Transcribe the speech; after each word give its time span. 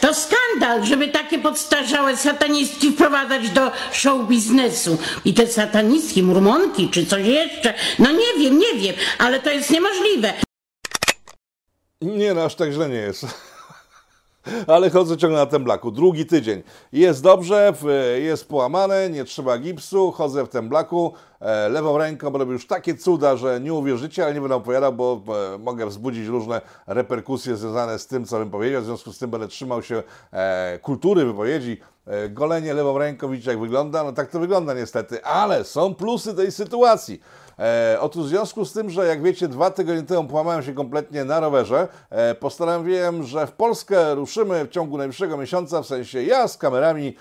To 0.00 0.14
skandal, 0.14 0.84
żeby 0.84 1.08
takie 1.08 1.38
podstarzałe 1.38 2.16
satanistki 2.16 2.92
wprowadzać 2.92 3.50
do 3.50 3.72
show 3.92 4.28
biznesu. 4.28 4.98
I 5.24 5.34
te 5.34 5.46
satanistki, 5.46 6.22
murmonki 6.22 6.88
czy 6.90 7.06
coś 7.06 7.26
jeszcze. 7.26 7.74
No 7.98 8.12
nie 8.12 8.34
wiem, 8.38 8.58
nie 8.58 8.74
wiem, 8.74 8.94
ale 9.18 9.40
to 9.40 9.50
jest 9.50 9.70
niemożliwe. 9.70 10.32
Nie, 12.02 12.34
no 12.34 12.44
aż 12.44 12.54
tak 12.54 12.72
źle 12.72 12.88
nie 12.88 12.96
jest. 12.96 13.26
Ale 14.66 14.90
chodzę 14.90 15.16
ciągle 15.16 15.38
na 15.38 15.46
tym 15.46 15.64
blaku. 15.64 15.90
Drugi 15.90 16.26
tydzień. 16.26 16.62
Jest 16.92 17.22
dobrze, 17.22 17.72
jest 18.20 18.48
połamane, 18.48 19.10
nie 19.10 19.24
trzeba 19.24 19.58
gipsu, 19.58 20.12
chodzę 20.12 20.44
w 20.44 20.48
tym 20.48 20.68
blaku. 20.68 21.12
E, 21.40 21.68
lewą 21.68 21.98
ręką 21.98 22.30
robię 22.30 22.52
już 22.52 22.66
takie 22.66 22.94
cuda, 22.94 23.36
że 23.36 23.60
nie 23.60 23.72
uwierzycie, 23.74 24.24
ale 24.24 24.34
nie 24.34 24.40
będę 24.40 24.54
opowiadał, 24.56 24.92
bo 24.92 25.22
e, 25.54 25.58
mogę 25.58 25.86
wzbudzić 25.86 26.26
różne 26.26 26.60
reperkusje 26.86 27.56
związane 27.56 27.98
z 27.98 28.06
tym, 28.06 28.24
co 28.24 28.38
bym 28.38 28.50
powiedział. 28.50 28.82
W 28.82 28.84
związku 28.84 29.12
z 29.12 29.18
tym 29.18 29.30
będę 29.30 29.48
trzymał 29.48 29.82
się 29.82 30.02
e, 30.32 30.78
kultury 30.82 31.24
wypowiedzi. 31.24 31.80
Golenie 32.30 32.74
lewą 32.74 32.98
ręką, 32.98 33.30
widzicie 33.30 33.50
jak 33.50 33.60
wygląda? 33.60 34.04
No 34.04 34.12
tak 34.12 34.30
to 34.30 34.40
wygląda 34.40 34.74
niestety, 34.74 35.24
ale 35.24 35.64
są 35.64 35.94
plusy 35.94 36.34
tej 36.34 36.52
sytuacji. 36.52 37.20
E, 37.58 37.96
otóż 38.00 38.24
w 38.26 38.28
związku 38.28 38.64
z 38.64 38.72
tym, 38.72 38.90
że 38.90 39.06
jak 39.06 39.22
wiecie, 39.22 39.48
dwa 39.48 39.70
tygodnie 39.70 40.02
temu 40.02 40.28
połamałem 40.28 40.62
się 40.62 40.74
kompletnie 40.74 41.24
na 41.24 41.40
rowerze, 41.40 41.88
e, 42.10 42.34
postanowiłem, 42.34 43.22
że 43.22 43.46
w 43.46 43.52
Polskę 43.52 44.14
ruszymy 44.14 44.64
w 44.64 44.68
ciągu 44.68 44.98
najbliższego 44.98 45.36
miesiąca, 45.36 45.82
w 45.82 45.86
sensie 45.86 46.22
ja 46.22 46.48
z 46.48 46.56
kamerami 46.56 47.16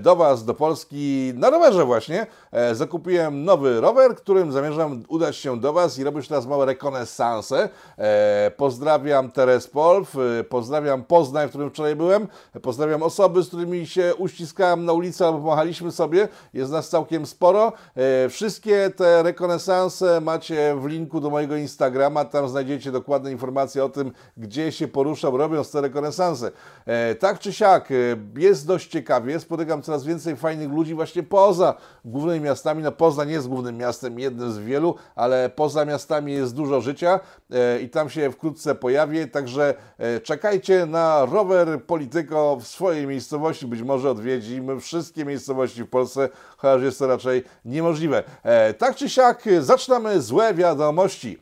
do 0.00 0.16
Was, 0.16 0.44
do 0.44 0.54
Polski, 0.54 1.32
na 1.36 1.50
rowerze 1.50 1.84
właśnie. 1.84 2.26
E, 2.52 2.74
zakupiłem 2.74 3.44
nowy 3.44 3.80
rower, 3.80 4.14
którym 4.16 4.52
zamierzam 4.52 5.02
udać 5.08 5.36
się 5.36 5.60
do 5.60 5.72
Was 5.72 5.98
i 5.98 6.04
robić 6.04 6.28
teraz 6.28 6.46
małe 6.46 6.66
rekonesanse. 6.66 7.68
E, 7.98 8.50
pozdrawiam 8.56 9.30
Terespol, 9.30 10.04
w- 10.14 10.44
pozdrawiam 10.48 11.04
Poznań, 11.04 11.46
w 11.46 11.50
którym 11.50 11.70
wczoraj 11.70 11.96
byłem, 11.96 12.28
pozdrawiam 12.62 13.02
osoby, 13.02 13.42
z 13.42 13.48
którymi 13.48 13.86
się 13.86 14.14
uściskałem 14.18 14.84
na 14.84 14.92
ulicy 14.92 15.24
albo 15.26 15.38
pomachaliśmy 15.38 15.92
sobie, 15.92 16.28
jest 16.54 16.72
nas 16.72 16.88
całkiem 16.88 17.26
sporo. 17.26 17.72
E, 17.96 18.28
wszystkie 18.28 18.90
te 18.96 19.22
rekonesanse 19.22 20.20
macie 20.20 20.76
w 20.80 20.86
linku 20.86 21.20
do 21.20 21.30
mojego 21.30 21.56
Instagrama, 21.56 22.24
tam 22.24 22.48
znajdziecie 22.48 22.92
dokładne 22.92 23.32
informacje 23.32 23.84
o 23.84 23.88
tym, 23.88 24.12
gdzie 24.36 24.72
się 24.72 24.88
poruszam 24.88 25.34
robiąc 25.34 25.70
te 25.70 25.80
rekonesanse. 25.80 26.50
E, 26.86 27.14
tak 27.14 27.38
czy 27.38 27.52
siak, 27.52 27.90
e, 27.90 27.94
jest 28.40 28.66
dość 28.66 28.88
ciekawie, 28.90 29.40
spotykam 29.40 29.71
coraz 29.80 30.04
więcej 30.04 30.36
fajnych 30.36 30.70
ludzi 30.70 30.94
właśnie 30.94 31.22
poza 31.22 31.74
głównymi 32.04 32.40
miastami. 32.40 32.82
No 32.82 32.92
Poznań 32.92 33.30
jest 33.30 33.48
głównym 33.48 33.76
miastem, 33.76 34.18
jednym 34.18 34.52
z 34.52 34.58
wielu, 34.58 34.94
ale 35.14 35.50
poza 35.50 35.84
miastami 35.84 36.32
jest 36.32 36.54
dużo 36.54 36.80
życia 36.80 37.20
e, 37.50 37.80
i 37.80 37.88
tam 37.88 38.10
się 38.10 38.30
wkrótce 38.30 38.74
pojawię, 38.74 39.26
także 39.26 39.74
e, 39.98 40.20
czekajcie 40.20 40.86
na 40.86 41.24
rower 41.24 41.84
Polityko 41.84 42.56
w 42.56 42.66
swojej 42.66 43.06
miejscowości, 43.06 43.66
być 43.66 43.82
może 43.82 44.10
odwiedzimy 44.10 44.80
wszystkie 44.80 45.24
miejscowości 45.24 45.84
w 45.84 45.88
Polsce, 45.88 46.28
chociaż 46.56 46.82
jest 46.82 46.98
to 46.98 47.06
raczej 47.06 47.44
niemożliwe. 47.64 48.22
E, 48.42 48.74
tak 48.74 48.96
czy 48.96 49.08
siak, 49.08 49.44
zaczynamy 49.60 50.20
złe 50.20 50.54
wiadomości. 50.54 51.38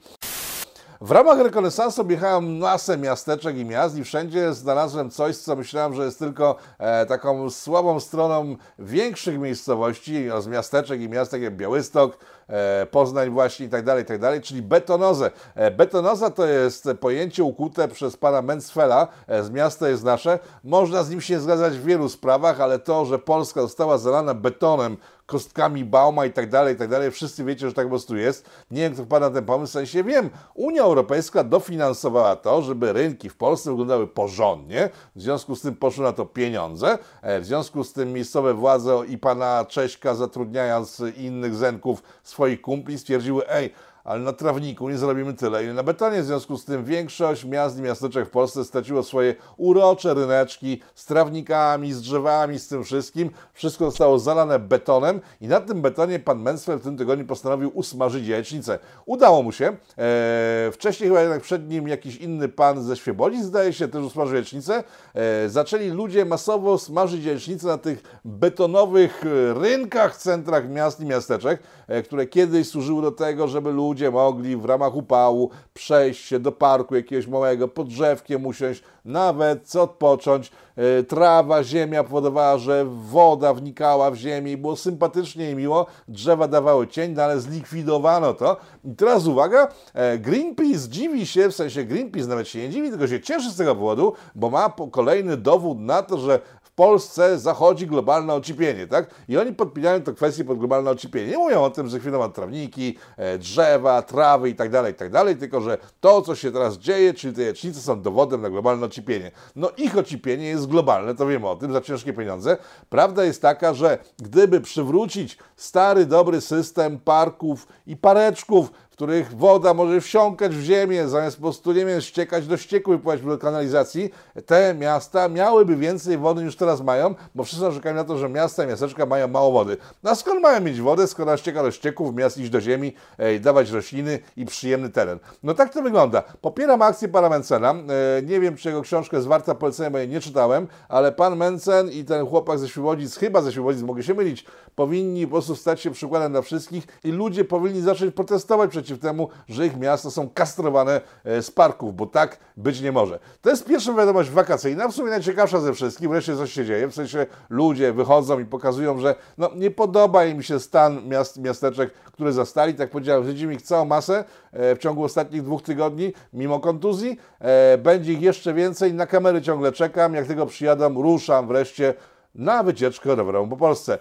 W 1.02 1.10
ramach 1.10 1.38
rekonesansu 1.38 2.00
objechałem 2.00 2.58
masę 2.58 2.98
miasteczek 2.98 3.56
i 3.56 3.64
miast 3.64 3.96
i 3.96 4.04
wszędzie 4.04 4.54
znalazłem 4.54 5.10
coś, 5.10 5.36
co 5.36 5.56
myślałem, 5.56 5.94
że 5.94 6.04
jest 6.04 6.18
tylko 6.18 6.56
e, 6.78 7.06
taką 7.06 7.50
słabą 7.50 8.00
stroną 8.00 8.56
większych 8.78 9.38
miejscowości, 9.38 10.28
z 10.40 10.46
miasteczek 10.46 11.00
i 11.00 11.08
miast, 11.08 11.32
jak 11.32 11.56
Białystok, 11.56 12.18
e, 12.48 12.86
Poznań 12.86 13.30
właśnie 13.30 13.66
i 13.66 13.68
tak 13.68 13.84
dalej, 13.84 14.04
tak 14.04 14.18
dalej, 14.18 14.40
czyli 14.40 14.62
betonozę. 14.62 15.30
E, 15.54 15.70
betonoza 15.70 16.30
to 16.30 16.46
jest 16.46 16.88
pojęcie 17.00 17.44
ukute 17.44 17.88
przez 17.88 18.16
pana 18.16 18.42
Mencfela, 18.42 19.08
e, 19.26 19.42
z 19.42 19.50
miasta 19.50 19.88
jest 19.88 20.04
nasze. 20.04 20.38
Można 20.64 21.02
z 21.02 21.10
nim 21.10 21.20
się 21.20 21.40
zgadzać 21.40 21.78
w 21.78 21.84
wielu 21.84 22.08
sprawach, 22.08 22.60
ale 22.60 22.78
to, 22.78 23.04
że 23.04 23.18
Polska 23.18 23.60
została 23.60 23.98
zalana 23.98 24.34
betonem, 24.34 24.96
kostkami 25.30 25.84
Bauma 25.84 26.26
i 26.26 26.32
tak 26.32 26.50
dalej, 26.50 26.74
i 26.74 26.78
tak 26.78 26.88
dalej. 26.88 27.10
Wszyscy 27.10 27.44
wiecie, 27.44 27.68
że 27.68 27.74
tak 27.74 27.86
po 27.86 27.90
prostu 27.90 28.16
jest. 28.16 28.50
Nie 28.70 28.82
wiem, 28.82 28.92
kto 28.92 29.04
wpadł 29.04 29.26
na 29.26 29.30
ten 29.30 29.44
pomysł, 29.44 29.70
w 29.70 29.72
sensie 29.72 30.04
wiem. 30.04 30.30
Unia 30.54 30.82
Europejska 30.82 31.44
dofinansowała 31.44 32.36
to, 32.36 32.62
żeby 32.62 32.92
rynki 32.92 33.28
w 33.28 33.36
Polsce 33.36 33.70
wyglądały 33.70 34.06
porządnie. 34.06 34.90
W 35.16 35.22
związku 35.22 35.56
z 35.56 35.60
tym 35.60 35.74
poszły 35.76 36.04
na 36.04 36.12
to 36.12 36.26
pieniądze. 36.26 36.98
E, 37.22 37.40
W 37.40 37.44
związku 37.44 37.84
z 37.84 37.92
tym 37.92 38.12
miejscowe 38.12 38.54
władze 38.54 39.02
i 39.08 39.18
pana 39.18 39.64
Cześka 39.68 40.14
zatrudniając 40.14 41.02
innych 41.16 41.54
zenków, 41.54 42.02
swoich 42.22 42.60
kumpli, 42.60 42.98
stwierdziły, 42.98 43.48
ej, 43.48 43.70
ale 44.04 44.20
na 44.20 44.32
trawniku 44.32 44.88
nie 44.88 44.98
zrobimy 44.98 45.34
tyle, 45.34 45.64
ile 45.64 45.74
na 45.74 45.82
betonie. 45.82 46.22
W 46.22 46.24
związku 46.24 46.56
z 46.56 46.64
tym 46.64 46.84
większość 46.84 47.44
miast 47.44 47.78
i 47.78 47.82
miasteczek 47.82 48.26
w 48.26 48.30
Polsce 48.30 48.64
straciło 48.64 49.02
swoje 49.02 49.34
urocze 49.56 50.14
ryneczki 50.14 50.80
z 50.94 51.06
trawnikami, 51.06 51.92
z 51.92 52.00
drzewami, 52.00 52.58
z 52.58 52.68
tym 52.68 52.84
wszystkim. 52.84 53.30
Wszystko 53.52 53.84
zostało 53.84 54.18
zalane 54.18 54.58
betonem 54.58 55.20
i 55.40 55.48
na 55.48 55.60
tym 55.60 55.82
betonie 55.82 56.18
pan 56.18 56.42
Mensfeld 56.42 56.80
w 56.80 56.84
tym 56.84 56.96
tygodniu 56.96 57.26
postanowił 57.26 57.70
usmażyć 57.74 58.26
jajecznicę. 58.26 58.78
Udało 59.06 59.42
mu 59.42 59.52
się. 59.52 59.64
Eee, 59.98 60.72
wcześniej 60.72 61.08
chyba 61.08 61.20
jednak 61.20 61.42
przed 61.42 61.68
nim 61.68 61.88
jakiś 61.88 62.16
inny 62.16 62.48
pan 62.48 62.82
ze 62.82 62.96
Świebodzic, 62.96 63.44
zdaje 63.44 63.72
się, 63.72 63.88
też 63.88 64.04
usmażył 64.04 64.34
jajecznicę. 64.34 64.84
Eee, 65.14 65.50
zaczęli 65.50 65.88
ludzie 65.88 66.24
masowo 66.24 66.78
smażyć 66.78 67.24
jajecznicę 67.24 67.66
na 67.66 67.78
tych 67.78 68.20
betonowych 68.24 69.24
e, 69.26 69.54
rynkach 69.54 70.16
centrach 70.16 70.70
miast 70.70 71.00
i 71.00 71.04
miasteczek, 71.04 71.62
e, 71.88 72.02
które 72.02 72.26
kiedyś 72.26 72.68
służyły 72.68 73.02
do 73.02 73.10
tego, 73.10 73.48
żeby 73.48 73.72
ludzie 73.72 73.89
mogli 74.12 74.56
w 74.56 74.64
ramach 74.64 74.96
upału 74.96 75.50
przejść 75.74 76.26
się 76.26 76.38
do 76.38 76.52
parku 76.52 76.96
jakiegoś 76.96 77.26
małego, 77.26 77.68
pod 77.68 77.88
drzewkiem 77.88 78.46
usiąść, 78.46 78.82
nawet 79.04 79.68
co 79.68 79.82
odpocząć. 79.82 80.52
E, 80.76 81.02
Trawa, 81.02 81.64
ziemia 81.64 82.04
powodowała, 82.04 82.58
że 82.58 82.84
woda 82.84 83.54
wnikała 83.54 84.10
w 84.10 84.14
ziemię 84.14 84.52
i 84.52 84.56
było 84.56 84.76
sympatycznie 84.76 85.50
i 85.50 85.54
miło. 85.54 85.86
Drzewa 86.08 86.48
dawały 86.48 86.86
cień, 86.86 87.12
no 87.12 87.22
ale 87.22 87.40
zlikwidowano 87.40 88.34
to. 88.34 88.56
I 88.84 88.94
teraz 88.94 89.26
uwaga, 89.26 89.68
e, 89.94 90.18
Greenpeace 90.18 90.88
dziwi 90.88 91.26
się, 91.26 91.48
w 91.48 91.54
sensie 91.54 91.84
Greenpeace 91.84 92.28
nawet 92.28 92.48
się 92.48 92.58
nie 92.58 92.70
dziwi, 92.70 92.90
tylko 92.90 93.08
się 93.08 93.20
cieszy 93.20 93.50
z 93.50 93.56
tego 93.56 93.74
powodu, 93.74 94.12
bo 94.34 94.50
ma 94.50 94.72
kolejny 94.90 95.36
dowód 95.36 95.78
na 95.78 96.02
to, 96.02 96.18
że 96.18 96.40
Polsce 96.80 97.38
zachodzi 97.38 97.86
globalne 97.86 98.34
ocieplenie, 98.34 98.86
tak? 98.86 99.10
I 99.28 99.38
oni 99.38 99.52
podpinają 99.52 100.02
tę 100.02 100.12
kwestię 100.12 100.44
pod 100.44 100.58
globalne 100.58 100.90
ocieplenie. 100.90 101.26
Nie 101.26 101.38
mówią 101.38 101.62
o 101.62 101.70
tym, 101.70 101.88
że 101.88 102.00
chwilą 102.00 102.32
trawniki, 102.32 102.96
e, 103.16 103.38
drzewa, 103.38 104.02
trawy 104.02 104.50
i 104.50 104.54
tak 104.54 104.70
dalej, 104.70 104.92
i 104.92 104.96
tak 104.96 105.10
dalej, 105.10 105.36
tylko 105.36 105.60
że 105.60 105.78
to, 106.00 106.22
co 106.22 106.34
się 106.34 106.52
teraz 106.52 106.78
dzieje, 106.78 107.14
czyli 107.14 107.34
te 107.34 107.42
jecznice 107.42 107.80
są 107.80 108.02
dowodem 108.02 108.42
na 108.42 108.50
globalne 108.50 108.86
ocieplenie. 108.86 109.30
No 109.56 109.70
ich 109.76 109.98
ocieplenie 109.98 110.46
jest 110.46 110.66
globalne, 110.66 111.14
to 111.14 111.26
wiemy 111.26 111.48
o 111.48 111.56
tym, 111.56 111.72
za 111.72 111.80
ciężkie 111.80 112.12
pieniądze. 112.12 112.56
Prawda 112.88 113.24
jest 113.24 113.42
taka, 113.42 113.74
że 113.74 113.98
gdyby 114.18 114.60
przywrócić 114.60 115.38
stary, 115.56 116.06
dobry 116.06 116.40
system 116.40 116.98
parków 116.98 117.68
i 117.86 117.96
pareczków, 117.96 118.70
których 119.00 119.36
woda 119.36 119.74
może 119.74 120.00
wsiąkać 120.00 120.56
w 120.56 120.62
ziemię, 120.62 121.08
zamiast 121.08 121.36
po 121.36 121.42
prostu, 121.42 121.72
nie 121.72 121.86
wiem, 121.86 122.00
ściekać 122.00 122.46
do 122.46 122.56
ścieku 122.56 122.94
i 122.94 122.98
pływać 122.98 123.22
do 123.22 123.38
kanalizacji, 123.38 124.10
te 124.46 124.74
miasta 124.74 125.28
miałyby 125.28 125.76
więcej 125.76 126.18
wody 126.18 126.44
niż 126.44 126.56
teraz 126.56 126.80
mają, 126.80 127.14
bo 127.34 127.44
wszyscy 127.44 127.64
narzekają 127.64 127.94
na 127.94 128.04
to, 128.04 128.18
że 128.18 128.28
miasta 128.28 128.64
i 128.64 128.66
miasteczka 128.66 129.06
mają 129.06 129.28
mało 129.28 129.52
wody. 129.52 129.76
No 130.02 130.10
a 130.10 130.14
skąd 130.14 130.42
mają 130.42 130.60
mieć 130.60 130.80
wodę, 130.80 131.06
skoro 131.06 131.36
ścieka 131.36 131.62
do 131.62 131.70
ścieków, 131.70 132.14
miast 132.14 132.38
iść 132.38 132.50
do 132.50 132.60
ziemi, 132.60 132.94
e, 133.18 133.38
dawać 133.38 133.70
rośliny 133.70 134.18
i 134.36 134.46
przyjemny 134.46 134.90
teren. 134.90 135.18
No 135.42 135.54
tak 135.54 135.72
to 135.72 135.82
wygląda. 135.82 136.22
Popieram 136.40 136.82
akcję 136.82 137.08
pana 137.08 137.28
Mencena. 137.28 137.70
E, 137.70 138.22
nie 138.22 138.40
wiem, 138.40 138.56
czy 138.56 138.68
jego 138.68 138.82
książka 138.82 139.16
jest 139.16 139.28
warta 139.28 139.54
polecenia, 139.54 139.90
bo 139.90 139.98
jej 139.98 140.08
nie 140.08 140.20
czytałem, 140.20 140.68
ale 140.88 141.12
pan 141.12 141.36
Mencen 141.36 141.90
i 141.90 142.04
ten 142.04 142.26
chłopak 142.26 142.58
ze 142.58 142.68
Świebodzic, 142.68 143.16
chyba 143.16 143.42
ze 143.42 143.52
Świebodzic, 143.52 143.82
mogę 143.82 144.02
się 144.02 144.14
mylić, 144.14 144.44
powinni 144.74 145.26
po 145.26 145.32
prostu 145.32 145.56
stać 145.56 145.80
się 145.80 145.90
przykładem 145.90 146.32
dla 146.32 146.42
wszystkich 146.42 146.86
i 147.04 147.12
ludzie 147.12 147.44
powinni 147.44 147.80
zacząć 147.80 148.14
protestować 148.14 148.70
przeciw 148.90 149.02
temu, 149.02 149.28
że 149.48 149.66
ich 149.66 149.76
miasta 149.76 150.10
są 150.10 150.30
kastrowane 150.30 151.00
e, 151.24 151.42
z 151.42 151.50
parków, 151.50 151.96
bo 151.96 152.06
tak 152.06 152.38
być 152.56 152.80
nie 152.80 152.92
może. 152.92 153.18
To 153.42 153.50
jest 153.50 153.64
pierwsza 153.64 153.92
wiadomość 153.92 154.30
wakacyjna, 154.30 154.88
w 154.88 154.92
sumie 154.92 155.10
najciekawsza 155.10 155.60
ze 155.60 155.72
wszystkich, 155.74 156.08
wreszcie 156.08 156.36
coś 156.36 156.52
się 156.52 156.64
dzieje, 156.64 156.88
w 156.88 156.94
sensie 156.94 157.26
ludzie 157.50 157.92
wychodzą 157.92 158.38
i 158.38 158.44
pokazują, 158.44 158.98
że 158.98 159.14
no, 159.38 159.50
nie 159.56 159.70
podoba 159.70 160.24
im 160.24 160.42
się 160.42 160.60
stan 160.60 161.08
miast, 161.08 161.38
miasteczek, 161.38 161.92
które 161.92 162.32
zastali, 162.32 162.74
tak 162.74 162.90
powiedziałem, 162.90 163.24
zwiedzimy 163.24 163.54
ich 163.54 163.62
całą 163.62 163.84
masę 163.84 164.24
e, 164.52 164.74
w 164.76 164.78
ciągu 164.78 165.04
ostatnich 165.04 165.42
dwóch 165.42 165.62
tygodni, 165.62 166.12
mimo 166.32 166.60
kontuzji, 166.60 167.18
e, 167.38 167.78
będzie 167.78 168.12
ich 168.12 168.22
jeszcze 168.22 168.54
więcej, 168.54 168.94
na 168.94 169.06
kamery 169.06 169.42
ciągle 169.42 169.72
czekam, 169.72 170.14
jak 170.14 170.26
tylko 170.26 170.46
przyjadą, 170.46 171.02
ruszam 171.02 171.48
wreszcie 171.48 171.94
na 172.34 172.62
wycieczkę 172.62 173.14
rowerową 173.14 173.48
po 173.48 173.56
Polsce. 173.56 173.98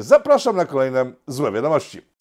Zapraszam 0.00 0.56
na 0.56 0.64
kolejne 0.64 1.12
złe 1.26 1.52
wiadomości. 1.52 2.15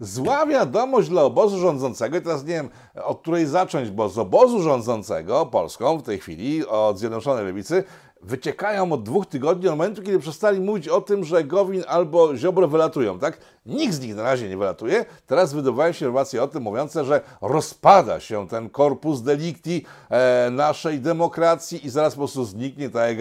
Zła 0.00 0.46
wiadomość 0.46 1.08
dla 1.08 1.22
obozu 1.22 1.58
rządzącego, 1.58 2.16
i 2.16 2.22
teraz 2.22 2.44
nie 2.44 2.54
wiem, 2.54 2.68
od 3.04 3.20
której 3.20 3.46
zacząć, 3.46 3.90
bo 3.90 4.08
z 4.08 4.18
obozu 4.18 4.62
rządzącego 4.62 5.46
Polską 5.46 5.98
w 5.98 6.02
tej 6.02 6.18
chwili, 6.18 6.66
od 6.66 6.98
Zjednoczonej 6.98 7.44
Lewicy, 7.44 7.84
wyciekają 8.24 8.92
od 8.92 9.02
dwóch 9.02 9.26
tygodni, 9.26 9.68
od 9.68 9.78
momentu, 9.78 10.02
kiedy 10.02 10.18
przestali 10.18 10.60
mówić 10.60 10.88
o 10.88 11.00
tym, 11.00 11.24
że 11.24 11.44
Gowin 11.44 11.84
albo 11.88 12.36
Ziobro 12.36 12.68
wylatują, 12.68 13.18
tak? 13.18 13.38
Nikt 13.66 13.94
z 13.94 14.00
nich 14.00 14.14
na 14.14 14.22
razie 14.22 14.48
nie 14.48 14.56
wylatuje. 14.56 15.04
Teraz 15.26 15.52
wydobywają 15.52 15.92
się 15.92 16.06
informacje 16.06 16.42
o 16.42 16.48
tym 16.48 16.62
mówiące, 16.62 17.04
że 17.04 17.20
rozpada 17.40 18.20
się 18.20 18.48
ten 18.48 18.70
korpus 18.70 19.22
delicti 19.22 19.84
e, 20.10 20.50
naszej 20.50 21.00
demokracji 21.00 21.86
i 21.86 21.90
zaraz 21.90 22.14
po 22.14 22.18
prostu 22.18 22.44
zniknie 22.44 22.90
ta 22.90 23.08
jak. 23.08 23.18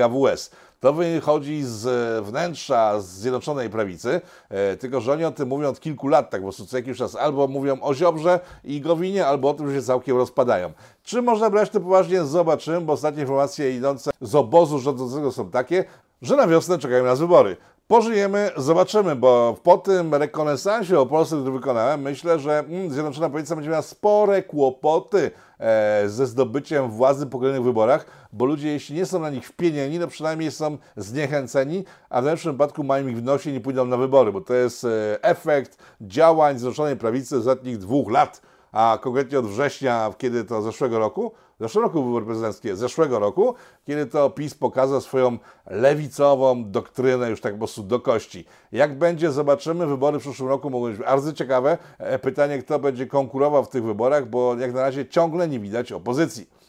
To 0.83 0.93
wychodzi 0.93 1.63
z 1.63 1.85
wnętrza 2.25 2.99
Zjednoczonej 2.99 3.69
Prawicy, 3.69 4.21
e, 4.49 4.77
tylko 4.77 5.01
że 5.01 5.11
oni 5.11 5.25
o 5.25 5.31
tym 5.31 5.49
mówią 5.49 5.69
od 5.69 5.79
kilku 5.79 6.07
lat, 6.07 6.29
tak 6.29 6.41
po 6.41 6.45
prostu 6.45 6.65
co 6.65 6.77
jakiś 6.77 6.97
czas 6.97 7.15
albo 7.15 7.47
mówią 7.47 7.81
o 7.81 7.93
Ziobrze 7.93 8.39
i 8.63 8.81
Gowinie, 8.81 9.27
albo 9.27 9.49
o 9.49 9.53
tym, 9.53 9.69
że 9.69 9.75
się 9.75 9.81
całkiem 9.81 10.17
rozpadają. 10.17 10.71
Czy 11.03 11.21
można 11.21 11.49
brać 11.49 11.69
to 11.69 11.79
poważnie? 11.79 12.23
Zobaczymy, 12.23 12.81
bo 12.81 12.93
ostatnie 12.93 13.21
informacje 13.21 13.75
idące 13.75 14.11
z 14.21 14.35
obozu 14.35 14.79
rządzącego 14.79 15.31
są 15.31 15.49
takie, 15.49 15.85
że 16.21 16.35
na 16.35 16.47
wiosnę 16.47 16.77
czekają 16.77 17.03
nas 17.03 17.19
wybory. 17.19 17.57
Pożyjemy, 17.87 18.51
zobaczymy, 18.57 19.15
bo 19.15 19.57
po 19.63 19.77
tym 19.77 20.15
rekonesansie 20.15 20.99
o 20.99 21.05
Polsce, 21.05 21.35
który 21.35 21.51
wykonałem, 21.51 22.01
myślę, 22.01 22.39
że 22.39 22.59
mm, 22.59 22.91
Zjednoczona 22.91 23.29
Prawica 23.29 23.55
będzie 23.55 23.69
miała 23.69 23.81
spore 23.81 24.43
kłopoty 24.43 25.19
e, 25.27 25.31
ze 26.05 26.27
zdobyciem 26.27 26.89
władzy 26.89 27.25
po 27.25 27.39
kolejnych 27.39 27.63
wyborach, 27.63 28.05
bo 28.33 28.45
ludzie, 28.45 28.67
jeśli 28.67 28.95
nie 28.95 29.05
są 29.05 29.19
na 29.19 29.29
nich 29.29 29.47
wpienieni, 29.47 29.99
no 29.99 30.07
przynajmniej 30.07 30.51
są 30.51 30.77
zniechęceni, 30.97 31.83
a 32.09 32.21
w 32.21 32.25
lepszym 32.25 32.51
wypadku 32.51 32.83
mają 32.83 33.07
ich 33.07 33.17
w 33.17 33.23
nosie 33.23 33.49
i 33.49 33.53
nie 33.53 33.61
pójdą 33.61 33.85
na 33.85 33.97
wybory, 33.97 34.31
bo 34.31 34.41
to 34.41 34.53
jest 34.53 34.83
e, 34.83 35.23
efekt 35.23 35.77
działań 36.01 36.59
Zjednoczonej 36.59 36.97
Prawicy 36.97 37.27
z 37.27 37.33
ostatnich 37.33 37.77
dwóch 37.77 38.11
lat 38.11 38.41
a 38.73 38.97
konkretnie 39.01 39.39
od 39.39 39.47
września, 39.47 40.13
kiedy 40.17 40.43
to 40.43 40.61
zeszłego 40.61 40.99
roku, 40.99 41.31
zeszłego 41.63 41.87
roku 41.87 42.25
prezydenckie, 42.25 42.75
zeszłego 42.75 43.19
roku, 43.19 43.55
kiedy 43.87 44.05
to 44.05 44.29
PiS 44.29 44.53
pokazał 44.53 45.01
swoją 45.01 45.37
lewicową 45.65 46.71
doktrynę 46.71 47.29
już 47.29 47.41
tak 47.41 47.53
po 47.53 47.57
prostu 47.57 47.83
do 47.83 47.99
kości. 47.99 48.45
Jak 48.71 48.97
będzie, 48.97 49.31
zobaczymy. 49.31 49.87
Wybory 49.87 50.19
w 50.19 50.21
przyszłym 50.21 50.49
roku 50.49 50.69
mogą 50.69 50.89
być 50.89 50.97
bardzo 50.97 51.33
ciekawe. 51.33 51.77
E, 51.97 52.19
pytanie, 52.19 52.59
kto 52.59 52.79
będzie 52.79 53.07
konkurował 53.07 53.63
w 53.63 53.69
tych 53.69 53.83
wyborach, 53.83 54.29
bo 54.29 54.55
jak 54.55 54.73
na 54.73 54.81
razie 54.81 55.05
ciągle 55.05 55.47
nie 55.47 55.59
widać 55.59 55.91
opozycji. 55.91 56.62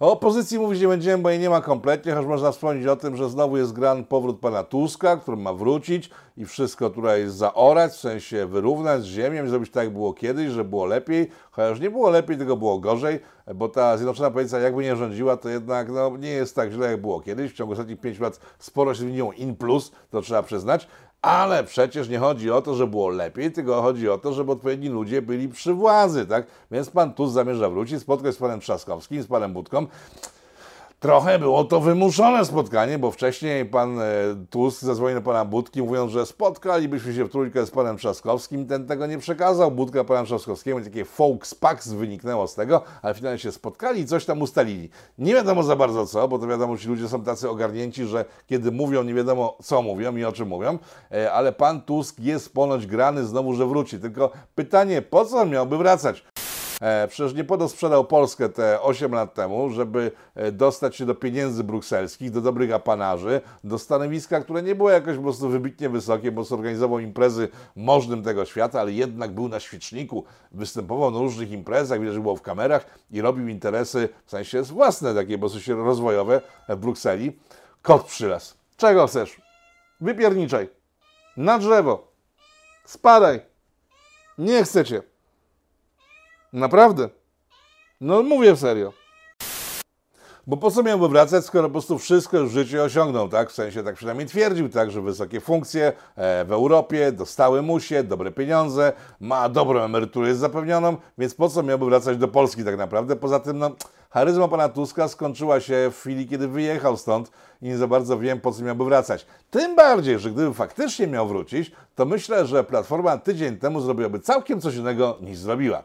O 0.00 0.12
opozycji 0.12 0.58
mówić 0.58 0.80
nie 0.80 0.88
będziemy, 0.88 1.22
bo 1.22 1.30
jej 1.30 1.38
nie 1.38 1.50
ma 1.50 1.60
kompletnie, 1.60 2.12
choć 2.12 2.26
można 2.26 2.52
wspomnieć 2.52 2.86
o 2.86 2.96
tym, 2.96 3.16
że 3.16 3.30
znowu 3.30 3.56
jest 3.56 3.72
gran 3.72 4.04
powrót 4.04 4.40
pana 4.40 4.64
Tuska, 4.64 5.16
który 5.16 5.36
ma 5.36 5.52
wrócić 5.52 6.10
i 6.36 6.46
wszystko 6.46 6.90
tutaj 6.90 7.28
zaorać, 7.28 7.92
w 7.92 7.96
sensie 7.96 8.46
wyrównać 8.46 9.02
z 9.02 9.06
ziemią, 9.06 9.48
zrobić 9.48 9.72
tak 9.72 9.84
jak 9.84 9.92
było 9.92 10.14
kiedyś, 10.14 10.50
że 10.50 10.64
było 10.64 10.86
lepiej, 10.86 11.30
chociaż 11.50 11.80
nie 11.80 11.90
było 11.90 12.10
lepiej, 12.10 12.36
tylko 12.36 12.56
było 12.56 12.78
gorzej, 12.78 13.20
bo 13.54 13.68
ta 13.68 13.96
Zjednoczona 13.96 14.30
Prawica 14.30 14.58
jakby 14.58 14.82
nie 14.82 14.96
rządziła, 14.96 15.36
to 15.36 15.48
jednak 15.48 15.88
no, 15.88 16.16
nie 16.16 16.30
jest 16.30 16.56
tak 16.56 16.72
źle 16.72 16.90
jak 16.90 17.00
było 17.00 17.20
kiedyś. 17.20 17.52
W 17.52 17.54
ciągu 17.54 17.72
ostatnich 17.72 18.00
pięciu 18.00 18.22
lat 18.22 18.40
sporo 18.58 18.94
się 18.94 19.00
zmieniło 19.00 19.32
in 19.32 19.56
plus, 19.56 19.92
to 20.10 20.20
trzeba 20.20 20.42
przyznać. 20.42 20.88
Ale 21.22 21.64
przecież 21.64 22.08
nie 22.08 22.18
chodzi 22.18 22.50
o 22.50 22.62
to, 22.62 22.74
że 22.74 22.86
było 22.86 23.08
lepiej, 23.08 23.52
tylko 23.52 23.82
chodzi 23.82 24.08
o 24.08 24.18
to, 24.18 24.32
żeby 24.32 24.52
odpowiedni 24.52 24.88
ludzie 24.88 25.22
byli 25.22 25.48
przy 25.48 25.74
władzy, 25.74 26.26
tak? 26.26 26.46
Więc 26.70 26.90
pan 26.90 27.14
Tusk 27.14 27.34
zamierza 27.34 27.70
wrócić, 27.70 28.00
spotkać 28.00 28.34
z 28.34 28.38
panem 28.38 28.60
Trzaskowskim, 28.60 29.22
z 29.22 29.26
panem 29.26 29.52
Budką. 29.52 29.86
Trochę 31.00 31.38
było 31.38 31.64
to 31.64 31.80
wymuszone 31.80 32.44
spotkanie, 32.44 32.98
bo 32.98 33.10
wcześniej 33.10 33.64
pan 33.64 34.00
e, 34.00 34.04
Tusk 34.50 34.82
zadzwonił 34.82 35.18
do 35.18 35.24
pana 35.24 35.44
Budki, 35.44 35.82
mówiąc, 35.82 36.12
że 36.12 36.26
spotkalibyśmy 36.26 37.14
się 37.14 37.24
w 37.24 37.30
trójkę 37.30 37.66
z 37.66 37.70
panem 37.70 37.96
Trzaskowskim. 37.96 38.66
Ten 38.66 38.86
tego 38.86 39.06
nie 39.06 39.18
przekazał. 39.18 39.70
Budka 39.70 40.04
pana 40.04 40.24
Trzaskowskiemu, 40.24 40.80
takie 40.80 41.04
folks 41.04 41.54
wyniknęło 41.88 42.48
z 42.48 42.54
tego, 42.54 42.82
ale 43.02 43.14
finalnie 43.14 43.38
się 43.38 43.52
spotkali 43.52 44.00
i 44.00 44.06
coś 44.06 44.24
tam 44.24 44.42
ustalili. 44.42 44.90
Nie 45.18 45.34
wiadomo 45.34 45.62
za 45.62 45.76
bardzo 45.76 46.06
co, 46.06 46.28
bo 46.28 46.38
to 46.38 46.46
wiadomo, 46.46 46.76
ci 46.76 46.88
ludzie 46.88 47.08
są 47.08 47.22
tacy 47.22 47.50
ogarnięci, 47.50 48.04
że 48.04 48.24
kiedy 48.46 48.72
mówią, 48.72 49.02
nie 49.02 49.14
wiadomo 49.14 49.56
co 49.62 49.82
mówią 49.82 50.16
i 50.16 50.24
o 50.24 50.32
czym 50.32 50.48
mówią, 50.48 50.78
e, 51.12 51.32
ale 51.32 51.52
pan 51.52 51.80
Tusk 51.80 52.20
jest 52.20 52.54
ponoć 52.54 52.86
grany 52.86 53.24
znowu, 53.24 53.54
że 53.54 53.66
wróci. 53.66 53.98
Tylko 53.98 54.30
pytanie, 54.54 55.02
po 55.02 55.24
co 55.24 55.46
miałby 55.46 55.78
wracać? 55.78 56.24
E, 56.80 57.08
przecież 57.08 57.34
nie 57.34 57.44
po 57.44 57.58
to 57.58 57.68
sprzedał 57.68 58.04
Polskę 58.04 58.48
te 58.48 58.80
8 58.82 59.12
lat 59.12 59.34
temu, 59.34 59.70
żeby 59.70 60.12
e, 60.34 60.52
dostać 60.52 60.96
się 60.96 61.06
do 61.06 61.14
pieniędzy 61.14 61.64
brukselskich, 61.64 62.30
do 62.30 62.40
dobrych 62.40 62.72
apanarzy, 62.72 63.40
do 63.64 63.78
stanowiska, 63.78 64.40
które 64.40 64.62
nie 64.62 64.74
było 64.74 64.90
jakoś 64.90 65.16
po 65.16 65.22
prostu 65.22 65.48
wybitnie 65.48 65.88
wysokie, 65.88 66.32
bo 66.32 66.44
zorganizował 66.44 66.98
imprezy 66.98 67.48
możnym 67.76 68.22
tego 68.22 68.44
świata, 68.44 68.80
ale 68.80 68.92
jednak 68.92 69.30
był 69.30 69.48
na 69.48 69.60
świeczniku, 69.60 70.24
występował 70.52 71.10
na 71.10 71.18
różnych 71.18 71.50
imprezach, 71.50 72.00
widać, 72.00 72.14
że 72.14 72.20
było 72.20 72.36
w 72.36 72.42
kamerach 72.42 72.86
i 73.10 73.20
robił 73.20 73.48
interesy, 73.48 74.08
w 74.26 74.30
sensie 74.30 74.62
własne 74.62 75.14
takie, 75.14 75.38
po 75.38 75.48
prostu 75.48 75.84
rozwojowe 75.84 76.40
w 76.68 76.76
Brukseli. 76.76 77.38
Kot 77.82 78.04
przylas. 78.04 78.56
Czego 78.76 79.06
chcesz? 79.06 79.40
Wypierniczaj. 80.00 80.68
Na 81.36 81.58
drzewo. 81.58 82.12
Spadaj. 82.84 83.40
Nie 84.38 84.64
chcecie. 84.64 85.02
Naprawdę. 86.52 87.08
No 88.00 88.22
mówię 88.22 88.56
serio. 88.56 88.92
Bo 90.46 90.56
po 90.56 90.70
co 90.70 90.82
miałby 90.82 91.08
wracać, 91.08 91.44
skoro 91.44 91.68
po 91.68 91.72
prostu 91.72 91.98
wszystko 91.98 92.38
już 92.38 92.50
w 92.50 92.52
życiu 92.52 92.82
osiągnął, 92.82 93.28
tak? 93.28 93.50
W 93.50 93.54
sensie 93.54 93.82
tak 93.82 93.94
przynajmniej 93.94 94.26
twierdził, 94.26 94.68
tak, 94.68 94.90
że 94.90 95.02
wysokie 95.02 95.40
funkcje 95.40 95.92
e, 96.16 96.44
w 96.44 96.52
Europie, 96.52 97.12
dostały 97.12 97.62
mu 97.62 97.80
się, 97.80 98.04
dobre 98.04 98.30
pieniądze, 98.30 98.92
ma 99.20 99.48
dobrą 99.48 99.80
emeryturę 99.80 100.28
jest 100.28 100.40
zapewnioną, 100.40 100.96
więc 101.18 101.34
po 101.34 101.48
co 101.48 101.62
miałby 101.62 101.86
wracać 101.86 102.18
do 102.18 102.28
Polski 102.28 102.64
tak 102.64 102.78
naprawdę? 102.78 103.16
Poza 103.16 103.40
tym, 103.40 103.58
no, 103.58 103.70
charyzma 104.10 104.48
pana 104.48 104.68
Tuska 104.68 105.08
skończyła 105.08 105.60
się 105.60 105.90
w 105.92 106.00
chwili, 106.00 106.28
kiedy 106.28 106.48
wyjechał 106.48 106.96
stąd 106.96 107.30
i 107.62 107.66
nie 107.66 107.76
za 107.76 107.86
bardzo 107.86 108.18
wiem, 108.18 108.40
po 108.40 108.52
co 108.52 108.62
miałby 108.62 108.84
wracać. 108.84 109.26
Tym 109.50 109.76
bardziej, 109.76 110.18
że 110.18 110.30
gdyby 110.30 110.54
faktycznie 110.54 111.06
miał 111.06 111.28
wrócić, 111.28 111.72
to 111.94 112.04
myślę, 112.04 112.46
że 112.46 112.64
Platforma 112.64 113.18
tydzień 113.18 113.56
temu 113.56 113.80
zrobiłaby 113.80 114.20
całkiem 114.20 114.60
coś 114.60 114.74
innego 114.74 115.18
niż 115.20 115.38
zrobiła. 115.38 115.82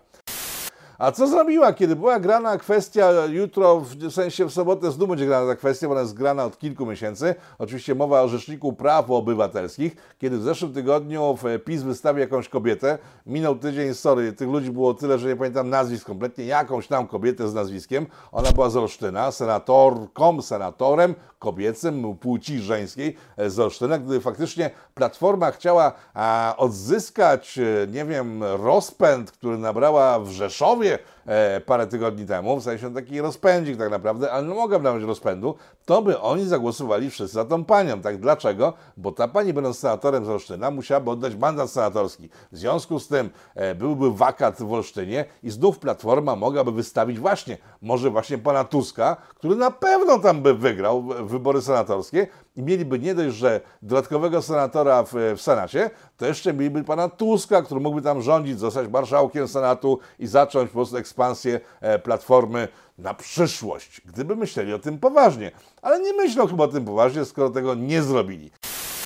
A 1.03 1.11
co 1.11 1.27
zrobiła, 1.27 1.73
kiedy 1.73 1.95
była 1.95 2.19
grana 2.19 2.57
kwestia 2.57 3.11
jutro, 3.25 3.79
w 3.79 4.11
sensie 4.11 4.45
w 4.45 4.51
sobotę 4.51 4.91
znów 4.91 5.09
będzie 5.09 5.25
grana 5.25 5.47
ta 5.47 5.55
kwestia, 5.55 5.87
bo 5.87 5.91
ona 5.91 6.01
jest 6.01 6.13
grana 6.13 6.45
od 6.45 6.59
kilku 6.59 6.85
miesięcy. 6.85 7.35
Oczywiście 7.59 7.95
mowa 7.95 8.21
o 8.21 8.27
Rzeczniku 8.27 8.73
Praw 8.73 9.11
Obywatelskich, 9.11 9.95
kiedy 10.19 10.37
w 10.37 10.43
zeszłym 10.43 10.73
tygodniu 10.73 11.37
w 11.43 11.63
PiS 11.63 11.81
wystawi 11.81 12.19
jakąś 12.19 12.49
kobietę. 12.49 12.97
Minął 13.25 13.55
tydzień, 13.55 13.93
sorry, 13.93 14.33
tych 14.33 14.49
ludzi 14.49 14.71
było 14.71 14.93
tyle, 14.93 15.19
że 15.19 15.27
nie 15.27 15.35
pamiętam 15.35 15.69
nazwisk 15.69 16.05
kompletnie, 16.05 16.45
jakąś 16.45 16.87
tam 16.87 17.07
kobietę 17.07 17.49
z 17.49 17.53
nazwiskiem. 17.53 18.07
Ona 18.31 18.51
była 18.51 18.69
z 18.69 18.77
Olsztyna, 18.77 19.31
senatorką, 19.31 20.41
senatorem 20.41 21.15
kobiecym, 21.39 22.17
płci 22.17 22.59
żeńskiej 22.59 23.15
z 23.47 23.59
Olsztyna, 23.59 23.97
gdy 23.97 24.21
faktycznie 24.21 24.71
Platforma 24.93 25.51
chciała 25.51 25.91
a, 26.13 26.55
odzyskać, 26.57 27.59
nie 27.91 28.05
wiem, 28.05 28.43
rozpęd, 28.43 29.31
który 29.31 29.57
nabrała 29.57 30.19
w 30.19 30.29
Rzeszowie, 30.29 30.92
e, 30.93 31.03
parę 31.65 31.87
tygodni 31.87 32.25
temu, 32.25 32.59
w 32.59 32.63
sensie 32.63 32.93
taki 32.93 33.21
rozpędzik 33.21 33.77
tak 33.77 33.91
naprawdę, 33.91 34.31
ale 34.31 34.47
no 34.47 34.55
mogę 34.55 34.79
nawet 34.79 35.03
rozpędu, 35.03 35.55
to 35.85 36.01
by 36.01 36.19
oni 36.19 36.45
zagłosowali 36.45 37.09
wszyscy 37.09 37.33
za 37.33 37.45
tą 37.45 37.65
panią. 37.65 38.01
Tak 38.01 38.17
dlaczego? 38.17 38.73
Bo 38.97 39.11
ta 39.11 39.27
pani 39.27 39.53
będąc 39.53 39.79
senatorem 39.79 40.25
z 40.25 40.29
Olsztyna 40.29 40.71
musiałaby 40.71 41.11
oddać 41.11 41.35
mandat 41.35 41.69
senatorski. 41.69 42.29
W 42.51 42.57
związku 42.57 42.99
z 42.99 43.07
tym 43.07 43.29
e, 43.55 43.75
byłby 43.75 44.13
wakat 44.13 44.61
w 44.61 44.73
Olsztynie 44.73 45.25
i 45.43 45.49
znów 45.49 45.79
Platforma 45.79 46.35
mogłaby 46.35 46.71
wystawić 46.71 47.19
właśnie, 47.19 47.57
może 47.81 48.09
właśnie 48.09 48.37
pana 48.37 48.63
Tuska, 48.63 49.17
który 49.35 49.55
na 49.55 49.71
pewno 49.71 50.19
tam 50.19 50.41
by 50.41 50.53
wygrał 50.53 51.03
wybory 51.03 51.61
senatorskie 51.61 52.27
i 52.55 52.61
mieliby 52.61 52.99
nie 52.99 53.15
dość, 53.15 53.35
że 53.35 53.61
dodatkowego 53.81 54.41
senatora 54.41 55.03
w, 55.03 55.13
w 55.37 55.41
Senacie, 55.41 55.89
to 56.17 56.25
jeszcze 56.25 56.53
mieliby 56.53 56.83
pana 56.83 57.09
Tuska, 57.09 57.61
który 57.61 57.81
mógłby 57.81 58.01
tam 58.01 58.21
rządzić, 58.21 58.59
zostać 58.59 58.87
marszałkiem 58.89 59.47
Senatu 59.47 59.99
i 60.19 60.27
zacząć 60.27 60.69
po 60.69 60.73
prostu 60.73 60.95
ekspansję 61.13 61.59
e, 61.81 61.99
Platformy 61.99 62.67
na 62.97 63.13
przyszłość, 63.13 64.01
gdyby 64.05 64.35
myśleli 64.35 64.73
o 64.73 64.79
tym 64.79 64.99
poważnie. 64.99 65.51
Ale 65.81 65.99
nie 65.99 66.13
myślą 66.13 66.47
chyba 66.47 66.63
o 66.63 66.67
tym 66.67 66.85
poważnie, 66.85 67.25
skoro 67.25 67.49
tego 67.49 67.75
nie 67.75 68.01
zrobili. 68.01 68.51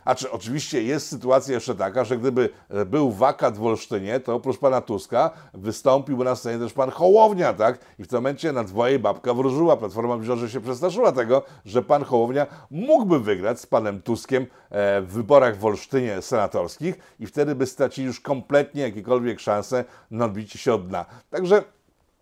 A 0.06 0.16
czy 0.16 0.32
oczywiście 0.32 0.84
jest 0.84 1.08
sytuacja 1.08 1.54
jeszcze 1.54 1.76
taka, 1.76 2.04
że 2.04 2.18
gdyby 2.18 2.50
e, 2.70 2.86
był 2.86 3.12
wakat 3.12 3.58
w 3.58 3.66
Olsztynie, 3.66 4.20
to 4.20 4.36
oprócz 4.36 4.58
pana 4.58 4.82
Tuska 4.82 5.32
wystąpiłby 5.54 6.24
na 6.24 6.36
scenie 6.36 6.60
też 6.60 6.74
pan 6.74 6.92
Hołownia, 6.92 7.54
tak? 7.54 7.80
I 8.00 8.04
w 8.04 8.08
tym 8.08 8.18
momencie 8.18 8.52
na 8.52 8.64
dwoje 8.64 9.00
babka 9.00 9.34
wróżyła. 9.34 9.78
Platforma 9.78 10.18
myślała, 10.18 10.40
że 10.40 10.50
się 10.50 10.62
przestraszyła 10.62 11.12
tego, 11.12 11.44
że 11.66 11.82
pan 11.82 12.04
Hołownia 12.04 12.48
mógłby 12.72 13.20
wygrać 13.20 13.60
z 13.60 13.66
panem 13.66 14.02
Tuskiem 14.02 14.44
e, 14.70 15.02
w 15.02 15.08
wyborach 15.08 15.58
w 15.58 15.66
Olsztynie 15.66 16.22
senatorskich 16.22 16.96
i 17.20 17.28
wtedy 17.28 17.56
by 17.56 17.66
stracili 17.66 18.08
już 18.08 18.20
kompletnie 18.20 18.82
jakiekolwiek 18.82 19.40
szanse 19.40 19.86
na 20.12 20.26
odbicie 20.26 20.60
się 20.60 20.74
od 20.74 20.88
dna. 20.88 21.06
Także 21.30 21.64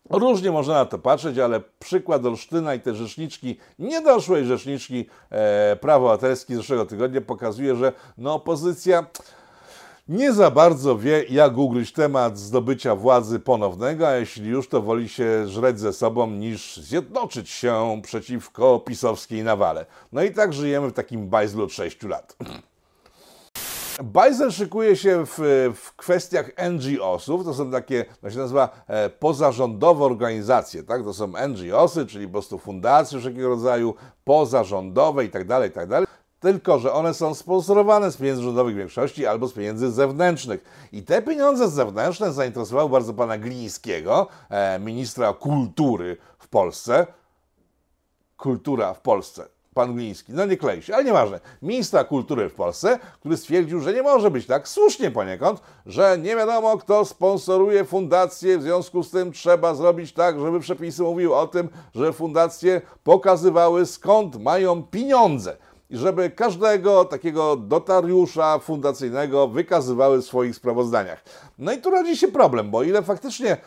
Różnie 0.09 0.51
można 0.51 0.73
na 0.73 0.85
to 0.85 0.99
patrzeć, 0.99 1.37
ale 1.37 1.61
przykład 1.79 2.25
Olsztyna 2.25 2.75
i 2.75 2.79
te 2.79 2.95
rzeczniczki, 2.95 3.57
niedoszłej 3.79 4.45
rzeczniczki 4.45 5.05
e, 5.29 5.75
prawo 5.75 6.05
obywatelskie 6.05 6.53
z 6.53 6.57
zeszłego 6.57 6.85
tygodnia 6.85 7.21
pokazuje, 7.21 7.75
że 7.75 7.93
no, 8.17 8.33
opozycja 8.33 9.05
nie 10.07 10.33
za 10.33 10.51
bardzo 10.51 10.97
wie, 10.97 11.23
jak 11.29 11.57
ugryźć 11.57 11.93
temat 11.93 12.39
zdobycia 12.39 12.95
władzy 12.95 13.39
ponownego, 13.39 14.07
a 14.07 14.15
jeśli 14.15 14.49
już, 14.49 14.69
to 14.69 14.81
woli 14.81 15.09
się 15.09 15.47
żreć 15.47 15.79
ze 15.79 15.93
sobą, 15.93 16.31
niż 16.31 16.77
zjednoczyć 16.77 17.49
się 17.49 18.01
przeciwko 18.03 18.79
pisowskiej 18.79 19.43
nawale. 19.43 19.85
No 20.11 20.23
i 20.23 20.31
tak 20.31 20.53
żyjemy 20.53 20.89
w 20.89 20.93
takim 20.93 21.29
bajzlu 21.29 21.63
od 21.63 21.71
6 21.73 22.03
lat. 22.03 22.37
Bajzel 24.03 24.51
szykuje 24.51 24.95
się 24.95 25.25
w, 25.25 25.39
w 25.75 25.95
kwestiach 25.95 26.51
NGO-sów, 26.71 27.43
to 27.43 27.53
są 27.53 27.71
takie, 27.71 28.05
to 28.21 28.31
się 28.31 28.37
nazywa 28.37 28.69
e, 28.87 29.09
pozarządowe 29.09 30.05
organizacje, 30.05 30.83
tak? 30.83 31.03
To 31.03 31.13
są 31.13 31.27
NGO-sy, 31.47 32.05
czyli 32.05 32.25
po 32.25 32.31
prostu 32.31 32.57
fundacje 32.57 33.19
wszelkiego 33.19 33.49
rodzaju, 33.49 33.93
pozarządowe 34.23 35.25
i 35.25 35.29
tak 35.29 35.47
dalej, 35.47 35.69
i 35.69 35.73
tak 35.73 35.89
dalej. 35.89 36.07
Tylko, 36.39 36.79
że 36.79 36.93
one 36.93 37.13
są 37.13 37.33
sponsorowane 37.33 38.11
z 38.11 38.17
pieniędzy 38.17 38.43
rządowych 38.43 38.75
w 38.75 38.77
większości 38.77 39.25
albo 39.25 39.47
z 39.47 39.53
pieniędzy 39.53 39.91
zewnętrznych. 39.91 40.87
I 40.91 41.03
te 41.03 41.21
pieniądze 41.21 41.69
zewnętrzne 41.69 42.33
zainteresowały 42.33 42.89
bardzo 42.89 43.13
pana 43.13 43.37
Glińskiego, 43.37 44.27
e, 44.49 44.79
ministra 44.79 45.33
kultury 45.33 46.17
w 46.39 46.47
Polsce. 46.47 47.07
Kultura 48.37 48.93
w 48.93 49.01
Polsce 49.01 49.54
pan 49.75 49.93
Gliński, 49.95 50.33
no 50.33 50.45
nie 50.45 50.57
klei 50.57 50.81
się, 50.81 50.95
ale 50.95 51.03
nieważne, 51.03 51.39
ministra 51.61 52.03
kultury 52.03 52.49
w 52.49 52.53
Polsce, 52.53 52.99
który 53.19 53.37
stwierdził, 53.37 53.79
że 53.79 53.93
nie 53.93 54.01
może 54.01 54.31
być 54.31 54.45
tak, 54.45 54.67
słusznie 54.67 55.11
poniekąd, 55.11 55.61
że 55.85 56.17
nie 56.17 56.35
wiadomo 56.35 56.77
kto 56.77 57.05
sponsoruje 57.05 57.85
fundację, 57.85 58.57
w 58.57 58.61
związku 58.61 59.03
z 59.03 59.11
tym 59.11 59.31
trzeba 59.31 59.75
zrobić 59.75 60.13
tak, 60.13 60.39
żeby 60.39 60.59
przepisy 60.59 61.03
mówiły 61.03 61.35
o 61.35 61.47
tym, 61.47 61.69
że 61.95 62.13
fundacje 62.13 62.81
pokazywały 63.03 63.85
skąd 63.85 64.43
mają 64.43 64.83
pieniądze 64.83 65.57
i 65.89 65.97
żeby 65.97 66.29
każdego 66.29 67.05
takiego 67.05 67.55
dotariusza 67.55 68.59
fundacyjnego 68.59 69.47
wykazywały 69.47 70.21
w 70.21 70.25
swoich 70.25 70.55
sprawozdaniach. 70.55 71.23
No 71.57 71.73
i 71.73 71.77
tu 71.77 71.89
rodzi 71.89 72.17
się 72.17 72.27
problem, 72.27 72.71
bo 72.71 72.83
ile 72.83 73.03
faktycznie 73.03 73.51
e, 73.51 73.57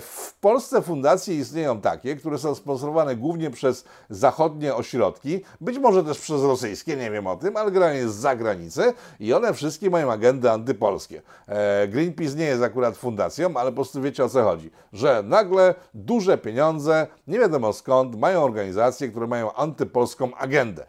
w 0.00 0.34
Polsce 0.40 0.82
fundacje 0.82 1.34
istnieją 1.34 1.80
takie, 1.80 2.16
które 2.16 2.38
są 2.38 2.54
sponsorowane 2.54 3.16
głównie 3.16 3.50
przez 3.50 3.84
zachodnie 4.10 4.74
ośrodki, 4.74 5.40
być 5.60 5.78
może 5.78 6.04
też 6.04 6.18
przez 6.18 6.42
rosyjskie, 6.42 6.96
nie 6.96 7.10
wiem 7.10 7.26
o 7.26 7.36
tym, 7.36 7.56
ale 7.56 7.70
generalnie 7.70 8.08
z 8.08 8.14
zagranicy 8.14 8.92
i 9.20 9.32
one 9.32 9.54
wszystkie 9.54 9.90
mają 9.90 10.12
agendy 10.12 10.50
antypolskie. 10.50 11.22
E, 11.46 11.88
Greenpeace 11.88 12.34
nie 12.34 12.44
jest 12.44 12.62
akurat 12.62 12.96
fundacją, 12.96 13.56
ale 13.56 13.70
po 13.70 13.74
prostu 13.74 14.02
wiecie 14.02 14.24
o 14.24 14.28
co 14.28 14.42
chodzi, 14.42 14.70
że 14.92 15.22
nagle 15.22 15.74
duże 15.94 16.38
pieniądze, 16.38 17.06
nie 17.26 17.38
wiadomo 17.38 17.72
skąd, 17.72 18.18
mają 18.18 18.42
organizacje, 18.42 19.08
które 19.08 19.26
mają 19.26 19.52
antypolską 19.52 20.34
agendę. 20.34 20.86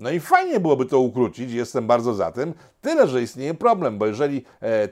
No 0.00 0.10
i 0.10 0.20
fajnie 0.20 0.60
byłoby 0.60 0.86
to 0.86 1.00
ukrócić, 1.00 1.52
jestem 1.52 1.86
bardzo 1.86 2.14
za 2.14 2.32
tym, 2.32 2.54
tyle, 2.80 3.08
że 3.08 3.22
istnieje 3.22 3.54
problem, 3.54 3.98
bo 3.98 4.06
jeżeli 4.06 4.44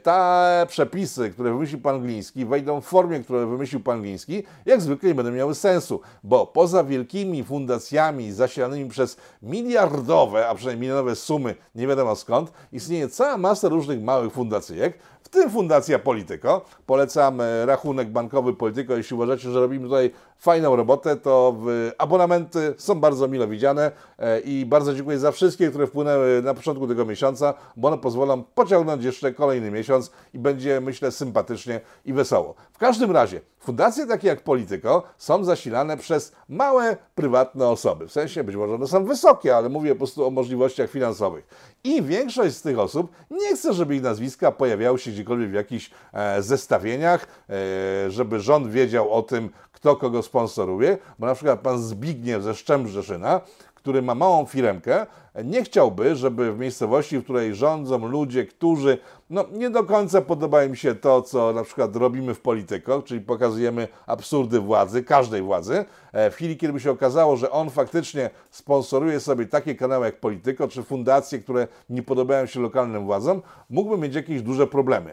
te 0.03 0.65
przepisy, 0.67 1.29
które 1.29 1.51
wymyślił 1.51 1.81
pan 1.81 2.01
Gliński, 2.01 2.45
wejdą 2.45 2.81
w 2.81 2.85
formie, 2.85 3.19
które 3.19 3.45
wymyślił 3.45 3.81
pan 3.81 4.01
Gliński, 4.01 4.43
jak 4.65 4.81
zwykle 4.81 5.09
nie 5.09 5.15
będą 5.15 5.31
miały 5.31 5.55
sensu, 5.55 6.01
bo 6.23 6.47
poza 6.47 6.83
wielkimi 6.83 7.43
fundacjami 7.43 8.31
zasilanymi 8.31 8.89
przez 8.89 9.17
miliardowe, 9.41 10.47
a 10.47 10.55
przynajmniej 10.55 10.81
milionowe 10.81 11.15
sumy, 11.15 11.55
nie 11.75 11.87
wiadomo 11.87 12.15
skąd, 12.15 12.51
istnieje 12.71 13.09
cała 13.09 13.37
masa 13.37 13.69
różnych 13.69 14.03
małych 14.03 14.33
fundacyjek, 14.33 14.99
w 15.29 15.31
tym 15.31 15.49
Fundacja 15.49 15.99
Polityko. 15.99 16.65
Polecam 16.85 17.41
e, 17.41 17.65
rachunek 17.65 18.09
bankowy 18.11 18.53
Polityko. 18.53 18.97
Jeśli 18.97 19.15
uważacie, 19.15 19.49
że 19.49 19.59
robimy 19.59 19.85
tutaj 19.85 20.11
fajną 20.37 20.75
robotę, 20.75 21.15
to 21.15 21.55
abonamenty 21.97 22.73
są 22.77 22.99
bardzo 22.99 23.27
mile 23.27 23.47
widziane 23.47 23.91
e, 24.19 24.39
i 24.39 24.65
bardzo 24.65 24.93
dziękuję 24.93 25.19
za 25.19 25.31
wszystkie, 25.31 25.69
które 25.69 25.87
wpłynęły 25.87 26.41
na 26.41 26.53
początku 26.53 26.87
tego 26.87 27.05
miesiąca, 27.05 27.53
bo 27.79 27.87
one 27.87 27.97
pozwolą 27.97 28.43
pociągnąć 28.43 29.03
jeszcze 29.03 29.33
kolejny 29.33 29.71
miesiąc 29.71 30.11
i 30.33 30.39
będzie, 30.39 30.81
myślę, 30.81 31.11
sympatycznie 31.11 31.81
i 32.05 32.13
wesoło. 32.13 32.55
W 32.71 32.77
każdym 32.77 33.11
razie, 33.11 33.41
fundacje 33.59 34.07
takie 34.07 34.27
jak 34.27 34.43
Polityko 34.43 35.03
są 35.17 35.43
zasilane 35.43 35.97
przez 35.97 36.35
małe, 36.49 36.97
prywatne 37.15 37.67
osoby. 37.67 38.07
W 38.07 38.11
sensie, 38.11 38.43
być 38.43 38.55
może 38.55 38.75
one 38.75 38.87
są 38.87 39.05
wysokie, 39.05 39.55
ale 39.55 39.69
mówię 39.69 39.91
po 39.91 39.97
prostu 39.97 40.27
o 40.27 40.29
możliwościach 40.29 40.89
finansowych. 40.89 41.47
I 41.83 42.01
większość 42.03 42.55
z 42.55 42.61
tych 42.61 42.79
osób 42.79 43.11
nie 43.31 43.55
chce, 43.55 43.73
żeby 43.73 43.95
ich 43.95 44.01
nazwiska 44.01 44.51
pojawiały 44.51 44.99
się 44.99 45.11
gdziekolwiek 45.11 45.49
w 45.49 45.53
jakichś 45.53 45.91
e, 46.13 46.41
zestawieniach, 46.41 47.27
e, 47.49 48.11
żeby 48.11 48.39
rząd 48.39 48.67
wiedział 48.67 49.11
o 49.13 49.21
tym, 49.21 49.49
kto 49.71 49.95
kogo 49.95 50.23
sponsoruje, 50.23 50.97
bo 51.19 51.25
na 51.25 51.35
przykład 51.35 51.59
pan 51.59 51.81
Zbigniew 51.81 52.43
ze 52.43 52.55
Szczębrzeszyna 52.55 53.41
który 53.79 54.01
ma 54.01 54.15
małą 54.15 54.45
firmkę, 54.45 55.05
nie 55.43 55.63
chciałby, 55.63 56.15
żeby 56.15 56.53
w 56.53 56.59
miejscowości, 56.59 57.17
w 57.17 57.23
której 57.23 57.55
rządzą 57.55 58.07
ludzie, 58.07 58.45
którzy 58.45 58.97
no, 59.29 59.45
nie 59.51 59.69
do 59.69 59.83
końca 59.83 60.21
podoba 60.21 60.63
im 60.63 60.75
się 60.75 60.95
to, 60.95 61.21
co 61.21 61.53
na 61.53 61.63
przykład 61.63 61.95
robimy 61.95 62.33
w 62.33 62.41
polityko, 62.41 63.01
czyli 63.01 63.21
pokazujemy 63.21 63.87
absurdy 64.07 64.59
władzy, 64.59 65.03
każdej 65.03 65.41
władzy, 65.41 65.85
e, 66.11 66.31
w 66.31 66.35
chwili, 66.35 66.57
kiedy 66.57 66.73
by 66.73 66.79
się 66.79 66.91
okazało, 66.91 67.37
że 67.37 67.51
on 67.51 67.69
faktycznie 67.69 68.29
sponsoruje 68.49 69.19
sobie 69.19 69.45
takie 69.45 69.75
kanały 69.75 70.05
jak 70.05 70.19
Polityko, 70.19 70.67
czy 70.67 70.83
fundacje, 70.83 71.39
które 71.39 71.67
nie 71.89 72.03
podobają 72.03 72.45
się 72.45 72.59
lokalnym 72.59 73.05
władzom, 73.05 73.41
mógłby 73.69 73.97
mieć 73.97 74.15
jakieś 74.15 74.41
duże 74.41 74.67
problemy. 74.67 75.11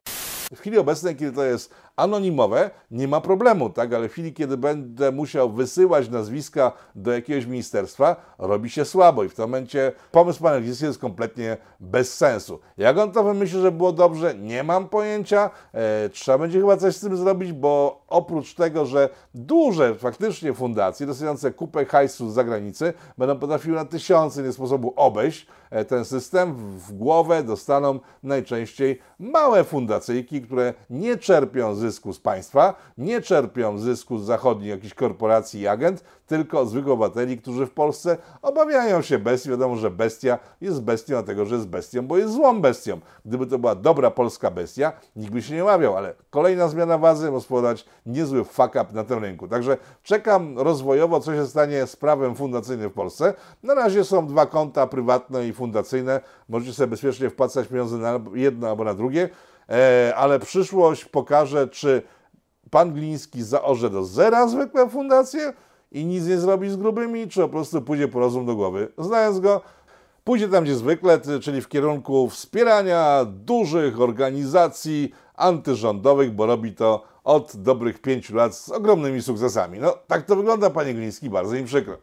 W 0.54 0.60
chwili 0.60 0.78
obecnej, 0.78 1.16
kiedy 1.16 1.32
to 1.32 1.44
jest 1.44 1.74
anonimowe, 1.96 2.70
nie 2.90 3.08
ma 3.08 3.20
problemu, 3.20 3.70
tak? 3.70 3.94
Ale 3.94 4.08
w 4.08 4.12
chwili, 4.12 4.32
kiedy 4.32 4.56
będę 4.56 5.12
musiał 5.12 5.50
wysyłać 5.50 6.08
nazwiska 6.08 6.72
do 6.94 7.12
jakiegoś 7.12 7.46
ministerstwa, 7.46 8.16
robi 8.38 8.70
się 8.70 8.84
słabo 8.84 9.24
i 9.24 9.28
w 9.28 9.34
tym 9.34 9.44
momencie 9.44 9.92
pomysł 10.12 10.42
pana 10.42 10.56
jest 10.56 10.98
kompletnie 10.98 11.56
bez 11.80 12.14
sensu. 12.14 12.60
Jak 12.78 12.98
on 12.98 13.12
to 13.12 13.24
wymyśli, 13.24 13.60
że 13.60 13.72
było 13.72 13.92
dobrze, 13.92 14.34
nie 14.34 14.62
mam 14.62 14.88
pojęcia. 14.88 15.50
E, 15.72 16.08
trzeba 16.08 16.38
będzie 16.38 16.60
chyba 16.60 16.76
coś 16.76 16.96
z 16.96 17.00
tym 17.00 17.16
zrobić, 17.16 17.52
bo 17.52 18.04
oprócz 18.08 18.54
tego, 18.54 18.86
że 18.86 19.08
duże 19.34 19.94
faktycznie 19.94 20.54
fundacje 20.54 21.06
dostające 21.06 21.52
kupę 21.52 21.84
hajsu 21.84 22.30
z 22.30 22.34
zagranicy 22.34 22.92
będą 23.18 23.38
potrafiły 23.38 23.76
na 23.76 23.84
tysiące 23.84 24.42
nie 24.42 24.52
sposobu 24.52 24.92
obejść 24.96 25.46
e, 25.70 25.84
ten 25.84 26.04
system, 26.04 26.54
w 26.78 26.92
głowę 26.92 27.42
dostaną 27.42 28.00
najczęściej 28.22 28.98
małe 29.18 29.64
fundacyjki, 29.64 30.42
które 30.42 30.74
nie 30.90 31.16
czerpią 31.16 31.74
zysku 31.74 32.12
z 32.12 32.20
państwa, 32.20 32.74
nie 32.98 33.20
czerpią 33.20 33.78
zysku 33.78 34.18
z 34.18 34.24
zachodnich 34.24 34.68
jakichś 34.70 34.94
korporacji 34.94 35.60
i 35.60 35.68
agent, 35.68 36.04
tylko 36.26 36.66
zwykłych 36.66 36.92
obywateli, 36.92 37.38
którzy 37.38 37.66
w 37.66 37.70
Polsce 37.70 38.16
obawiają 38.42 39.02
się 39.02 39.18
bestii. 39.18 39.50
Wiadomo, 39.50 39.76
że 39.76 39.90
bestia 39.90 40.38
jest 40.60 40.82
bestią, 40.82 41.14
dlatego 41.14 41.44
że 41.44 41.54
jest 41.54 41.68
bestią, 41.68 42.06
bo 42.06 42.18
jest 42.18 42.34
złą 42.34 42.60
bestią. 42.60 43.00
Gdyby 43.24 43.46
to 43.46 43.58
była 43.58 43.74
dobra 43.74 44.10
polska 44.10 44.50
bestia, 44.50 44.92
nikt 45.16 45.32
by 45.32 45.42
się 45.42 45.54
nie 45.54 45.64
ławiał, 45.64 45.96
ale 45.96 46.14
kolejna 46.30 46.68
zmiana 46.68 46.98
wazy 46.98 47.30
może 47.30 47.44
spowodować 47.44 47.86
niezły 48.06 48.44
fuck 48.44 48.68
up 48.68 48.86
na 48.92 49.04
tym 49.04 49.18
rynku. 49.18 49.48
Także 49.48 49.76
czekam 50.02 50.58
rozwojowo, 50.58 51.20
co 51.20 51.34
się 51.34 51.46
stanie 51.46 51.86
z 51.86 51.96
prawem 51.96 52.34
fundacyjnym 52.34 52.90
w 52.90 52.92
Polsce. 52.92 53.34
Na 53.62 53.74
razie 53.74 54.04
są 54.04 54.26
dwa 54.26 54.46
konta 54.46 54.86
prywatne 54.86 55.48
i 55.48 55.52
fundacyjne. 55.52 56.20
Możecie 56.48 56.72
sobie 56.72 56.86
bezpiecznie 56.86 57.30
wpłacać 57.30 57.68
pieniądze 57.68 57.96
na 57.96 58.20
jedno 58.34 58.68
albo 58.68 58.84
na 58.84 58.94
drugie. 58.94 59.28
E, 59.68 60.12
ale 60.16 60.38
przyszłość 60.38 61.04
pokaże, 61.04 61.68
czy 61.68 62.02
pan 62.70 62.92
Gliński 62.92 63.42
zaorze 63.42 63.90
do 63.90 64.04
zera 64.04 64.48
zwykłe 64.48 64.88
fundacje 64.88 65.52
i 65.96 66.04
nic 66.04 66.26
nie 66.26 66.38
zrobi 66.38 66.70
z 66.70 66.76
grubymi, 66.76 67.28
czy 67.28 67.40
po 67.40 67.48
prostu 67.48 67.82
pójdzie 67.82 68.08
po 68.08 68.20
rozum 68.20 68.46
do 68.46 68.56
głowy. 68.56 68.88
Znając 68.98 69.40
go, 69.40 69.60
pójdzie 70.24 70.48
tam 70.48 70.64
gdzie 70.64 70.74
zwykle, 70.74 71.20
czyli 71.42 71.60
w 71.60 71.68
kierunku 71.68 72.28
wspierania 72.28 73.24
dużych 73.24 74.00
organizacji 74.00 75.12
antyrządowych, 75.34 76.32
bo 76.32 76.46
robi 76.46 76.72
to 76.72 77.02
od 77.24 77.56
dobrych 77.56 78.00
pięciu 78.00 78.36
lat 78.36 78.54
z 78.54 78.70
ogromnymi 78.70 79.22
sukcesami. 79.22 79.78
No, 79.78 79.94
tak 80.06 80.26
to 80.26 80.36
wygląda, 80.36 80.70
panie 80.70 80.94
Gliński, 80.94 81.30
bardzo 81.30 81.54
mi 81.54 81.64
przykro. 81.64 81.96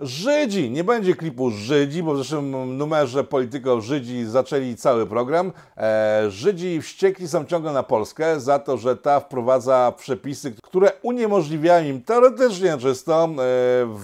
Żydzi! 0.00 0.70
Nie 0.70 0.84
będzie 0.84 1.14
klipu 1.14 1.50
Żydzi, 1.50 2.02
bo 2.02 2.14
w 2.14 2.18
zeszłym 2.18 2.76
numerze 2.78 3.24
Polityko 3.24 3.80
Żydzi 3.80 4.24
zaczęli 4.24 4.76
cały 4.76 5.06
program. 5.06 5.52
E, 5.76 6.24
Żydzi 6.28 6.82
wściekli 6.82 7.28
są 7.28 7.44
ciągle 7.44 7.72
na 7.72 7.82
Polskę 7.82 8.40
za 8.40 8.58
to, 8.58 8.76
że 8.76 8.96
ta 8.96 9.20
wprowadza 9.20 9.92
przepisy, 9.96 10.54
które 10.62 10.92
uniemożliwiają 11.02 11.88
im 11.88 12.02
teoretycznie 12.02 12.78
czysto 12.78 13.24
e, 13.24 13.36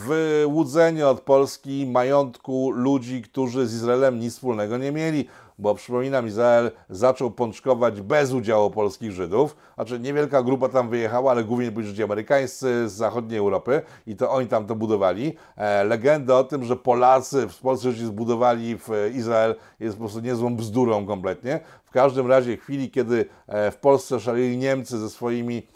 wyłudzenie 0.07 1.09
od 1.09 1.21
Polski 1.21 1.87
majątku 1.87 2.71
ludzi, 2.71 3.23
którzy 3.23 3.67
z 3.67 3.75
Izraelem 3.75 4.21
nic 4.21 4.35
wspólnego 4.35 4.79
nie 4.79 4.93
mieli 4.93 5.29
bo 5.59 5.75
przypominam, 5.75 6.27
Izrael 6.27 6.71
zaczął 6.91 7.31
pączkować 7.31 8.01
bez 8.01 8.33
udziału 8.33 8.71
polskich 8.71 9.13
Żydów. 9.13 9.57
Znaczy 9.75 10.01
niewielka 10.01 10.43
grupa 10.43 10.69
tam 10.69 10.89
wyjechała, 10.89 11.31
ale 11.31 11.45
głównie 11.45 11.71
byli 11.71 11.87
Żydzi 11.87 12.03
amerykańscy 12.03 12.89
z 12.89 12.93
zachodniej 12.93 13.39
Europy 13.39 13.83
i 14.07 14.17
to 14.17 14.31
oni 14.31 14.49
tam 14.49 14.67
to 14.67 14.75
budowali. 14.75 15.37
E, 15.57 15.85
legenda 15.85 16.39
o 16.39 16.45
tym, 16.45 16.65
że 16.65 16.77
Polacy, 16.77 17.49
w 17.49 17.59
Polsce 17.59 17.93
Żydzi 17.93 18.07
zbudowali 18.07 18.79
w 18.79 18.89
Izrael 19.15 19.55
jest 19.81 19.97
po 19.97 20.01
prostu 20.01 20.21
niezłą 20.21 20.57
bzdurą 20.57 21.07
kompletnie. 21.07 21.61
W 21.85 21.91
każdym 21.91 22.27
razie 22.27 22.57
chwili, 22.57 22.91
kiedy 22.91 23.27
e, 23.47 23.71
w 23.71 23.77
Polsce 23.77 24.21
szaleli 24.21 24.57
Niemcy 24.57 24.99
ze 24.99 25.11
swoimi 25.11 25.67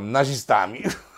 nazistami, 0.00 0.82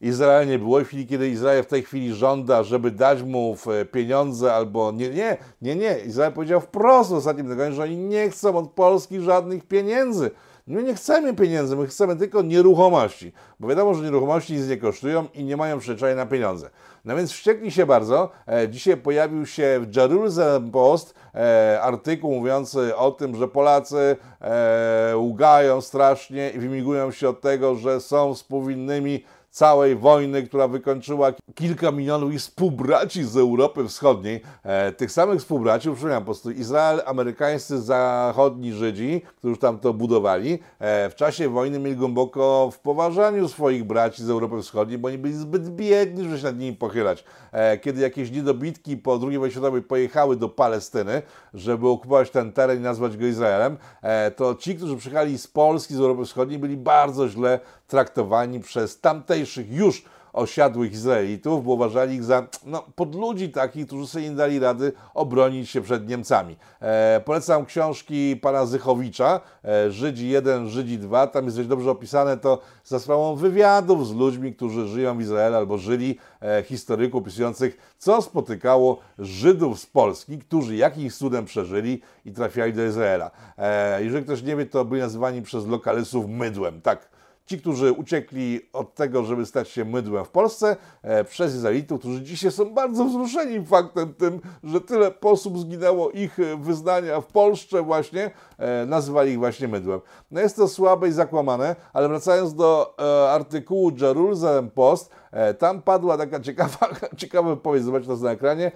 Izrael 0.00 0.48
nie 0.48 0.58
było. 0.58 0.80
W 0.80 0.84
chwili, 0.84 1.06
kiedy 1.06 1.28
Izrael 1.28 1.62
w 1.62 1.66
tej 1.66 1.82
chwili 1.82 2.14
żąda, 2.14 2.62
żeby 2.62 2.90
dać 2.90 3.22
mu 3.22 3.56
pieniądze 3.92 4.54
albo 4.54 4.92
nie, 4.92 5.10
nie, 5.10 5.36
nie, 5.62 5.76
nie. 5.76 5.98
Izrael 6.06 6.32
powiedział 6.32 6.60
wprost 6.60 7.10
w 7.10 7.14
ostatnim 7.14 7.48
tygodniu, 7.48 7.74
że 7.74 7.82
oni 7.82 7.96
nie 7.96 8.30
chcą 8.30 8.56
od 8.56 8.70
Polski 8.70 9.20
żadnych 9.20 9.66
pieniędzy. 9.66 10.30
My 10.68 10.82
nie 10.82 10.94
chcemy 10.94 11.34
pieniędzy, 11.34 11.76
my 11.76 11.86
chcemy 11.86 12.16
tylko 12.16 12.42
nieruchomości, 12.42 13.32
bo 13.60 13.68
wiadomo, 13.68 13.94
że 13.94 14.02
nieruchomości 14.02 14.54
nic 14.54 14.68
nie 14.68 14.76
kosztują 14.76 15.26
i 15.34 15.44
nie 15.44 15.56
mają 15.56 15.78
przyczaj 15.78 16.16
na 16.16 16.26
pieniądze. 16.26 16.70
No 17.04 17.16
więc 17.16 17.32
wściekli 17.32 17.70
się 17.70 17.86
bardzo. 17.86 18.30
E, 18.48 18.68
dzisiaj 18.68 18.96
pojawił 18.96 19.46
się 19.46 19.80
w 19.82 19.96
Jerusalem 19.96 20.70
Post 20.70 21.14
e, 21.34 21.80
artykuł 21.82 22.34
mówiący 22.34 22.96
o 22.96 23.10
tym, 23.10 23.36
że 23.36 23.48
Polacy 23.48 24.16
e, 24.40 25.18
ugają 25.18 25.80
strasznie 25.80 26.50
i 26.50 26.58
wymigują 26.58 27.10
się 27.10 27.28
od 27.28 27.40
tego, 27.40 27.74
że 27.74 28.00
są 28.00 28.34
współwinnymi 28.34 29.24
całej 29.50 29.96
wojny, 29.96 30.42
która 30.42 30.68
wykończyła 30.68 31.32
kilka 31.54 31.92
milionów 31.92 32.32
ich 32.32 32.40
współbraci 32.40 33.24
z 33.24 33.36
Europy 33.36 33.88
Wschodniej. 33.88 34.40
E, 34.62 34.92
tych 34.92 35.12
samych 35.12 35.40
współbraci, 35.40 35.90
przypominam 35.90 36.22
po 36.22 36.24
prostu 36.24 36.50
Izrael, 36.50 37.02
amerykańscy 37.06 37.82
zachodni 37.82 38.72
Żydzi, 38.72 39.22
którzy 39.36 39.56
tam 39.56 39.78
to 39.78 39.94
budowali, 39.94 40.58
e, 40.78 41.10
w 41.10 41.14
czasie 41.14 41.48
wojny 41.48 41.78
mieli 41.78 41.96
głęboko 41.96 42.70
w 42.72 42.78
poważaniu 42.78 43.48
swoich 43.48 43.84
braci 43.84 44.24
z 44.24 44.30
Europy 44.30 44.62
Wschodniej, 44.62 44.98
bo 44.98 45.08
oni 45.08 45.18
byli 45.18 45.34
zbyt 45.34 45.68
biedni, 45.68 46.24
żeby 46.24 46.38
się 46.38 46.44
nad 46.44 46.58
nimi 46.58 46.76
pochylać. 46.76 47.24
E, 47.52 47.78
kiedy 47.78 48.00
jakieś 48.00 48.30
niedobitki 48.30 48.96
po 48.96 49.20
II 49.22 49.38
wojnie 49.38 49.52
światowej 49.52 49.82
pojechały 49.82 50.36
do 50.36 50.48
Palestyny, 50.48 51.22
żeby 51.54 51.88
okupować 51.88 52.30
ten 52.30 52.52
teren 52.52 52.78
i 52.78 52.82
nazwać 52.82 53.16
go 53.16 53.26
Izraelem, 53.26 53.76
e, 54.02 54.30
to 54.30 54.54
ci, 54.54 54.76
którzy 54.76 54.96
przyjechali 54.96 55.38
z 55.38 55.46
Polski, 55.46 55.94
z 55.94 56.00
Europy 56.00 56.24
Wschodniej, 56.24 56.58
byli 56.58 56.76
bardzo 56.76 57.28
źle 57.28 57.60
traktowani 57.86 58.60
przez 58.60 59.00
tamtejszych 59.38 59.72
już 59.72 60.02
osiadłych 60.32 60.92
Izraelitów, 60.92 61.64
bo 61.64 61.72
uważali 61.72 62.14
ich 62.14 62.24
za 62.24 62.46
no, 62.66 62.84
podludzi 62.94 63.48
takich, 63.48 63.86
którzy 63.86 64.06
sobie 64.06 64.30
nie 64.30 64.36
dali 64.36 64.58
rady 64.58 64.92
obronić 65.14 65.70
się 65.70 65.80
przed 65.80 66.08
Niemcami. 66.08 66.56
E, 66.80 67.20
polecam 67.24 67.66
książki 67.66 68.36
pana 68.36 68.66
Zychowicza, 68.66 69.40
e, 69.64 69.90
Żydzi 69.90 70.28
1, 70.28 70.68
Żydzi 70.68 70.98
2, 70.98 71.26
tam 71.26 71.44
jest 71.44 71.56
dość 71.56 71.68
dobrze 71.68 71.90
opisane 71.90 72.36
to 72.36 72.60
za 72.84 72.98
sprawą 72.98 73.34
wywiadów 73.34 74.08
z 74.08 74.14
ludźmi, 74.14 74.54
którzy 74.54 74.86
żyją 74.86 75.18
w 75.18 75.20
Izraelu 75.20 75.56
albo 75.56 75.78
żyli, 75.78 76.18
e, 76.42 76.62
historyków 76.62 77.22
opisujących, 77.22 77.94
co 77.98 78.22
spotykało 78.22 78.98
Żydów 79.18 79.80
z 79.80 79.86
Polski, 79.86 80.38
którzy 80.38 80.76
jakimś 80.76 81.16
cudem 81.16 81.44
przeżyli 81.44 82.00
i 82.24 82.32
trafiali 82.32 82.72
do 82.72 82.84
Izraela. 82.84 83.30
E, 83.58 84.04
jeżeli 84.04 84.24
ktoś 84.24 84.42
nie 84.42 84.56
wie, 84.56 84.66
to 84.66 84.84
byli 84.84 85.00
nazywani 85.00 85.42
przez 85.42 85.66
lokalysów 85.66 86.28
mydłem, 86.28 86.80
tak 86.80 87.17
Ci, 87.48 87.60
którzy 87.60 87.92
uciekli 87.92 88.60
od 88.72 88.94
tego, 88.94 89.24
żeby 89.24 89.46
stać 89.46 89.68
się 89.68 89.84
mydłem 89.84 90.24
w 90.24 90.28
Polsce, 90.28 90.76
e, 91.02 91.24
przez 91.24 91.54
Izraelitów, 91.54 92.00
którzy 92.00 92.22
dzisiaj 92.22 92.52
są 92.52 92.74
bardzo 92.74 93.04
wzruszeni 93.04 93.66
faktem 93.66 94.14
tym, 94.14 94.40
że 94.64 94.80
tyle 94.80 95.20
osób 95.20 95.58
zginęło 95.58 96.10
ich 96.10 96.40
e, 96.40 96.56
wyznania 96.56 97.20
w 97.20 97.26
Polsce 97.26 97.82
właśnie, 97.82 98.30
e, 98.58 98.86
nazywali 98.86 99.32
ich 99.32 99.38
właśnie 99.38 99.68
mydłem. 99.68 100.00
No 100.30 100.40
jest 100.40 100.56
to 100.56 100.68
słabe 100.68 101.08
i 101.08 101.12
zakłamane, 101.12 101.76
ale 101.92 102.08
wracając 102.08 102.54
do 102.54 102.94
artykułu 103.30 103.92
Jerusalem 104.00 104.70
Post, 104.70 105.10
tam 105.58 105.82
padła 105.82 106.18
taka 106.18 106.40
ciekawa, 106.40 106.88
ciekawa 107.16 107.48
wypowiedź, 107.48 107.82
zobaczcie 107.82 108.08
to 108.08 108.16
na 108.16 108.30
ekranie, 108.30 108.72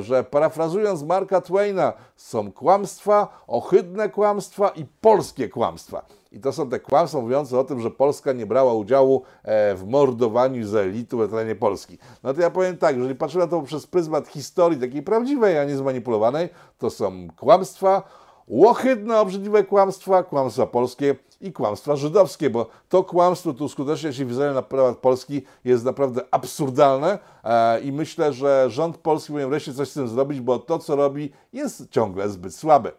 że 0.00 0.24
parafrazując 0.24 1.02
Marka 1.02 1.40
Twaina, 1.40 1.92
są 2.16 2.52
kłamstwa, 2.52 3.42
ohydne 3.46 4.08
kłamstwa 4.08 4.68
i 4.68 4.84
polskie 5.00 5.48
kłamstwa. 5.48 6.02
I 6.32 6.40
to 6.40 6.52
są 6.52 6.68
te 6.68 6.80
kłamstwa 6.80 7.20
mówiące 7.20 7.58
o 7.58 7.64
tym, 7.64 7.80
że 7.80 7.90
Polska 7.90 8.32
nie 8.32 8.46
brała 8.46 8.74
udziału 8.74 9.22
e, 9.42 9.74
w 9.74 9.86
mordowaniu 9.86 10.60
Izraelitów 10.60 11.20
na 11.20 11.28
terenie 11.28 11.54
Polski. 11.54 11.98
No 12.22 12.34
to 12.34 12.40
ja 12.40 12.50
powiem 12.50 12.76
tak, 12.76 12.96
jeżeli 12.96 13.14
patrzymy 13.14 13.44
na 13.44 13.50
to 13.50 13.62
przez 13.62 13.86
pryzmat 13.86 14.28
historii 14.28 14.80
takiej 14.80 15.02
prawdziwej, 15.02 15.58
a 15.58 15.64
nie 15.64 15.76
zmanipulowanej, 15.76 16.48
to 16.78 16.90
są 16.90 17.28
kłamstwa, 17.36 18.02
łohydne, 18.50 19.20
obrzydliwe 19.20 19.64
kłamstwa, 19.64 20.22
kłamstwa 20.22 20.66
polskie 20.66 21.16
i 21.40 21.52
kłamstwa 21.52 21.96
żydowskie, 21.96 22.50
bo 22.50 22.66
to 22.88 23.04
kłamstwo, 23.04 23.52
tu 23.52 23.68
skutecznie 23.68 24.12
się 24.12 24.24
w 24.24 24.38
na 24.38 24.62
temat 24.62 24.98
Polski 24.98 25.42
jest 25.64 25.84
naprawdę 25.84 26.22
absurdalne 26.30 27.18
e, 27.44 27.80
i 27.80 27.92
myślę, 27.92 28.32
że 28.32 28.66
rząd 28.70 28.96
polski 28.96 29.32
powinien 29.32 29.50
wreszcie 29.50 29.74
coś 29.74 29.88
z 29.88 29.94
tym 29.94 30.08
zrobić, 30.08 30.40
bo 30.40 30.58
to, 30.58 30.78
co 30.78 30.96
robi, 30.96 31.32
jest 31.52 31.90
ciągle 31.90 32.28
zbyt 32.28 32.54
słabe. 32.54 32.92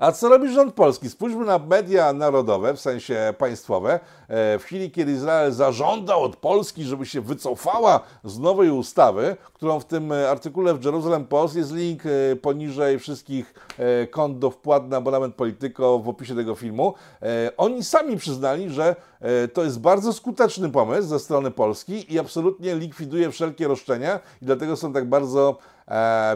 A 0.00 0.12
co 0.12 0.28
robi 0.28 0.52
rząd 0.52 0.74
polski? 0.74 1.10
Spójrzmy 1.10 1.44
na 1.44 1.58
media 1.58 2.12
narodowe, 2.12 2.74
w 2.74 2.80
sensie 2.80 3.34
państwowe. 3.38 4.00
E, 4.28 4.58
w 4.58 4.64
chwili, 4.64 4.90
kiedy 4.90 5.12
Izrael 5.12 5.52
zażądał 5.52 6.22
od 6.22 6.36
Polski, 6.36 6.84
żeby 6.84 7.06
się 7.06 7.20
wycofała 7.20 8.00
z 8.24 8.38
nowej 8.38 8.70
ustawy, 8.70 9.36
którą 9.52 9.80
w 9.80 9.84
tym 9.84 10.12
artykule 10.12 10.74
w 10.74 10.84
Jerusalem 10.84 11.24
Post 11.24 11.56
jest 11.56 11.72
link 11.74 12.02
e, 12.06 12.36
poniżej 12.36 12.98
wszystkich 12.98 13.54
e, 13.78 14.06
kont 14.06 14.38
do 14.38 14.50
wpłat 14.50 14.88
na 14.88 14.96
abonament 14.96 15.34
Polityko 15.34 15.98
w 15.98 16.08
opisie 16.08 16.36
tego 16.36 16.54
filmu, 16.54 16.94
oni 17.56 17.84
sami 17.84 18.16
przyznali, 18.16 18.70
że 18.70 18.96
to 19.52 19.64
jest 19.64 19.80
bardzo 19.80 20.12
skuteczny 20.12 20.70
pomysł 20.70 21.08
ze 21.08 21.18
strony 21.18 21.50
Polski 21.50 22.14
i 22.14 22.18
absolutnie 22.18 22.74
likwiduje 22.74 23.30
wszelkie 23.30 23.68
roszczenia 23.68 24.20
i 24.42 24.44
dlatego 24.44 24.76
są 24.76 24.92
tak 24.92 25.08
bardzo 25.08 25.58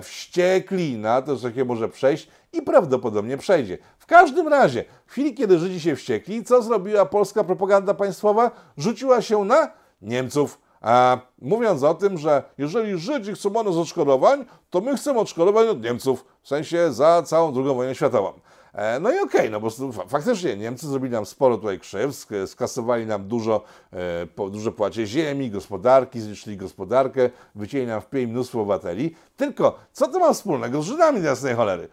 wściekli 0.03 0.99
na 0.99 1.23
to, 1.23 1.37
że 1.37 1.49
takie 1.49 1.65
może 1.65 1.89
przejść 1.89 2.29
i 2.53 2.63
prawdopodobnie 2.63 3.37
przejdzie. 3.37 3.79
W 3.99 4.07
każdym 4.07 4.49
razie, 4.49 4.85
w 5.07 5.13
chwili, 5.13 5.35
kiedy 5.35 5.59
Żydzi 5.59 5.81
się 5.81 5.97
wściekli, 5.97 6.45
co 6.45 6.63
zrobiła 6.63 7.07
polska 7.07 7.45
propaganda 7.45 7.95
państwowa? 7.95 8.51
Rzuciła 8.77 9.23
się 9.23 9.45
na 9.45 9.71
Niemców. 10.03 10.61
A 10.81 11.19
mówiąc 11.43 11.83
o 11.83 11.95
tym, 11.95 12.19
że 12.19 12.43
jeżeli 12.59 12.99
Żydzi 12.99 13.33
chcą 13.33 13.57
od 13.57 13.67
nas 13.67 13.77
odszkodowań, 13.77 14.45
to 14.71 14.81
my 14.81 14.97
chcemy 14.97 15.21
odszkodowań 15.21 15.69
od 15.69 15.83
Niemców, 15.83 16.25
w 16.43 16.49
sensie 16.49 16.93
za 16.93 17.23
całą 17.23 17.53
II 17.57 17.75
wojnę 17.75 17.95
światową. 17.95 18.33
E, 18.75 19.01
no 19.01 19.11
i 19.11 19.19
okej, 19.19 19.41
okay, 19.41 19.51
no 19.51 19.61
bo 19.61 19.71
faktycznie 20.09 20.57
Niemcy 20.57 20.89
zrobili 20.89 21.13
nam 21.13 21.27
sporo 21.27 21.57
tutaj 21.57 21.81
krzywd, 21.81 22.27
skasowali 22.47 23.07
nam 23.07 23.29
dużo, 23.29 23.65
e, 23.93 24.51
duże 24.51 24.73
płacie 24.73 25.07
ziemi, 25.07 25.51
gospodarki, 25.51 26.21
zniszczyli 26.21 26.57
gospodarkę, 26.57 27.31
wycięli 27.55 27.87
nam 27.87 28.01
w 28.01 28.07
pień 28.07 28.27
mnóstwo 28.31 28.61
obywateli. 28.61 29.15
Tylko 29.37 29.79
co 29.93 30.09
to 30.09 30.19
ma 30.19 30.33
wspólnego 30.33 30.83
z 30.83 30.87
Żydami 30.87 31.23
jasnej 31.23 31.55
cholery? 31.55 31.89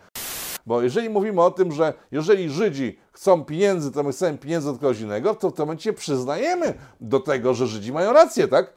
Bo 0.65 0.81
jeżeli 0.81 1.09
mówimy 1.09 1.41
o 1.41 1.51
tym, 1.51 1.71
że 1.71 1.93
jeżeli 2.11 2.49
Żydzi 2.49 2.99
chcą 3.11 3.45
pieniędzy, 3.45 3.91
to 3.91 4.03
my 4.03 4.11
chcemy 4.11 4.37
pieniędzy 4.37 4.69
od 4.69 4.79
kogoś 4.79 4.99
innego, 4.99 5.35
to 5.35 5.49
w 5.49 5.53
tym 5.53 5.65
momencie 5.65 5.93
przyznajemy 5.93 6.73
do 7.01 7.19
tego, 7.19 7.53
że 7.53 7.67
Żydzi 7.67 7.93
mają 7.93 8.13
rację, 8.13 8.47
tak? 8.47 8.73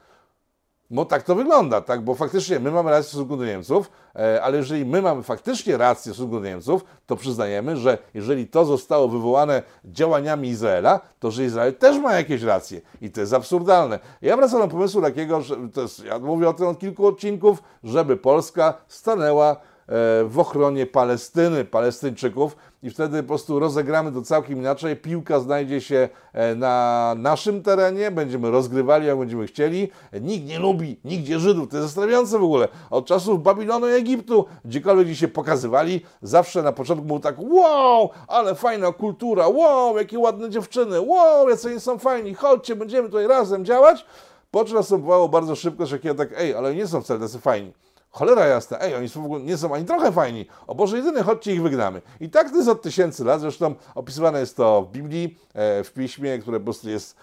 Bo 0.89 1.05
tak 1.05 1.23
to 1.23 1.35
wygląda, 1.35 1.81
tak? 1.81 2.01
Bo 2.01 2.15
faktycznie 2.15 2.59
my 2.59 2.71
mamy 2.71 2.89
rację 2.91 3.03
w 3.03 3.07
stosunku 3.07 3.37
do 3.37 3.45
Niemców, 3.45 3.91
e, 4.15 4.43
ale 4.43 4.57
jeżeli 4.57 4.85
my 4.85 5.01
mamy 5.01 5.23
faktycznie 5.23 5.77
rację 5.77 6.11
w 6.11 6.15
stosunku 6.15 6.39
do 6.39 6.45
Niemców, 6.45 6.85
to 7.05 7.15
przyznajemy, 7.15 7.77
że 7.77 7.97
jeżeli 8.13 8.47
to 8.47 8.65
zostało 8.65 9.07
wywołane 9.07 9.63
działaniami 9.85 10.47
Izraela, 10.47 10.99
to 11.19 11.31
że 11.31 11.45
Izrael 11.45 11.73
też 11.73 11.99
ma 11.99 12.13
jakieś 12.13 12.41
racje. 12.41 12.81
I 13.01 13.11
to 13.11 13.21
jest 13.21 13.33
absurdalne. 13.33 13.99
Ja 14.21 14.37
wracam 14.37 14.59
do 14.59 14.67
pomysłu 14.67 15.01
takiego, 15.01 15.41
że 15.41 15.55
to 15.73 15.81
jest, 15.81 16.03
ja 16.03 16.19
mówię 16.19 16.49
o 16.49 16.53
tym 16.53 16.67
od 16.67 16.79
kilku 16.79 17.07
odcinków, 17.07 17.63
żeby 17.83 18.17
Polska 18.17 18.73
stanęła 18.87 19.55
E, 19.87 20.23
w 20.23 20.39
ochronie 20.39 20.85
Palestyny, 20.85 21.65
Palestyńczyków 21.65 22.55
i 22.85 22.89
wtedy 22.89 23.23
po 23.23 23.27
prostu 23.27 23.59
rozegramy 23.59 24.11
to 24.11 24.21
całkiem 24.21 24.59
inaczej. 24.59 24.95
Piłka 24.95 25.39
znajdzie 25.39 25.81
się 25.81 26.09
e, 26.33 26.55
na 26.55 27.15
naszym 27.17 27.63
terenie, 27.63 28.11
będziemy 28.11 28.51
rozgrywali 28.51 29.07
jak 29.07 29.17
będziemy 29.17 29.47
chcieli. 29.47 29.89
Nikt 30.21 30.47
nie 30.47 30.59
lubi 30.59 30.99
nigdzie 31.05 31.39
Żydów, 31.39 31.69
to 31.69 31.77
jest 31.77 31.87
zastanawiające 31.87 32.39
w 32.39 32.43
ogóle. 32.43 32.67
Od 32.89 33.05
czasów 33.05 33.43
Babilonu 33.43 33.89
i 33.89 33.91
Egiptu, 33.91 34.45
gdziekolwiek 34.65 35.07
gdzie 35.07 35.15
się 35.15 35.27
pokazywali, 35.27 36.01
zawsze 36.21 36.63
na 36.63 36.71
początku 36.71 37.05
było 37.05 37.19
tak 37.19 37.35
wow, 37.39 38.09
ale 38.27 38.55
fajna 38.55 38.91
kultura, 38.91 39.47
wow, 39.47 39.97
jakie 39.97 40.19
ładne 40.19 40.49
dziewczyny, 40.49 41.01
wow, 41.01 41.49
jacy 41.49 41.69
oni 41.69 41.79
są 41.79 41.99
fajni, 41.99 42.33
chodźcie, 42.33 42.75
będziemy 42.75 43.09
tutaj 43.09 43.27
razem 43.27 43.65
działać. 43.65 44.05
Po 44.51 44.65
czym 44.65 44.75
następowało 44.75 45.29
bardzo 45.29 45.55
szybko, 45.55 45.85
że 45.85 45.99
kiedy 45.99 46.15
tak, 46.15 46.29
ej, 46.37 46.55
ale 46.55 46.75
nie 46.75 46.87
są 46.87 47.01
wcale 47.01 47.19
tacy 47.19 47.39
fajni. 47.39 47.73
Cholera 48.15 48.45
jasna, 48.45 48.79
ej, 48.79 48.95
oni 48.95 49.09
są 49.09 49.21
w 49.21 49.25
ogóle 49.25 49.43
nie 49.43 49.57
są 49.57 49.75
ani 49.75 49.85
trochę 49.85 50.11
fajni. 50.11 50.45
O 50.67 50.75
Boże, 50.75 50.97
jedyny, 50.97 51.23
chodźcie 51.23 51.53
ich 51.53 51.61
wygnamy. 51.61 52.01
I 52.19 52.29
tak 52.29 52.49
to 52.49 52.55
jest 52.55 52.69
od 52.69 52.81
tysięcy 52.81 53.23
lat, 53.23 53.41
zresztą 53.41 53.75
opisywane 53.95 54.39
jest 54.39 54.57
to 54.57 54.81
w 54.81 54.91
Biblii, 54.91 55.37
e, 55.53 55.83
w 55.83 55.93
Piśmie, 55.93 56.39
które 56.39 56.59
po 56.59 56.63
prostu 56.63 56.89
jest 56.89 57.15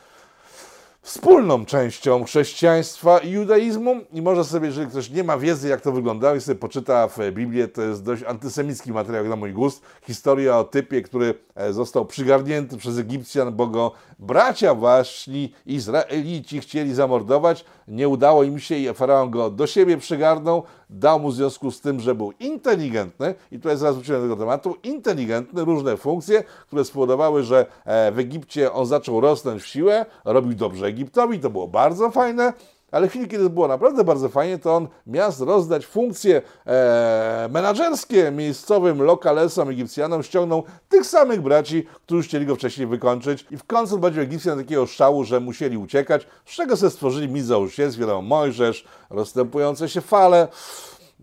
wspólną 1.03 1.65
częścią 1.65 2.25
chrześcijaństwa 2.25 3.19
i 3.19 3.31
judaizmu 3.31 3.97
i 4.13 4.23
może 4.23 4.45
sobie, 4.45 4.67
jeżeli 4.67 4.87
ktoś 4.87 5.11
nie 5.11 5.25
ma 5.25 5.39
wiedzy, 5.39 5.69
jak 5.69 5.81
to 5.81 5.93
wyglądało 5.93 6.35
i 6.37 6.41
sobie 6.41 6.59
poczyta 6.59 7.09
w 7.09 7.19
Biblię, 7.33 7.69
to 7.69 7.83
jest 7.83 8.05
dość 8.05 8.23
antysemicki 8.23 8.93
materiał 8.93 9.25
na 9.25 9.37
mój 9.37 9.53
gust. 9.53 9.83
Historia 10.03 10.59
o 10.59 10.65
typie, 10.65 11.03
który 11.03 11.35
e, 11.55 11.73
został 11.73 12.07
przygarnięty 12.07 12.77
przez 12.77 12.99
Egipcjan, 12.99 13.57
bo 13.57 13.67
go 13.67 13.93
bracia 14.19 14.75
właśnie 14.75 15.49
Izraelici 15.67 16.61
chcieli 16.61 16.95
zamordować, 16.95 17.65
nie 17.89 18.09
udało 18.09 18.43
im 18.43 18.59
się 18.59 18.77
i 18.77 18.95
faraon 18.95 19.31
go 19.31 19.51
do 19.51 19.67
siebie 19.67 19.97
przygarnął, 19.99 20.63
dał 20.91 21.21
mu 21.21 21.29
w 21.29 21.35
związku 21.35 21.71
z 21.71 21.81
tym, 21.81 22.01
że 22.01 22.15
był 22.15 22.33
inteligentny, 22.41 23.35
i 23.51 23.57
tutaj 23.57 23.77
zaraz 23.77 23.95
wrócimy 23.97 24.17
do 24.17 24.23
tego 24.23 24.37
tematu, 24.37 24.77
inteligentny, 24.83 25.65
różne 25.65 25.97
funkcje, 25.97 26.45
które 26.67 26.85
spowodowały, 26.85 27.43
że 27.43 27.67
e, 27.85 28.13
w 28.13 28.19
Egipcie 28.19 28.73
on 28.73 28.87
zaczął 28.87 29.21
rosnąć 29.21 29.63
w 29.63 29.67
siłę, 29.67 30.07
robił 30.25 30.55
dobrze 30.55 30.87
Egiptowi, 30.87 31.39
to 31.39 31.51
było 31.51 31.69
bardzo 31.69 32.11
fajne, 32.11 32.53
ale 32.93 33.07
w 33.07 33.11
chwili, 33.11 33.29
kiedy 33.29 33.51
było 33.51 33.69
naprawdę 33.69 34.05
bardzo 34.05 34.29
fajnie, 34.29 34.59
to 34.59 34.77
on 34.77 34.89
miast 35.07 35.41
rozdać 35.41 35.87
funkcje 35.87 36.43
e, 36.67 37.49
menadżerskie 37.51 38.31
miejscowym 38.31 39.03
lokalesom 39.03 39.69
Egipcjanom, 39.69 40.23
ściągnął 40.23 40.65
tych 40.89 41.07
samych 41.07 41.41
braci, 41.41 41.87
którzy 42.07 42.29
chcieli 42.29 42.47
go 42.47 42.57
wcześniej 42.57 42.87
wykończyć. 42.87 43.47
I 43.51 43.57
w 43.57 43.65
końcu 43.65 43.91
doprowadził 43.95 44.23
Egipcjan 44.23 44.57
do 44.59 44.63
takiego 44.63 44.87
szału, 44.87 45.25
że 45.25 45.41
musieli 45.41 45.77
uciekać, 45.77 46.27
z 46.47 46.51
czego 46.51 46.77
sobie 46.77 46.91
stworzyli 46.91 47.43
założycielstw, 47.43 48.01
wiadomo, 48.01 48.23
Mojżesz, 48.23 48.85
rozstępujące 49.11 49.89
się 49.89 50.01
fale, 50.01 50.49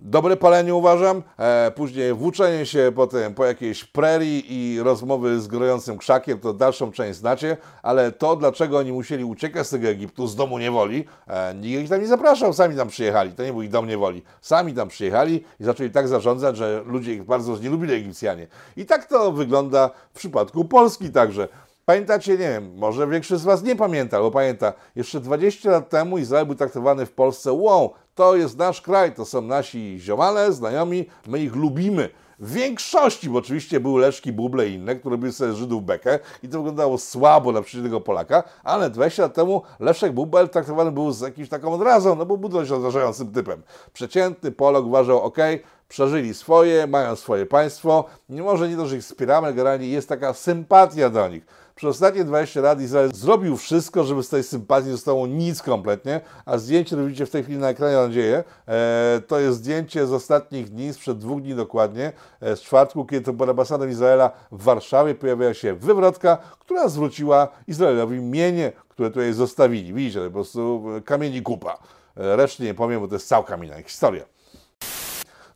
Dobre 0.01 0.37
palenie 0.37 0.75
uważam, 0.75 1.23
e, 1.37 1.71
później 1.71 2.13
włóczenie 2.13 2.65
się 2.65 2.91
potem 2.95 3.33
po 3.33 3.45
jakiejś 3.45 3.83
prerii 3.83 4.45
i 4.49 4.79
rozmowy 4.83 5.41
z 5.41 5.47
grojącym 5.47 5.97
krzakiem, 5.97 6.39
to 6.39 6.53
dalszą 6.53 6.91
część 6.91 7.19
znacie, 7.19 7.57
ale 7.83 8.11
to, 8.11 8.35
dlaczego 8.35 8.77
oni 8.77 8.91
musieli 8.91 9.23
uciekać 9.23 9.67
z 9.67 9.69
tego 9.69 9.87
Egiptu, 9.87 10.27
z 10.27 10.35
domu 10.35 10.59
niewoli, 10.59 11.05
e, 11.27 11.55
nikt 11.55 11.81
ich 11.81 11.89
tam 11.89 12.01
nie 12.01 12.07
zapraszał, 12.07 12.53
sami 12.53 12.75
tam 12.75 12.87
przyjechali, 12.87 13.31
to 13.31 13.43
nie 13.43 13.51
był 13.51 13.61
ich 13.61 13.69
dom 13.69 13.87
niewoli, 13.87 14.23
sami 14.41 14.73
tam 14.73 14.87
przyjechali 14.87 15.43
i 15.59 15.63
zaczęli 15.63 15.89
tak 15.89 16.07
zarządzać, 16.07 16.57
że 16.57 16.83
ludzie 16.85 17.13
ich 17.13 17.23
bardzo 17.23 17.57
nie 17.57 17.69
lubili 17.69 17.93
Egipcjanie. 17.93 18.47
I 18.77 18.85
tak 18.85 19.05
to 19.05 19.31
wygląda 19.31 19.89
w 20.13 20.17
przypadku 20.17 20.65
Polski 20.65 21.09
także. 21.09 21.47
Pamiętacie, 21.85 22.31
nie 22.31 22.37
wiem, 22.37 22.71
może 22.75 23.07
większość 23.07 23.41
z 23.41 23.45
Was 23.45 23.63
nie 23.63 23.75
pamięta, 23.75 24.19
bo 24.19 24.31
pamięta, 24.31 24.73
jeszcze 24.95 25.19
20 25.19 25.71
lat 25.71 25.89
temu 25.89 26.17
Izrael 26.17 26.45
był 26.45 26.55
traktowany 26.55 27.05
w 27.05 27.11
Polsce, 27.11 27.53
wow, 27.53 27.93
to 28.15 28.35
jest 28.35 28.57
nasz 28.57 28.81
kraj, 28.81 29.13
to 29.13 29.25
są 29.25 29.41
nasi 29.41 29.99
ziomale, 29.99 30.53
znajomi, 30.53 31.05
my 31.27 31.39
ich 31.39 31.55
lubimy. 31.55 32.09
W 32.39 32.53
większości, 32.53 33.29
bo 33.29 33.39
oczywiście 33.39 33.79
były 33.79 34.01
Leszki, 34.01 34.31
Buble 34.31 34.69
i 34.69 34.73
inne, 34.73 34.95
które 34.95 35.17
były 35.17 35.31
sobie 35.31 35.53
Żydów 35.53 35.83
bekę 35.83 36.19
i 36.43 36.49
to 36.49 36.57
wyglądało 36.57 36.97
słabo 36.97 37.51
na 37.51 37.61
przeciwnego 37.61 38.01
Polaka, 38.01 38.43
ale 38.63 38.89
20 38.89 39.23
lat 39.23 39.33
temu 39.33 39.61
Leszek 39.79 40.13
Bubel 40.13 40.49
traktowany 40.49 40.91
był 40.91 41.11
z 41.11 41.21
jakimś 41.21 41.49
taką 41.49 41.73
odrazą, 41.73 42.15
no 42.15 42.25
bo 42.25 42.37
był 42.37 42.49
dość 42.49 42.71
odrażającym 42.71 43.31
typem. 43.31 43.63
Przeciętny 43.93 44.51
Polak 44.51 44.83
uważał, 44.83 45.21
ok, 45.21 45.37
przeżyli 45.87 46.33
swoje, 46.33 46.87
mają 46.87 47.15
swoje 47.15 47.45
państwo, 47.45 48.05
nie 48.29 48.43
może 48.43 48.69
nie 48.69 48.75
to, 48.75 48.85
że 48.85 48.97
ich 48.97 49.03
wspieramy, 49.03 49.53
generalnie 49.53 49.87
jest 49.87 50.09
taka 50.09 50.33
sympatia 50.33 51.09
do 51.09 51.27
nich. 51.27 51.45
Przez 51.79 51.89
ostatnie 51.89 52.23
20 52.23 52.61
lat 52.61 52.81
Izrael 52.81 53.11
zrobił 53.13 53.57
wszystko, 53.57 54.03
żeby 54.03 54.23
z 54.23 54.29
tej 54.29 54.43
sympatii 54.43 54.87
nie 54.87 54.91
zostało 54.91 55.27
nic 55.27 55.61
kompletnie, 55.61 56.21
a 56.45 56.57
zdjęcie, 56.57 56.85
które 56.85 57.05
widzicie 57.05 57.25
w 57.25 57.29
tej 57.29 57.43
chwili 57.43 57.57
na 57.57 57.69
ekranie, 57.69 57.95
mam 57.95 58.07
nadzieję, 58.07 58.43
e, 58.67 59.21
to 59.27 59.39
jest 59.39 59.57
zdjęcie 59.57 60.07
z 60.07 60.13
ostatnich 60.13 60.69
dni, 60.69 60.93
sprzed 60.93 61.17
dwóch 61.17 61.41
dni 61.41 61.55
dokładnie, 61.55 62.11
e, 62.41 62.55
z 62.55 62.61
czwartku, 62.61 63.05
kiedy 63.05 63.25
to 63.25 63.33
pod 63.33 63.49
ambasadą 63.49 63.87
Izraela 63.87 64.31
w 64.51 64.63
Warszawie 64.63 65.15
pojawiła 65.15 65.53
się 65.53 65.73
wywrotka, 65.73 66.37
która 66.59 66.87
zwróciła 66.87 67.47
Izraelowi 67.67 68.19
mienie, 68.19 68.71
które 68.89 69.09
tutaj 69.09 69.33
zostawili. 69.33 69.93
Widzicie, 69.93 70.21
po 70.25 70.31
prostu 70.31 70.83
kamieni 71.05 71.41
kupa. 71.41 71.77
E, 72.17 72.35
reszty 72.35 72.63
nie 72.63 72.73
powiem, 72.73 73.01
bo 73.01 73.07
to 73.07 73.15
jest 73.15 73.27
całka 73.27 73.57
inna 73.57 73.81
historia. 73.81 74.38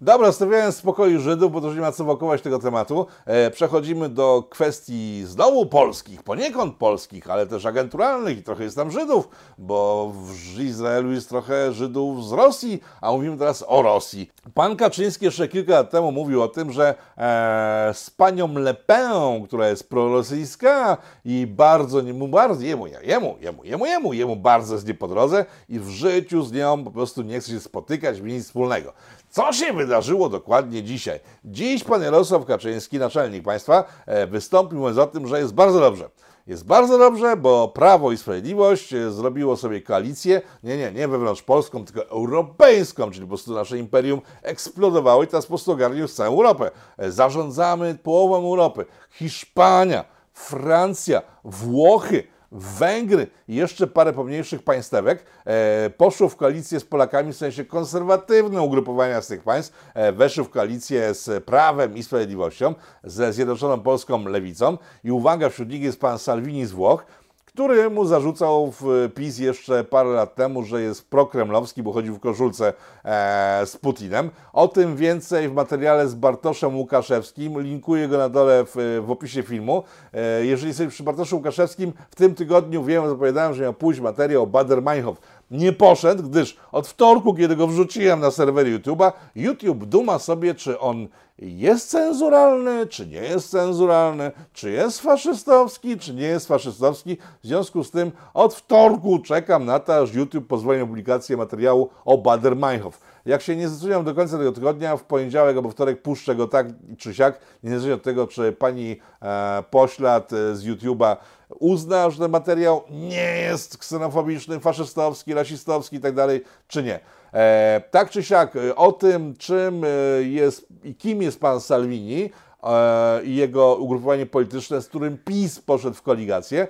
Dobra, 0.04 0.32
stawiając 0.32 0.76
spokoju 0.76 1.20
Żydów, 1.20 1.52
bo 1.52 1.62
to 1.62 1.68
już 1.68 1.76
nie 1.76 1.82
ma 1.82 1.92
co 1.92 2.04
wokować 2.04 2.42
tego 2.42 2.60
tematu, 2.60 3.08
e, 3.26 3.52
przechodzimy 3.52 4.10
do 4.10 4.44
kwestii 4.50 5.24
znowu 5.26 5.66
polskich, 5.66 6.24
poniekąd 6.24 6.76
polskich, 6.76 7.30
ale 7.30 7.48
też 7.48 7.66
agenturalnych 7.66 8.38
i 8.38 8.44
trochę 8.44 8.64
jest 8.64 8.76
tam 8.76 8.92
Żydów, 8.92 9.30
bo 9.58 10.12
w 10.16 10.60
Izraelu 10.60 11.12
jest 11.12 11.30
trochę 11.30 11.74
Żydów 11.74 12.26
z 12.26 12.32
Rosji, 12.32 12.82
a 13.02 13.12
mówimy 13.12 13.38
teraz 13.38 13.66
o 13.68 13.82
Rosji. 13.82 14.32
Pan 14.54 14.76
Kaczyński 14.76 15.26
jeszcze 15.26 15.48
kilka 15.48 15.74
lat 15.74 15.90
temu 15.90 16.12
mówił 16.12 16.42
o 16.42 16.48
tym, 16.48 16.72
że 16.72 16.96
e, 17.18 17.92
z 17.94 18.10
panią 18.10 18.54
Le 18.54 18.74
Pen, 18.74 19.48
która 19.48 19.70
jest 19.70 19.90
prorosyjska 19.90 20.98
i 21.26 21.48
bardzo, 21.48 22.04
mu 22.04 22.28
bardzo, 22.28 22.64
jemu, 22.64 22.88
jemu, 22.88 23.38
jemu, 23.42 23.64
jemu, 23.64 23.86
jemu, 23.86 24.14
jemu 24.14 24.36
bardzo 24.36 24.74
jest 24.74 24.88
nie 24.88 24.94
po 24.94 25.08
drodze 25.08 25.46
i 25.70 25.80
w 25.80 25.90
życiu 25.90 26.44
z 26.44 26.52
nią 26.52 26.84
po 26.84 26.92
prostu 26.92 27.22
nie 27.22 27.40
chce 27.40 27.52
się 27.52 27.60
spotykać, 27.60 28.22
nic 28.22 28.46
wspólnego. 28.46 28.94
Co 29.34 29.54
się 29.54 29.74
wydarzyło 29.74 30.30
dokładnie 30.30 30.84
dzisiaj? 30.84 31.20
Dziś 31.46 31.84
pan 31.84 32.02
Jarosław 32.02 32.46
Kaczyński, 32.46 33.00
naczelnik 33.00 33.44
państwa, 33.44 33.84
e, 34.06 34.28
wystąpił 34.28 34.80
mówiąc 34.80 34.98
o 34.98 35.08
tym, 35.08 35.28
że 35.28 35.40
jest 35.40 35.54
bardzo 35.54 35.80
dobrze. 35.80 36.10
Jest 36.48 36.66
bardzo 36.66 36.98
dobrze, 36.98 37.38
bo 37.38 37.68
Prawo 37.68 38.12
i 38.12 38.18
Sprawiedliwość 38.18 38.94
e, 38.94 39.12
zrobiło 39.12 39.58
sobie 39.58 39.82
koalicję, 39.82 40.42
nie, 40.64 40.78
nie, 40.78 40.92
nie 40.92 41.08
wewnątrz 41.08 41.42
polską, 41.42 41.86
tylko 41.86 42.10
europejską, 42.10 43.12
czyli 43.12 43.22
po 43.22 43.28
prostu 43.28 43.54
nasze 43.54 43.78
imperium 43.78 44.22
eksplodowało 44.42 45.24
i 45.24 45.28
teraz 45.28 45.46
po 45.46 45.50
prostu 45.50 45.72
ogarnił 45.72 46.08
całą 46.08 46.32
Europę. 46.38 46.72
E, 46.98 47.12
zarządzamy 47.12 47.96
połową 48.04 48.36
Europy. 48.36 48.86
Hiszpania, 49.10 50.06
Francja, 50.34 51.22
Włochy, 51.44 52.24
Węgry 52.54 53.28
i 53.48 53.56
jeszcze 53.56 53.88
parę 53.88 54.14
pomniejszych 54.14 54.64
państwek 54.64 55.26
e, 55.46 55.90
poszło 55.90 56.30
w 56.30 56.36
koalicję 56.36 56.80
z 56.80 56.86
Polakami, 56.86 57.34
w 57.34 57.38
sensie 57.38 57.66
konserwatywne 57.66 58.62
ugrupowania 58.62 59.22
z 59.22 59.28
tych 59.28 59.44
państw, 59.44 59.92
e, 59.94 60.12
weszły 60.12 60.44
w 60.44 60.50
koalicję 60.50 61.14
z 61.14 61.44
Prawem 61.44 61.98
i 61.98 62.04
Sprawiedliwością, 62.04 62.76
ze 63.04 63.34
Zjednoczoną 63.34 63.80
Polską 63.80 64.26
Lewicą. 64.26 64.78
I 65.04 65.12
uwaga, 65.12 65.50
wśród 65.50 65.70
nich 65.70 65.82
jest 65.82 66.00
pan 66.00 66.20
Salvini 66.20 66.66
z 66.66 66.72
Włoch, 66.72 67.06
który 67.54 67.90
mu 67.90 68.06
zarzucał 68.06 68.72
w 68.72 69.10
PiS 69.16 69.40
jeszcze 69.40 69.84
parę 69.84 70.10
lat 70.10 70.36
temu, 70.36 70.64
że 70.64 70.82
jest 70.82 71.10
prokremlowski, 71.10 71.84
bo 71.84 71.92
chodził 71.92 72.16
w 72.16 72.20
koszulce 72.20 72.74
e, 73.06 73.66
z 73.66 73.78
Putinem. 73.78 74.30
O 74.54 74.68
tym 74.68 74.96
więcej 74.96 75.50
w 75.50 75.54
materiale 75.54 76.08
z 76.08 76.16
Bartoszem 76.16 76.78
Łukaszewskim. 76.78 77.62
Linkuję 77.62 78.08
go 78.08 78.18
na 78.18 78.30
dole 78.30 78.66
w, 78.66 79.02
w 79.06 79.12
opisie 79.12 79.44
filmu. 79.44 79.84
E, 80.14 80.46
jeżeli 80.46 80.68
jesteś 80.68 80.88
przy 80.88 81.04
Bartoszu 81.04 81.36
Łukaszewskim, 81.36 81.94
w 82.10 82.16
tym 82.16 82.36
tygodniu 82.36 82.84
wiem, 82.84 83.10
zapowiadałem, 83.10 83.54
że 83.54 83.64
miał 83.64 83.74
pójść 83.74 84.00
materiał 84.00 84.44
o 84.44 84.48
Bader-Meinhof. 84.48 85.16
Nie 85.52 85.74
poszedł, 85.74 86.24
gdyż 86.24 86.58
od 86.72 86.88
wtorku, 86.88 87.34
kiedy 87.34 87.56
go 87.56 87.68
wrzuciłem 87.68 88.20
na 88.20 88.32
serwery 88.32 88.80
YouTube'a, 88.80 89.12
YouTube 89.36 89.86
duma 89.86 90.20
sobie, 90.20 90.56
czy 90.56 90.80
on 90.80 91.08
jest 91.40 91.90
cenzuralny, 91.90 92.88
czy 92.88 93.08
nie 93.08 93.22
jest 93.22 93.50
cenzuralny, 93.50 94.32
czy 94.54 94.72
jest 94.72 95.02
faszystowski, 95.02 95.98
czy 95.98 96.14
nie 96.14 96.26
jest 96.26 96.48
faszystowski. 96.48 97.18
W 97.44 97.48
związku 97.48 97.84
z 97.84 97.92
tym 97.92 98.12
od 98.34 98.56
wtorku 98.56 99.20
czekam 99.20 99.66
na 99.66 99.80
to, 99.80 99.98
aż 99.98 100.14
YouTube 100.14 100.48
pozwoli 100.48 100.80
na 100.80 100.86
publikację 100.86 101.38
materiału 101.38 101.90
o 102.06 102.18
Bader-Meinhof. 102.18 102.92
Jak 103.26 103.42
się 103.42 103.56
nie 103.56 103.68
zdecyduję 103.68 104.04
do 104.04 104.16
końca 104.16 104.38
tego 104.38 104.52
tygodnia, 104.52 104.98
w 104.98 105.04
poniedziałek 105.04 105.58
albo 105.58 105.70
wtorek 105.70 106.02
puszczę 106.02 106.36
go 106.36 106.48
tak 106.48 106.68
czy 106.98 107.14
siak, 107.14 107.40
niezależnie 107.64 107.94
od 107.94 108.04
tego, 108.04 108.28
czy 108.28 108.52
pani 108.52 109.00
e, 109.22 109.64
poślad 109.70 110.34
e, 110.34 110.56
z 110.56 110.66
YouTube'a 110.66 111.16
uzna, 111.60 112.10
że 112.10 112.20
ten 112.20 112.32
materiał 112.32 112.84
nie 112.90 113.38
jest 113.38 113.78
ksenofobiczny, 113.78 114.60
faszystowski, 114.60 115.34
rasistowski 115.34 115.96
itd., 115.96 116.28
tak 116.28 116.52
czy 116.68 116.84
nie. 116.84 117.00
E, 117.34 117.82
tak 117.92 118.10
czy 118.10 118.24
siak, 118.24 118.56
e, 118.56 118.76
o 118.76 118.92
tym, 118.92 119.36
czym 119.38 119.84
e, 119.84 119.88
jest 120.24 120.68
i 120.84 120.96
kim 120.96 121.22
jest 121.22 121.40
pan 121.40 121.62
Salvini 121.62 122.30
e, 122.64 123.24
i 123.24 123.36
jego 123.36 123.76
ugrupowanie 123.76 124.26
polityczne, 124.26 124.82
z 124.82 124.88
którym 124.88 125.18
PiS 125.26 125.60
poszedł 125.60 125.96
w 125.96 126.02
koligację, 126.02 126.68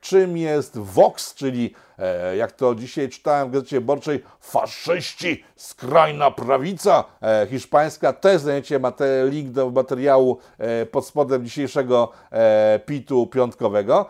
czym 0.00 0.36
jest 0.36 0.78
Vox, 0.78 1.34
czyli 1.34 1.74
E, 1.74 1.85
jak 2.36 2.52
to 2.52 2.74
dzisiaj 2.74 3.08
czytałem 3.08 3.48
w 3.48 3.52
Gazecie 3.52 3.80
Wyborczej, 3.80 4.22
faszyści, 4.40 5.44
skrajna 5.56 6.30
prawica 6.30 7.04
e, 7.22 7.46
hiszpańska. 7.50 8.12
Też 8.12 8.40
znajdziecie 8.40 8.80
link 9.24 9.50
do 9.50 9.70
materiału 9.70 10.38
e, 10.58 10.86
pod 10.86 11.06
spodem 11.06 11.44
dzisiejszego 11.44 12.12
pitu 12.86 13.26
piątkowego. 13.26 14.06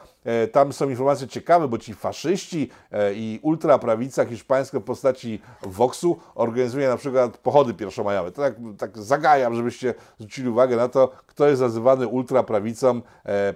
Tam 0.52 0.72
są 0.72 0.90
informacje 0.90 1.28
ciekawe, 1.28 1.68
bo 1.68 1.78
ci 1.78 1.94
faszyści 1.94 2.70
i 3.14 3.40
ultraprawica 3.42 4.24
hiszpańska 4.24 4.80
w 4.80 4.82
postaci 4.82 5.40
Voxu 5.62 6.18
organizuje 6.34 6.88
na 6.88 6.96
przykład 6.96 7.38
pochody 7.38 7.74
pierwszomajowe. 7.74 8.30
To 8.32 8.42
tak, 8.42 8.54
tak 8.78 8.98
zagajam, 8.98 9.54
żebyście 9.54 9.94
zwrócili 10.18 10.48
uwagę 10.48 10.76
na 10.76 10.88
to, 10.88 11.10
kto 11.26 11.48
jest 11.48 11.62
nazywany 11.62 12.06
ultraprawicą 12.06 13.00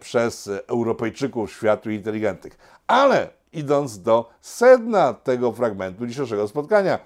przez 0.01 0.51
Europejczyków 0.67 1.53
światu 1.53 1.91
inteligentnych. 1.91 2.59
Ale 2.87 3.40
idąc 3.53 4.03
do 4.03 4.31
sedna 4.41 5.15
tego 5.15 5.53
fragmentu 5.53 6.07
dzisiejszego 6.07 6.49
spotkania. 6.49 6.99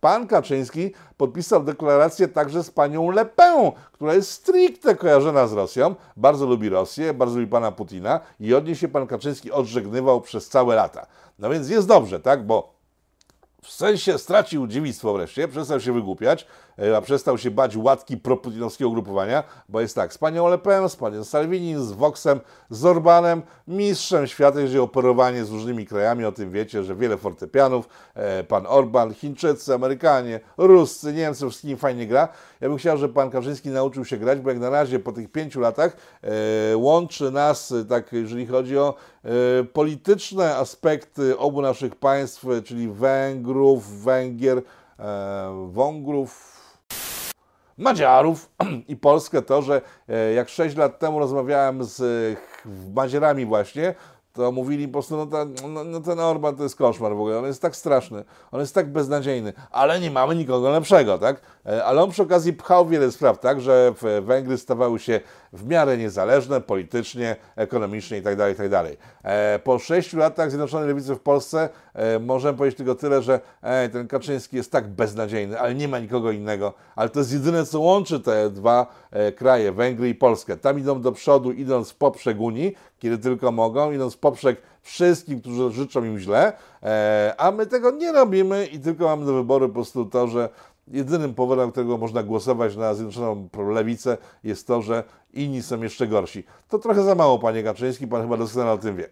Pan 0.00 0.26
Kaczyński 0.26 0.92
podpisał 1.16 1.64
deklarację 1.64 2.28
także 2.28 2.64
z 2.64 2.70
panią 2.70 3.10
Le 3.10 3.24
Pen, 3.24 3.72
która 3.92 4.14
jest 4.14 4.30
stricte 4.30 4.96
kojarzona 4.96 5.46
z 5.46 5.52
Rosją, 5.52 5.94
bardzo 6.16 6.46
lubi 6.46 6.68
Rosję, 6.68 7.14
bardzo 7.14 7.38
lubi 7.38 7.50
pana 7.50 7.72
Putina 7.72 8.20
i 8.40 8.54
od 8.54 8.66
niej 8.66 8.76
się 8.76 8.88
pan 8.88 9.06
Kaczyński 9.06 9.52
odżegnywał 9.52 10.20
przez 10.20 10.48
całe 10.48 10.74
lata. 10.74 11.06
No 11.38 11.50
więc 11.50 11.68
jest 11.68 11.88
dobrze, 11.88 12.20
tak, 12.20 12.46
bo 12.46 12.74
w 13.62 13.70
sensie 13.70 14.18
stracił 14.18 14.66
dziewictwo 14.66 15.12
wreszcie, 15.12 15.48
przestał 15.48 15.80
się 15.80 15.92
wygłupiać, 15.92 16.46
a 16.96 17.00
przestał 17.00 17.38
się 17.38 17.50
bać 17.50 17.76
łatki 17.76 18.16
proputinowskiego 18.16 18.88
ugrupowania, 18.88 19.44
bo 19.68 19.80
jest 19.80 19.94
tak, 19.94 20.12
z 20.12 20.18
panią 20.18 20.48
Le 20.48 20.58
Pen, 20.58 20.88
z 20.88 20.96
panią 20.96 21.24
Salvini, 21.24 21.74
z 21.76 21.92
Voxem, 21.92 22.40
z 22.70 22.84
Orbanem, 22.84 23.42
mistrzem 23.68 24.26
świata, 24.26 24.60
jeżeli 24.60 24.80
operowanie 24.80 25.44
z 25.44 25.50
różnymi 25.50 25.86
krajami, 25.86 26.24
o 26.24 26.32
tym 26.32 26.50
wiecie, 26.50 26.84
że 26.84 26.94
wiele 26.94 27.16
fortepianów, 27.16 27.88
e, 28.14 28.44
pan 28.44 28.66
Orban, 28.66 29.14
Chińczycy, 29.14 29.74
Amerykanie, 29.74 30.40
Ruscy, 30.56 31.12
Niemcy, 31.12 31.48
wszystkim 31.48 31.76
fajnie 31.76 32.06
gra. 32.06 32.28
Ja 32.60 32.68
bym 32.68 32.78
chciał, 32.78 32.96
żeby 32.96 33.14
pan 33.14 33.30
Kaczyński 33.30 33.68
nauczył 33.68 34.04
się 34.04 34.16
grać, 34.16 34.40
bo 34.40 34.50
jak 34.50 34.58
na 34.58 34.70
razie 34.70 34.98
po 34.98 35.12
tych 35.12 35.32
pięciu 35.32 35.60
latach 35.60 35.96
e, 36.22 36.76
łączy 36.76 37.30
nas, 37.30 37.74
tak 37.88 38.12
jeżeli 38.12 38.46
chodzi 38.46 38.78
o 38.78 38.94
e, 39.24 39.64
polityczne 39.64 40.56
aspekty 40.56 41.38
obu 41.38 41.62
naszych 41.62 41.96
państw, 41.96 42.46
czyli 42.64 42.88
Węgrów, 42.88 44.02
Węgier, 44.02 44.62
e, 44.98 45.68
Wągrów, 45.72 46.51
Madziarów 47.82 48.50
i 48.88 48.96
Polskę 48.96 49.42
to, 49.42 49.62
że 49.62 49.80
e, 50.08 50.32
jak 50.32 50.48
6 50.48 50.76
lat 50.76 50.98
temu 50.98 51.18
rozmawiałem 51.18 51.84
z 51.84 52.02
Madzierami 52.94 53.46
właśnie, 53.46 53.94
to 54.32 54.52
mówili 54.52 54.88
po 54.88 54.92
prostu, 54.92 55.16
no, 55.16 55.26
ten, 55.26 55.54
no, 55.72 55.84
no 55.84 56.00
ten 56.00 56.20
Orban 56.20 56.56
to 56.56 56.62
jest 56.62 56.76
koszmar 56.76 57.12
w 57.12 57.20
ogóle, 57.20 57.38
on 57.38 57.44
jest 57.44 57.62
tak 57.62 57.76
straszny, 57.76 58.24
on 58.52 58.60
jest 58.60 58.74
tak 58.74 58.92
beznadziejny, 58.92 59.52
ale 59.70 60.00
nie 60.00 60.10
mamy 60.10 60.36
nikogo 60.36 60.70
lepszego, 60.70 61.18
tak? 61.18 61.40
E, 61.66 61.84
ale 61.84 62.02
on 62.02 62.10
przy 62.10 62.22
okazji 62.22 62.52
pchał 62.52 62.86
wiele 62.86 63.12
spraw, 63.12 63.38
tak, 63.38 63.60
że 63.60 63.94
Węgry 64.22 64.58
stawały 64.58 64.98
się 64.98 65.20
w 65.52 65.66
miarę 65.66 65.98
niezależne 65.98 66.60
politycznie, 66.60 67.36
ekonomicznie 67.56 68.16
itd., 68.16 68.36
tak 68.36 68.48
itd. 68.48 68.70
Tak 68.70 68.96
po 69.64 69.78
sześciu 69.78 70.16
latach 70.18 70.50
Zjednoczonej 70.50 70.88
Lewicy 70.88 71.14
w 71.14 71.20
Polsce 71.20 71.68
e, 71.94 72.18
możemy 72.18 72.58
powiedzieć 72.58 72.76
tylko 72.76 72.94
tyle, 72.94 73.22
że 73.22 73.40
ej, 73.62 73.90
ten 73.90 74.08
Kaczyński 74.08 74.56
jest 74.56 74.72
tak 74.72 74.88
beznadziejny, 74.88 75.60
ale 75.60 75.74
nie 75.74 75.88
ma 75.88 75.98
nikogo 75.98 76.30
innego. 76.30 76.74
Ale 76.96 77.08
to 77.08 77.18
jest 77.18 77.32
jedyne, 77.32 77.66
co 77.66 77.80
łączy 77.80 78.20
te 78.20 78.50
dwa 78.50 78.86
e, 79.10 79.32
kraje, 79.32 79.72
Węgry 79.72 80.08
i 80.08 80.14
Polskę. 80.14 80.56
Tam 80.56 80.78
idą 80.78 81.00
do 81.00 81.12
przodu, 81.12 81.52
idąc 81.52 81.90
w 81.90 81.94
poprzek 81.94 82.40
Unii, 82.40 82.74
kiedy 83.02 83.18
tylko 83.18 83.52
mogą, 83.52 83.92
idąc 83.92 84.16
poprzek 84.16 84.62
wszystkim, 84.82 85.40
którzy 85.40 85.70
życzą 85.70 86.04
im 86.04 86.18
źle, 86.18 86.52
e, 86.82 87.34
a 87.38 87.50
my 87.50 87.66
tego 87.66 87.90
nie 87.90 88.12
robimy 88.12 88.66
i 88.66 88.78
tylko 88.78 89.04
mamy 89.04 89.26
do 89.26 89.34
wyboru 89.34 89.68
po 89.68 89.74
prostu 89.74 90.04
to, 90.04 90.28
że 90.28 90.48
jedynym 90.88 91.34
powodem, 91.34 91.72
którego 91.72 91.98
można 91.98 92.22
głosować 92.22 92.76
na 92.76 92.94
Zjednoczoną 92.94 93.48
Lewicę 93.70 94.18
jest 94.44 94.66
to, 94.66 94.82
że 94.82 95.04
inni 95.32 95.62
są 95.62 95.82
jeszcze 95.82 96.06
gorsi. 96.06 96.44
To 96.68 96.78
trochę 96.78 97.02
za 97.02 97.14
mało, 97.14 97.38
panie 97.38 97.62
Kaczyński, 97.62 98.06
pan 98.06 98.22
chyba 98.22 98.36
doskonale 98.36 98.72
o 98.72 98.78
tym 98.78 98.96
wie. 98.96 99.08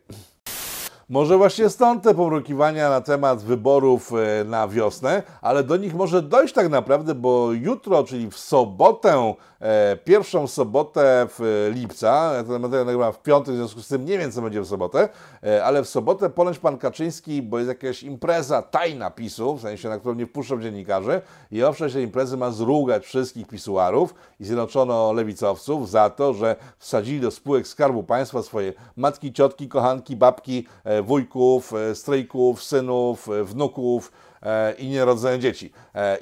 Może 1.11 1.37
właśnie 1.37 1.69
stąd 1.69 2.03
te 2.03 2.15
pomrukiwania 2.15 2.91
na 2.91 3.01
temat 3.01 3.43
wyborów 3.43 4.13
e, 4.13 4.45
na 4.45 4.69
wiosnę, 4.69 5.23
ale 5.41 5.65
do 5.65 5.77
nich 5.77 5.95
może 5.95 6.23
dojść 6.23 6.55
tak 6.55 6.69
naprawdę, 6.69 7.15
bo 7.15 7.53
jutro, 7.53 8.05
czyli 8.05 8.31
w 8.31 8.37
sobotę, 8.37 9.35
e, 9.61 9.97
pierwszą 10.05 10.47
sobotę 10.47 11.27
w 11.39 11.71
lipca, 11.75 12.33
ja 12.35 12.45
ten 12.45 12.63
materiał 12.63 12.85
nagrywam 12.85 13.13
w 13.13 13.23
piątek, 13.23 13.55
w 13.55 13.57
związku 13.57 13.83
z 13.83 13.89
tym 13.89 14.05
nie 14.05 14.19
wiem, 14.19 14.33
co 14.33 14.43
będzie 14.43 14.61
w 14.61 14.67
sobotę, 14.67 15.09
e, 15.43 15.65
ale 15.65 15.83
w 15.83 15.89
sobotę 15.89 16.31
ponoć 16.31 16.59
pan 16.59 16.79
Kaczyński, 16.79 17.43
bo 17.43 17.59
jest 17.59 17.69
jakaś 17.69 18.03
impreza 18.03 18.63
tajna 18.63 19.11
PiSu, 19.11 19.57
w 19.57 19.61
sensie, 19.61 19.89
na 19.89 19.99
którą 19.99 20.15
nie 20.15 20.27
wpuszczą 20.27 20.63
dziennikarzy, 20.63 21.21
i 21.51 21.63
owszem 21.63 21.91
tej 21.91 22.05
imprezy 22.05 22.37
ma 22.37 22.51
zrugać 22.51 23.05
wszystkich 23.05 23.49
pisuarów 23.49 24.15
i 24.41 24.45
zjednoczono 24.45 25.13
lewicowców 25.13 25.91
za 25.91 26.11
to, 26.11 26.35
że 26.35 26.57
wsadzili 26.79 27.21
do 27.21 27.31
spółek 27.31 27.67
Skarbu 27.67 28.03
Państwa 28.03 28.43
swoje 28.43 28.73
matki, 28.97 29.33
ciotki, 29.33 29.69
kochanki, 29.69 30.17
babki, 30.17 30.67
wujków, 31.03 31.73
e, 31.73 31.95
strejków, 31.95 32.63
synów, 32.63 33.29
e, 33.29 33.45
wnuków 33.45 34.13
e, 34.43 34.75
i 34.75 34.89
nierodzone 34.89 35.39
dzieci. 35.39 35.73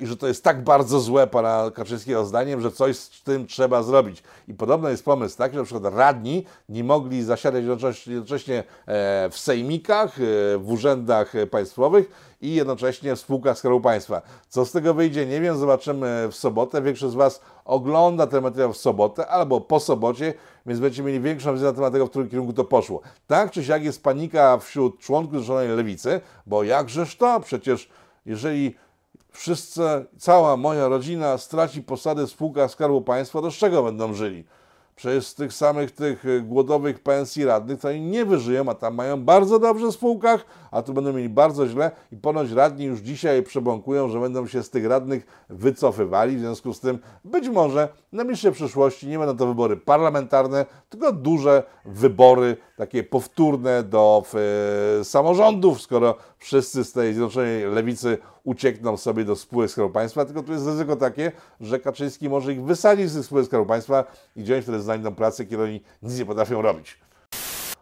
I 0.00 0.06
że 0.06 0.16
to 0.16 0.28
jest 0.28 0.44
tak 0.44 0.64
bardzo 0.64 1.00
złe 1.00 1.26
pana 1.26 1.70
Kaczyńskiego 1.74 2.24
zdaniem, 2.24 2.60
że 2.60 2.70
coś 2.70 2.96
z 2.96 3.22
tym 3.22 3.46
trzeba 3.46 3.82
zrobić. 3.82 4.22
I 4.48 4.54
podobno 4.54 4.88
jest 4.88 5.04
pomysł 5.04 5.38
taki, 5.38 5.54
że 5.54 5.58
na 5.58 5.64
przykład 5.64 5.94
radni 5.94 6.44
nie 6.68 6.84
mogli 6.84 7.22
zasiadać 7.22 7.64
jednocześnie 8.08 8.64
w 9.30 9.34
sejmikach, 9.38 10.16
w 10.58 10.64
urzędach 10.66 11.32
państwowych 11.50 12.36
i 12.40 12.54
jednocześnie 12.54 13.16
w 13.16 13.20
spółkach 13.20 13.58
Skarbu 13.58 13.80
Państwa. 13.80 14.22
Co 14.48 14.64
z 14.64 14.72
tego 14.72 14.94
wyjdzie, 14.94 15.26
nie 15.26 15.40
wiem, 15.40 15.58
zobaczymy 15.58 16.28
w 16.30 16.34
sobotę. 16.34 16.82
Większość 16.82 17.12
z 17.12 17.16
Was 17.16 17.40
ogląda 17.64 18.26
ten 18.26 18.42
materiał 18.42 18.72
w 18.72 18.76
sobotę 18.76 19.26
albo 19.26 19.60
po 19.60 19.80
sobocie, 19.80 20.34
więc 20.66 20.80
będziecie 20.80 21.02
mieli 21.02 21.20
większą 21.20 21.52
wiedzę 21.52 21.66
na 21.66 21.72
temat 21.72 21.92
tego, 21.92 22.06
w 22.06 22.10
którym 22.10 22.28
kierunku 22.28 22.52
to 22.52 22.64
poszło. 22.64 23.00
Tak 23.26 23.50
czy 23.50 23.64
siak 23.64 23.84
jest 23.84 24.02
panika 24.02 24.58
wśród 24.58 24.98
członków 24.98 25.32
Zjednoczonej 25.32 25.68
Lewicy, 25.68 26.20
bo 26.46 26.64
jakżeż 26.64 27.16
to? 27.16 27.40
Przecież 27.40 27.88
jeżeli 28.26 28.76
wszyscy, 29.32 29.80
cała 30.18 30.56
moja 30.56 30.88
rodzina 30.88 31.38
straci 31.38 31.82
posady 31.82 32.26
w 32.26 32.30
spółkach 32.30 32.70
Skarbu 32.70 33.02
Państwa, 33.02 33.40
to 33.40 33.50
z 33.50 33.54
czego 33.54 33.82
będą 33.82 34.14
żyli? 34.14 34.44
Przecież 34.96 35.26
z 35.26 35.34
tych 35.34 35.52
samych 35.52 35.90
tych 35.90 36.46
głodowych 36.46 37.00
pensji 37.00 37.44
radnych 37.44 37.80
to 37.80 37.88
oni 37.88 38.00
nie 38.00 38.24
wyżyją, 38.24 38.68
a 38.68 38.74
tam 38.74 38.94
mają 38.94 39.24
bardzo 39.24 39.58
dobrze 39.58 39.86
w 39.86 39.92
spółkach, 39.92 40.44
a 40.70 40.82
tu 40.82 40.92
będą 40.92 41.12
mieli 41.12 41.28
bardzo 41.28 41.68
źle 41.68 41.90
i 42.12 42.16
ponoć 42.16 42.50
radni 42.50 42.84
już 42.84 43.00
dzisiaj 43.00 43.42
przebąkują, 43.42 44.08
że 44.08 44.20
będą 44.20 44.46
się 44.46 44.62
z 44.62 44.70
tych 44.70 44.86
radnych 44.86 45.26
wycofywali, 45.48 46.36
w 46.36 46.40
związku 46.40 46.74
z 46.74 46.80
tym 46.80 46.98
być 47.24 47.48
może 47.48 47.88
na 48.12 48.24
bliższej 48.24 48.52
przyszłości 48.52 49.08
nie 49.08 49.18
będą 49.18 49.36
to 49.36 49.46
wybory 49.46 49.76
parlamentarne, 49.76 50.66
tylko 50.88 51.12
duże 51.12 51.62
wybory, 51.84 52.56
takie 52.76 53.02
powtórne 53.02 53.82
do 53.82 54.24
y, 55.00 55.04
samorządów, 55.04 55.80
skoro 55.80 56.16
wszyscy 56.38 56.84
z 56.84 56.92
tej 56.92 57.12
Zjednoczonej 57.12 57.66
Lewicy 57.66 58.18
uciekną 58.44 58.96
sobie 58.96 59.24
do 59.24 59.36
spółek 59.36 59.70
Skarbu 59.70 59.90
Państwa, 59.90 60.24
tylko 60.24 60.42
tu 60.42 60.52
jest 60.52 60.66
ryzyko 60.66 60.96
takie, 60.96 61.32
że 61.60 61.78
Kaczyński 61.78 62.28
może 62.28 62.52
ich 62.52 62.62
wysadzić 62.62 63.10
z 63.10 63.26
spółek 63.26 63.46
Skarbu 63.46 63.66
Państwa 63.66 64.04
i 64.36 64.42
wziąć 64.42 64.62
wtedy 64.62 64.80
znajdą 64.80 65.14
pracę, 65.14 65.44
kiedy 65.44 65.62
oni 65.62 65.80
nic 66.02 66.18
nie 66.18 66.26
potrafią 66.26 66.62
robić. 66.62 66.98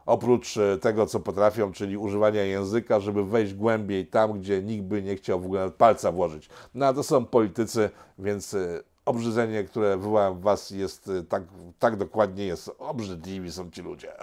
Oprócz 0.07 0.57
e, 0.57 0.79
tego, 0.79 1.07
co 1.07 1.21
potrafią, 1.21 1.73
czyli 1.73 1.97
używania 1.97 2.43
języka, 2.43 3.01
żeby 3.01 3.25
wejść 3.25 3.55
głębiej 3.55 4.07
tam, 4.07 4.33
gdzie 4.41 4.63
nikt 4.63 4.85
by 4.85 5.03
nie 5.03 5.17
chciał 5.17 5.41
w 5.41 5.45
ogóle 5.45 5.71
palca 5.71 6.13
włożyć. 6.13 6.49
No 6.75 6.87
a 6.87 6.93
to 6.93 7.03
są 7.03 7.25
politycy, 7.25 7.91
więc 8.19 8.55
e, 8.55 8.81
obrzydzenie, 9.05 9.65
które 9.65 9.97
wywołałem 9.97 10.39
w 10.39 10.41
Was 10.41 10.71
jest 10.71 11.09
e, 11.09 11.23
tak, 11.23 11.43
tak 11.79 11.97
dokładnie 11.97 12.47
jest. 12.47 12.71
Obrzydliwi 12.79 13.53
są 13.53 13.71
ci 13.71 13.83
ludzie. 13.83 14.13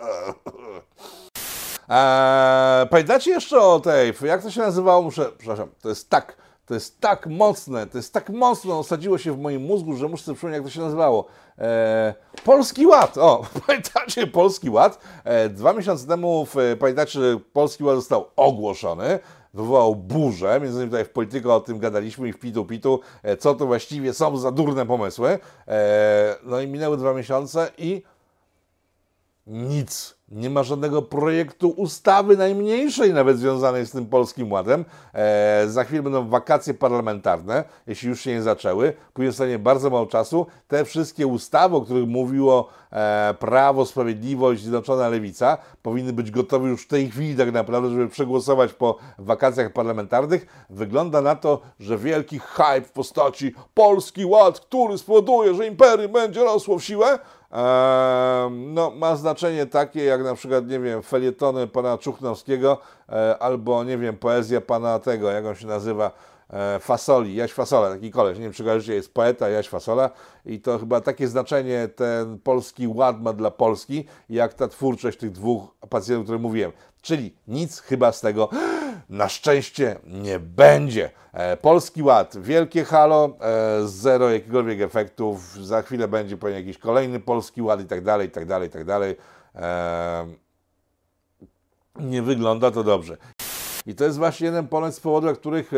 Eee, 1.89 2.87
pamiętacie 2.87 3.31
jeszcze 3.31 3.59
o 3.59 3.79
tej, 3.79 4.13
jak 4.23 4.43
to 4.43 4.51
się 4.51 4.61
nazywało? 4.61 5.01
Muszę, 5.01 5.31
przepraszam, 5.37 5.69
to 5.81 5.89
jest 5.89 6.09
tak, 6.09 6.37
to 6.65 6.73
jest 6.73 6.99
tak 6.99 7.27
mocne, 7.27 7.87
to 7.87 7.97
jest 7.97 8.13
tak 8.13 8.29
mocno 8.29 8.79
osadziło 8.79 9.17
się 9.17 9.33
w 9.33 9.39
moim 9.39 9.61
mózgu, 9.61 9.95
że 9.95 10.07
muszę 10.07 10.23
sobie 10.23 10.35
przypomnieć, 10.35 10.57
jak 10.57 10.65
to 10.65 10.71
się 10.71 10.81
nazywało. 10.81 11.25
Eee, 11.57 12.13
Polski 12.43 12.87
Ład. 12.87 13.17
O, 13.17 13.45
pamiętacie 13.67 14.27
Polski 14.27 14.69
Ład? 14.69 14.99
Eee, 15.25 15.49
dwa 15.49 15.73
miesiące 15.73 16.07
temu, 16.07 16.45
w, 16.45 16.55
pamiętacie, 16.79 17.19
Polski 17.53 17.83
Ład 17.83 17.95
został 17.95 18.25
ogłoszony 18.35 19.19
wywołał 19.53 19.95
burzę, 19.95 20.59
między 20.61 20.75
innymi 20.75 20.91
tutaj 20.91 21.05
w 21.05 21.09
polityce 21.09 21.53
o 21.53 21.59
tym 21.59 21.79
gadaliśmy 21.79 22.27
i 22.27 22.33
w 22.33 22.39
pitu 22.39 22.65
pitu, 22.65 22.99
e, 23.23 23.37
co 23.37 23.55
to 23.55 23.65
właściwie 23.65 24.13
są 24.13 24.37
za 24.37 24.51
durne 24.51 24.85
pomysły. 24.85 25.39
E, 25.67 26.35
no 26.43 26.61
i 26.61 26.67
minęły 26.67 26.97
dwa 26.97 27.13
miesiące 27.13 27.71
i 27.77 28.03
nic. 29.47 30.15
Nie 30.33 30.49
ma 30.49 30.63
żadnego 30.63 31.01
projektu 31.01 31.69
ustawy 31.69 32.37
najmniejszej, 32.37 33.13
nawet 33.13 33.37
związanej 33.37 33.85
z 33.85 33.91
tym 33.91 34.05
polskim 34.05 34.51
ładem. 34.51 34.85
E, 35.13 35.63
za 35.67 35.83
chwilę 35.83 36.03
będą 36.03 36.29
wakacje 36.29 36.73
parlamentarne, 36.73 37.63
jeśli 37.87 38.09
już 38.09 38.21
się 38.21 38.31
nie 38.31 38.41
zaczęły. 38.41 38.93
Później 39.13 39.31
zostanie 39.31 39.59
bardzo 39.59 39.89
mało 39.89 40.05
czasu. 40.05 40.47
Te 40.67 40.85
wszystkie 40.85 41.27
ustawy, 41.27 41.75
o 41.75 41.81
których 41.81 42.07
mówiło 42.07 42.67
e, 42.91 43.35
Prawo, 43.39 43.85
Sprawiedliwość, 43.85 44.61
Zjednoczona 44.61 45.09
Lewica, 45.09 45.57
powinny 45.81 46.13
być 46.13 46.31
gotowe 46.31 46.69
już 46.69 46.83
w 46.83 46.87
tej 46.87 47.09
chwili 47.09 47.35
tak 47.35 47.51
naprawdę, 47.51 47.89
żeby 47.89 48.07
przegłosować 48.07 48.73
po 48.73 48.97
wakacjach 49.17 49.73
parlamentarnych. 49.73 50.65
Wygląda 50.69 51.21
na 51.21 51.35
to, 51.35 51.61
że 51.79 51.97
wielki 51.97 52.39
hype 52.39 52.81
w 52.81 52.91
postaci 52.91 53.53
Polski 53.73 54.25
Ład, 54.25 54.59
który 54.59 54.97
spowoduje, 54.97 55.53
że 55.53 55.67
imperium 55.67 56.11
będzie 56.11 56.43
rosło 56.43 56.79
w 56.79 56.83
siłę, 56.83 57.19
no, 58.51 58.91
ma 58.91 59.15
znaczenie 59.15 59.65
takie 59.65 60.03
jak 60.03 60.23
na 60.23 60.35
przykład, 60.35 60.67
nie 60.67 60.79
wiem, 60.79 61.03
felietony 61.03 61.67
pana 61.67 61.97
Czuchnowskiego 61.97 62.77
e, 63.09 63.37
albo, 63.39 63.83
nie 63.83 63.97
wiem, 63.97 64.17
poezja 64.17 64.61
pana 64.61 64.99
tego, 64.99 65.31
jak 65.31 65.45
on 65.45 65.55
się 65.55 65.67
nazywa, 65.67 66.11
e, 66.49 66.79
Fasoli, 66.79 67.35
Jaś 67.35 67.53
Fasola, 67.53 67.89
taki 67.89 68.11
koleś, 68.11 68.37
nie 68.37 68.43
wiem 68.43 68.53
czy 68.53 68.63
kojarzycie, 68.63 68.93
jest 68.93 69.13
poeta 69.13 69.49
Jaś 69.49 69.69
Fasola. 69.69 70.09
I 70.45 70.59
to 70.59 70.79
chyba 70.79 71.01
takie 71.01 71.27
znaczenie 71.27 71.87
ten 71.87 72.39
polski 72.39 72.87
ład 72.87 73.21
ma 73.21 73.33
dla 73.33 73.51
Polski, 73.51 74.05
jak 74.29 74.53
ta 74.53 74.67
twórczość 74.67 75.17
tych 75.17 75.31
dwóch 75.31 75.75
pacjentów, 75.89 76.21
o 76.21 76.23
których 76.23 76.41
mówiłem. 76.41 76.71
Czyli 77.01 77.35
nic 77.47 77.79
chyba 77.79 78.11
z 78.11 78.21
tego 78.21 78.49
na 79.13 79.29
szczęście 79.29 79.95
nie 80.07 80.39
będzie. 80.39 81.09
E, 81.33 81.57
polski 81.57 82.03
Ład, 82.03 82.37
wielkie 82.37 82.83
halo, 82.83 83.29
e, 83.41 83.87
zero 83.87 84.29
jakichkolwiek 84.29 84.81
efektów, 84.81 85.53
za 85.65 85.81
chwilę 85.81 86.07
będzie 86.07 86.37
pewnie 86.37 86.57
jakiś 86.57 86.77
kolejny 86.77 87.19
Polski 87.19 87.61
Ład 87.61 87.81
i 87.81 87.85
tak 87.85 88.03
dalej, 88.03 88.27
i 88.27 88.31
tak 88.31 88.45
dalej, 88.45 88.67
i 88.67 88.71
tak 88.71 88.85
dalej. 88.85 89.15
E, 89.55 90.27
nie 91.99 92.21
wygląda 92.21 92.71
to 92.71 92.83
dobrze. 92.83 93.17
I 93.85 93.95
to 93.95 94.03
jest 94.03 94.17
właśnie 94.17 94.45
jeden 94.45 94.67
ponoć 94.67 94.95
z 94.95 94.99
powodów, 94.99 95.29
dla 95.29 95.33
których 95.33 95.71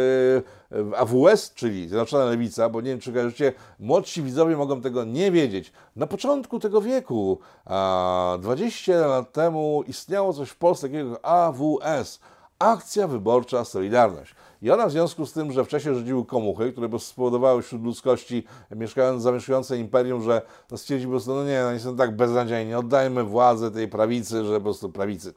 AWS, 0.98 1.54
czyli 1.54 1.88
Zjednoczona 1.88 2.26
Lewica, 2.26 2.70
bo 2.70 2.82
nie 2.82 2.90
wiem, 2.90 3.00
czy 3.00 3.14
kojarzycie, 3.14 3.54
młodsi 3.80 4.22
widzowie 4.22 4.58
mogą 4.58 4.82
tego 4.82 5.04
nie 5.04 5.32
wiedzieć. 5.32 5.72
Na 5.96 6.08
początku 6.08 6.60
tego 6.60 6.82
wieku, 6.82 7.40
a 7.66 8.38
20 8.42 9.08
lat 9.08 9.32
temu, 9.32 9.84
istniało 9.88 10.34
coś 10.34 10.50
w 10.50 10.56
Polsce 10.56 10.88
takiego 10.88 11.10
jak 11.10 11.20
AWS. 11.24 12.20
Akcja 12.60 13.08
Wyborcza 13.08 13.66
Solidarność. 13.66 14.36
I 14.62 14.72
ona 14.72 14.88
w 14.88 14.92
związku 14.92 15.26
z 15.26 15.34
tym, 15.34 15.52
że 15.52 15.66
wcześniej 15.66 15.96
rządziły 15.96 16.26
komuchy, 16.26 16.72
które 16.72 17.00
spowodowały 17.00 17.62
wśród 17.62 17.84
ludzkości 17.84 18.44
mieszkając, 18.72 19.24
zamieszkujące 19.24 19.78
imperium, 19.78 20.22
że 20.22 20.42
no 20.72 20.78
stwierdzili 20.78 21.08
po 21.08 21.12
prostu, 21.12 21.36
no 21.36 21.46
nie, 21.46 21.62
no 21.62 21.70
oni 21.70 21.80
są 21.80 21.96
tak 21.96 22.16
beznadziejni, 22.16 22.74
oddajmy 22.74 23.24
władzę 23.24 23.72
tej 23.72 23.88
prawicy, 23.88 24.46
że 24.46 24.56
po 24.56 24.62
prostu 24.62 24.90
prawicy 24.90 25.34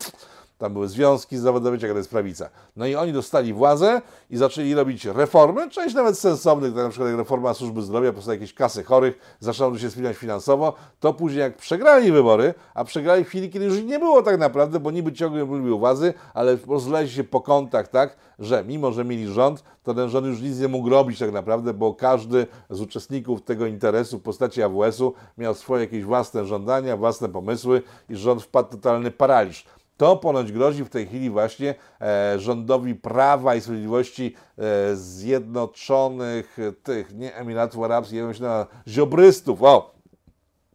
tam 0.59 0.73
były 0.73 0.89
związki 0.89 1.39
zawodowe, 1.39 1.77
jaka 1.77 1.93
to 1.93 1.99
jest 1.99 2.11
prawica. 2.11 2.49
No 2.77 2.87
i 2.87 2.95
oni 2.95 3.13
dostali 3.13 3.53
władzę 3.53 4.03
i 4.31 4.37
zaczęli 4.37 4.75
robić 4.75 5.05
reformy, 5.05 5.71
część 5.71 5.95
nawet 5.95 6.19
sensownych, 6.19 6.75
tak 6.75 6.85
na 6.85 6.91
przykład 6.91 7.09
jak 7.09 7.19
reforma 7.19 7.55
służby 7.55 7.83
zdrowia, 7.83 8.13
powstały 8.13 8.37
jakieś 8.37 8.55
kasy 8.55 8.85
chorych, 8.85 9.37
zaczęło 9.41 9.79
się 9.79 9.91
spinać 9.91 10.17
finansowo, 10.17 10.75
to 11.01 11.15
później 11.15 11.41
jak 11.41 11.57
przegrali 11.57 12.13
wybory, 12.13 12.55
a 12.75 12.85
przegrali 12.85 13.25
w 13.25 13.29
chwili, 13.29 13.51
kiedy 13.51 13.65
już 13.65 13.83
nie 13.83 13.99
było 13.99 14.23
tak 14.23 14.39
naprawdę, 14.39 14.81
bo 14.81 14.91
niby 14.91 15.13
ciągle 15.13 15.47
byli 15.47 15.71
u 15.71 15.79
władzy, 15.79 16.15
ale 16.35 16.59
rozleźli 16.69 17.17
się 17.17 17.25
po 17.25 17.41
kątach 17.41 17.89
tak, 17.89 18.17
że 18.39 18.65
mimo, 18.65 18.93
że 18.93 19.05
mieli 19.05 19.27
rząd, 19.27 19.65
to 19.83 19.95
ten 19.95 20.09
rząd 20.09 20.27
już 20.27 20.41
nic 20.41 20.61
nie 20.61 20.69
mógł 20.69 20.89
robić 20.89 21.19
tak 21.19 21.33
naprawdę, 21.33 21.75
bo 21.75 21.95
każdy 21.95 22.47
z 22.71 22.81
uczestników 22.81 23.43
tego 23.43 23.67
interesu 23.67 24.19
w 24.19 24.23
postaci 24.23 24.63
AWS-u 24.63 25.15
miał 25.39 25.55
swoje 25.55 25.83
jakieś 25.83 26.05
własne 26.05 26.47
żądania, 26.47 26.97
własne 26.97 27.29
pomysły 27.29 27.83
i 28.09 28.17
rząd 28.17 28.43
wpadł 28.43 28.69
w 28.69 28.71
totalny 28.71 29.11
paraliż. 29.11 29.65
To 29.99 30.17
ponoć 30.17 30.53
grozi 30.53 30.85
w 30.85 30.89
tej 30.89 31.07
chwili 31.07 31.31
właśnie 31.31 31.75
e, 32.01 32.35
rządowi 32.39 32.95
Prawa 32.95 33.55
i 33.55 33.61
Sprawiedliwości 33.61 34.35
e, 34.59 34.97
Zjednoczonych 34.97 36.59
e, 36.59 36.73
tych, 36.73 37.15
nie 37.15 37.35
Emiratów 37.35 37.83
Arabskich, 37.83 38.19
ja 38.19 38.27
myślę 38.27 38.49
na 38.49 38.67
ziobrystów. 38.89 39.63
O, 39.63 39.95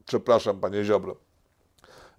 przepraszam, 0.05 0.59
panie 0.59 0.83
Ziobro 0.83 1.15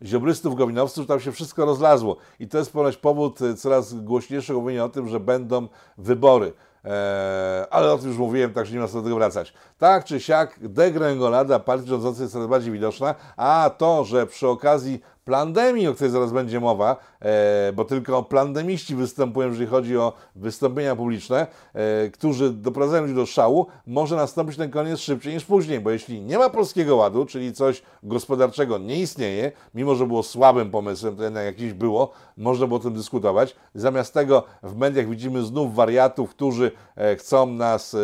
ziobrystów, 0.02 0.54
gowinowców, 0.54 1.06
tam 1.06 1.20
się 1.20 1.32
wszystko 1.32 1.64
rozlazło. 1.64 2.16
I 2.40 2.48
to 2.48 2.58
jest 2.58 2.72
ponoć 2.72 2.96
powód 2.96 3.38
coraz 3.56 3.94
głośniejszego 3.94 4.60
mówienia 4.60 4.84
o 4.84 4.88
tym, 4.88 5.08
że 5.08 5.20
będą 5.20 5.68
wybory. 5.98 6.52
Eee, 6.84 7.66
ale 7.70 7.92
o 7.92 7.98
tym 7.98 8.08
już 8.08 8.18
mówiłem, 8.18 8.52
także 8.52 8.74
nie 8.74 8.80
ma 8.80 8.88
co 8.88 8.94
do 8.94 9.02
tego 9.02 9.16
wracać. 9.16 9.54
Tak 9.78 10.04
czy 10.04 10.20
siak, 10.20 10.58
degrengolada 10.68 11.58
partii 11.58 11.88
rządzącej 11.88 12.22
jest 12.22 12.32
coraz 12.32 12.48
bardziej 12.48 12.72
widoczna, 12.72 13.14
a 13.36 13.70
to, 13.78 14.04
że 14.04 14.26
przy 14.26 14.48
okazji 14.48 15.00
plandemii, 15.24 15.88
o 15.88 15.94
której 15.94 16.12
zaraz 16.12 16.32
będzie 16.32 16.60
mowa, 16.60 16.96
e, 17.20 17.72
bo 17.72 17.84
tylko 17.84 18.22
plandemiści 18.22 18.96
występują, 18.96 19.48
jeżeli 19.48 19.66
chodzi 19.66 19.96
o 19.96 20.12
wystąpienia 20.36 20.96
publiczne, 20.96 21.46
e, 21.74 22.10
którzy 22.10 22.50
doprowadzają 22.50 23.02
ludzi 23.02 23.14
do 23.14 23.26
szału, 23.26 23.66
może 23.86 24.16
nastąpić 24.16 24.56
ten 24.56 24.70
koniec 24.70 25.00
szybciej 25.00 25.34
niż 25.34 25.44
później, 25.44 25.80
bo 25.80 25.90
jeśli 25.90 26.20
nie 26.20 26.38
ma 26.38 26.50
polskiego 26.50 26.96
ładu, 26.96 27.26
czyli 27.26 27.52
coś 27.52 27.82
gospodarczego 28.02 28.78
nie 28.78 29.00
istnieje, 29.00 29.52
mimo 29.74 29.94
że 29.94 30.06
było 30.06 30.22
słabym 30.22 30.70
pomysłem, 30.70 31.16
to 31.16 31.22
jednak 31.22 31.44
jakieś 31.44 31.72
było, 31.72 32.12
można 32.36 32.66
było 32.66 32.80
o 32.80 32.82
tym 32.82 32.94
dyskutować. 32.94 33.56
Zamiast 33.74 34.14
tego 34.14 34.44
w 34.62 34.76
mediach 34.76 35.08
widzimy 35.08 35.42
znów 35.42 35.74
wariatów, 35.74 36.30
którzy 36.30 36.70
e, 36.96 37.16
chcą 37.16 37.46
nas 37.46 37.96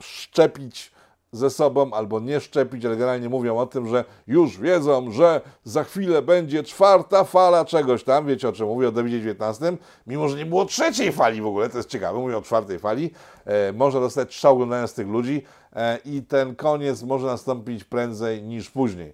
szczepić 0.00 0.91
ze 1.32 1.50
sobą 1.50 1.92
albo 1.92 2.20
nie 2.20 2.40
szczepić, 2.40 2.84
ale 2.84 2.96
generalnie 2.96 3.28
mówią 3.28 3.58
o 3.58 3.66
tym, 3.66 3.88
że 3.88 4.04
już 4.26 4.58
wiedzą, 4.58 5.10
że 5.10 5.40
za 5.64 5.84
chwilę 5.84 6.22
będzie 6.22 6.62
czwarta 6.62 7.24
fala 7.24 7.64
czegoś 7.64 8.04
tam, 8.04 8.26
wiecie 8.26 8.48
o 8.48 8.52
czym 8.52 8.66
mówię, 8.66 8.88
o 8.88 8.92
COVID-19, 8.92 9.76
mimo 10.06 10.28
że 10.28 10.36
nie 10.36 10.46
było 10.46 10.64
trzeciej 10.64 11.12
fali 11.12 11.40
w 11.40 11.46
ogóle, 11.46 11.68
to 11.68 11.76
jest 11.76 11.88
ciekawe, 11.88 12.18
mówią 12.18 12.36
o 12.38 12.42
czwartej 12.42 12.78
fali, 12.78 13.10
e, 13.44 13.72
można 13.72 14.00
dostać 14.00 14.34
strzał 14.34 14.52
oglądając 14.52 14.94
tych 14.94 15.08
ludzi 15.08 15.42
e, 15.76 15.98
i 16.04 16.22
ten 16.22 16.56
koniec 16.56 17.02
może 17.02 17.26
nastąpić 17.26 17.84
prędzej 17.84 18.42
niż 18.42 18.70
później. 18.70 19.12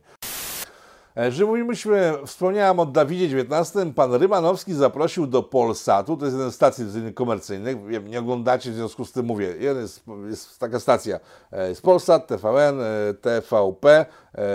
E, 1.18 1.32
że 1.32 1.44
mówiliśmy, 1.44 2.14
wspomniałem 2.26 2.80
o 2.80 2.86
Dawidzie 2.86 3.38
XIX, 3.40 3.86
pan 3.94 4.14
Rymanowski 4.14 4.74
zaprosił 4.74 5.26
do 5.26 5.42
Polsatu, 5.42 6.16
to 6.16 6.24
jest 6.24 6.36
jeden 6.36 6.52
z 6.52 6.54
stacji 6.54 6.84
komercyjnych, 7.14 7.76
nie 8.04 8.18
oglądacie, 8.18 8.70
w 8.70 8.74
związku 8.74 9.04
z 9.04 9.12
tym 9.12 9.26
mówię, 9.26 9.54
jest, 9.60 10.04
jest 10.28 10.58
taka 10.58 10.80
stacja, 10.80 11.20
e, 11.52 11.68
jest 11.68 11.82
Polsat, 11.82 12.26
TVN, 12.26 12.80
e, 12.80 13.14
TVP, 13.14 14.06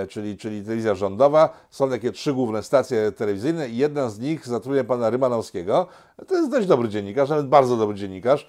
czyli, 0.09 0.37
czyli 0.37 0.63
telewizja 0.63 0.95
rządowa, 0.95 1.49
są 1.69 1.89
takie 1.89 2.11
trzy 2.11 2.33
główne 2.33 2.63
stacje 2.63 3.11
telewizyjne 3.11 3.69
i 3.69 3.77
jedna 3.77 4.09
z 4.09 4.19
nich 4.19 4.47
zatrudnia 4.47 4.83
pana 4.83 5.09
Rymanowskiego, 5.09 5.87
to 6.27 6.35
jest 6.35 6.51
dość 6.51 6.67
dobry 6.67 6.89
dziennikarz, 6.89 7.29
nawet 7.29 7.47
bardzo 7.47 7.77
dobry 7.77 7.95
dziennikarz, 7.95 8.47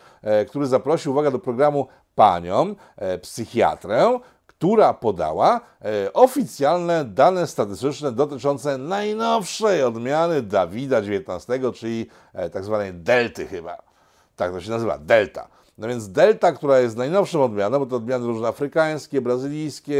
który 0.48 0.66
zaprosił, 0.66 1.12
uwaga, 1.12 1.30
do 1.30 1.38
programu 1.38 1.86
panią, 2.14 2.74
psychiatrę, 3.22 4.18
która 4.58 4.94
podała 4.94 5.60
e, 5.84 6.12
oficjalne 6.12 7.04
dane 7.04 7.46
statystyczne 7.46 8.12
dotyczące 8.12 8.78
najnowszej 8.78 9.82
odmiany 9.82 10.42
Dawida 10.42 10.98
XIX, 10.98 11.46
czyli 11.74 12.06
e, 12.32 12.50
tak 12.50 12.64
zwanej 12.64 12.94
delty 12.94 13.46
chyba. 13.46 13.82
Tak 14.36 14.52
to 14.52 14.60
się 14.60 14.70
nazywa, 14.70 14.98
delta. 14.98 15.48
No 15.78 15.88
więc 15.88 16.08
delta, 16.08 16.52
która 16.52 16.80
jest 16.80 16.96
najnowszą 16.96 17.44
odmianą, 17.44 17.78
bo 17.78 17.86
to 17.86 17.96
odmiany 17.96 18.26
różne 18.26 18.48
afrykańskie, 18.48 19.20
brazylijskie, 19.20 19.98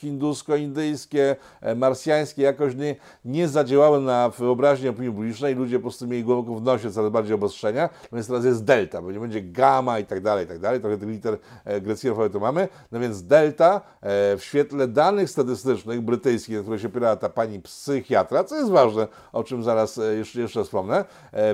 hindusko-indyjskie, 0.00 1.36
e, 1.60 1.74
marsjańskie, 1.74 2.42
jakoś 2.42 2.74
nie, 2.74 2.96
nie 3.24 3.48
zadziałały 3.48 4.00
na 4.00 4.28
wyobraźnię 4.28 4.90
opinii 4.90 5.10
publicznej. 5.10 5.54
Ludzie 5.54 5.78
po 5.78 5.82
prostu 5.82 6.06
mieli 6.06 6.24
głęboko 6.24 6.60
w 6.60 6.62
nosie 6.62 6.90
coraz 6.90 7.12
bardziej 7.12 7.34
obostrzenia. 7.34 7.88
No 8.12 8.16
więc 8.16 8.26
teraz 8.26 8.44
jest 8.44 8.64
delta, 8.64 9.02
bo 9.02 9.12
nie 9.12 9.20
będzie 9.20 9.42
gamma 9.42 9.98
i 9.98 10.04
tak 10.04 10.20
dalej, 10.20 10.44
i 10.44 10.48
tak 10.48 10.58
dalej. 10.58 10.80
Trochę 10.80 10.98
tych 10.98 11.08
liter 11.08 11.38
e, 11.64 11.80
greckiego 11.80 12.14
alfabetu 12.14 12.40
mamy. 12.40 12.68
No 12.92 13.00
więc 13.00 13.22
delta 13.22 13.80
e, 14.00 14.36
w 14.36 14.44
świetle 14.44 14.88
danych 14.88 15.30
statystycznych 15.30 16.00
brytyjskich, 16.00 16.56
na 16.56 16.62
które 16.62 16.78
się 16.78 16.88
opierała 16.88 17.16
ta 17.16 17.28
pani 17.28 17.60
psychiatra, 17.60 18.44
co 18.44 18.56
jest 18.56 18.70
ważne, 18.70 19.08
o 19.32 19.44
czym 19.44 19.62
zaraz 19.62 20.00
jeszcze, 20.16 20.40
jeszcze 20.40 20.64
wspomnę, 20.64 21.04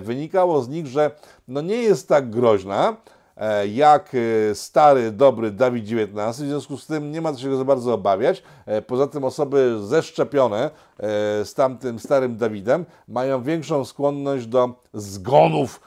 wynikało 0.01 0.63
z 0.63 0.69
nich, 0.69 0.87
że 0.87 1.11
no 1.49 1.61
nie 1.61 1.77
jest 1.77 2.09
tak 2.09 2.31
groźna, 2.31 2.97
jak 3.73 4.13
e, 4.15 4.55
stary, 4.55 5.11
dobry 5.11 5.51
Dawid 5.51 5.85
XIX, 5.85 6.15
w 6.31 6.35
związku 6.35 6.77
z 6.77 6.87
tym 6.87 7.13
nie 7.13 7.21
ma 7.21 7.37
się 7.37 7.51
go 7.51 7.57
za 7.57 7.65
bardzo 7.65 7.95
obawiać. 7.95 8.43
E, 8.67 8.83
poza 8.83 9.07
tym 9.07 9.25
osoby 9.25 9.79
zeszczepione 9.83 10.71
z 11.45 11.55
tamtym 11.55 11.99
starym 11.99 12.37
Dawidem 12.37 12.85
mają 13.09 13.43
większą 13.43 13.85
skłonność 13.85 14.47
do 14.47 14.75
zgonów, 14.95 15.81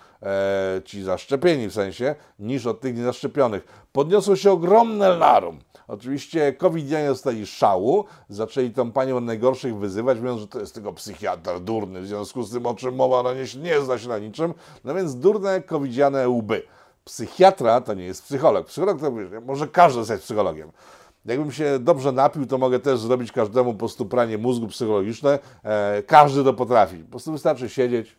ci 0.86 1.03
zaszczepieni 1.03 1.67
w 1.67 1.73
sensie, 1.73 2.15
niż 2.39 2.65
od 2.65 2.81
tych 2.81 2.95
niezaszczepionych. 2.95 3.88
Podniosło 3.91 4.36
się 4.36 4.51
ogromne 4.51 5.10
larum. 5.10 5.60
Oczywiście 5.88 6.53
covidianie 6.53 7.07
dostali 7.07 7.47
szału, 7.47 8.05
zaczęli 8.29 8.71
tą 8.71 8.91
panią 8.91 9.19
najgorszych 9.19 9.77
wyzywać, 9.77 10.17
mówiąc, 10.19 10.41
że 10.41 10.47
to 10.47 10.60
jest 10.60 10.73
tylko 10.73 10.93
psychiatra 10.93 11.60
durny, 11.60 12.01
w 12.01 12.07
związku 12.07 12.43
z 12.43 12.51
tym, 12.51 12.65
o 12.65 12.75
czym 12.75 12.95
mowa, 12.95 13.23
no 13.23 13.33
nie, 13.33 13.43
nie 13.62 13.81
zna 13.81 13.97
się 13.97 14.07
na 14.07 14.19
niczym. 14.19 14.53
No 14.83 14.93
więc 14.93 15.15
durne 15.15 15.62
covidiane 15.62 16.29
łby 16.29 16.62
psychiatra 17.08 17.82
to 17.82 17.93
nie 17.93 18.04
jest 18.04 18.24
psycholog. 18.24 18.67
Psycholog 18.67 19.00
to 19.02 19.12
może 19.46 19.67
każdy 19.67 20.00
zostać 20.00 20.22
psychologiem. 20.22 20.72
Jakbym 21.26 21.52
się 21.52 21.80
dobrze 21.80 22.12
napił, 22.12 22.46
to 22.46 22.58
mogę 22.58 22.80
też 22.80 23.00
zrobić 23.00 23.32
każdemu 23.32 23.74
po 23.74 23.80
prostu 23.80 24.06
pranie 24.06 24.38
mózgu 24.38 24.67
psychologiczne. 24.67 25.39
E, 25.63 26.04
każdy 26.04 26.43
to 26.43 26.54
potrafi. 26.54 26.98
Po 26.98 27.10
prostu 27.10 27.32
wystarczy 27.32 27.70
siedzieć, 27.70 28.15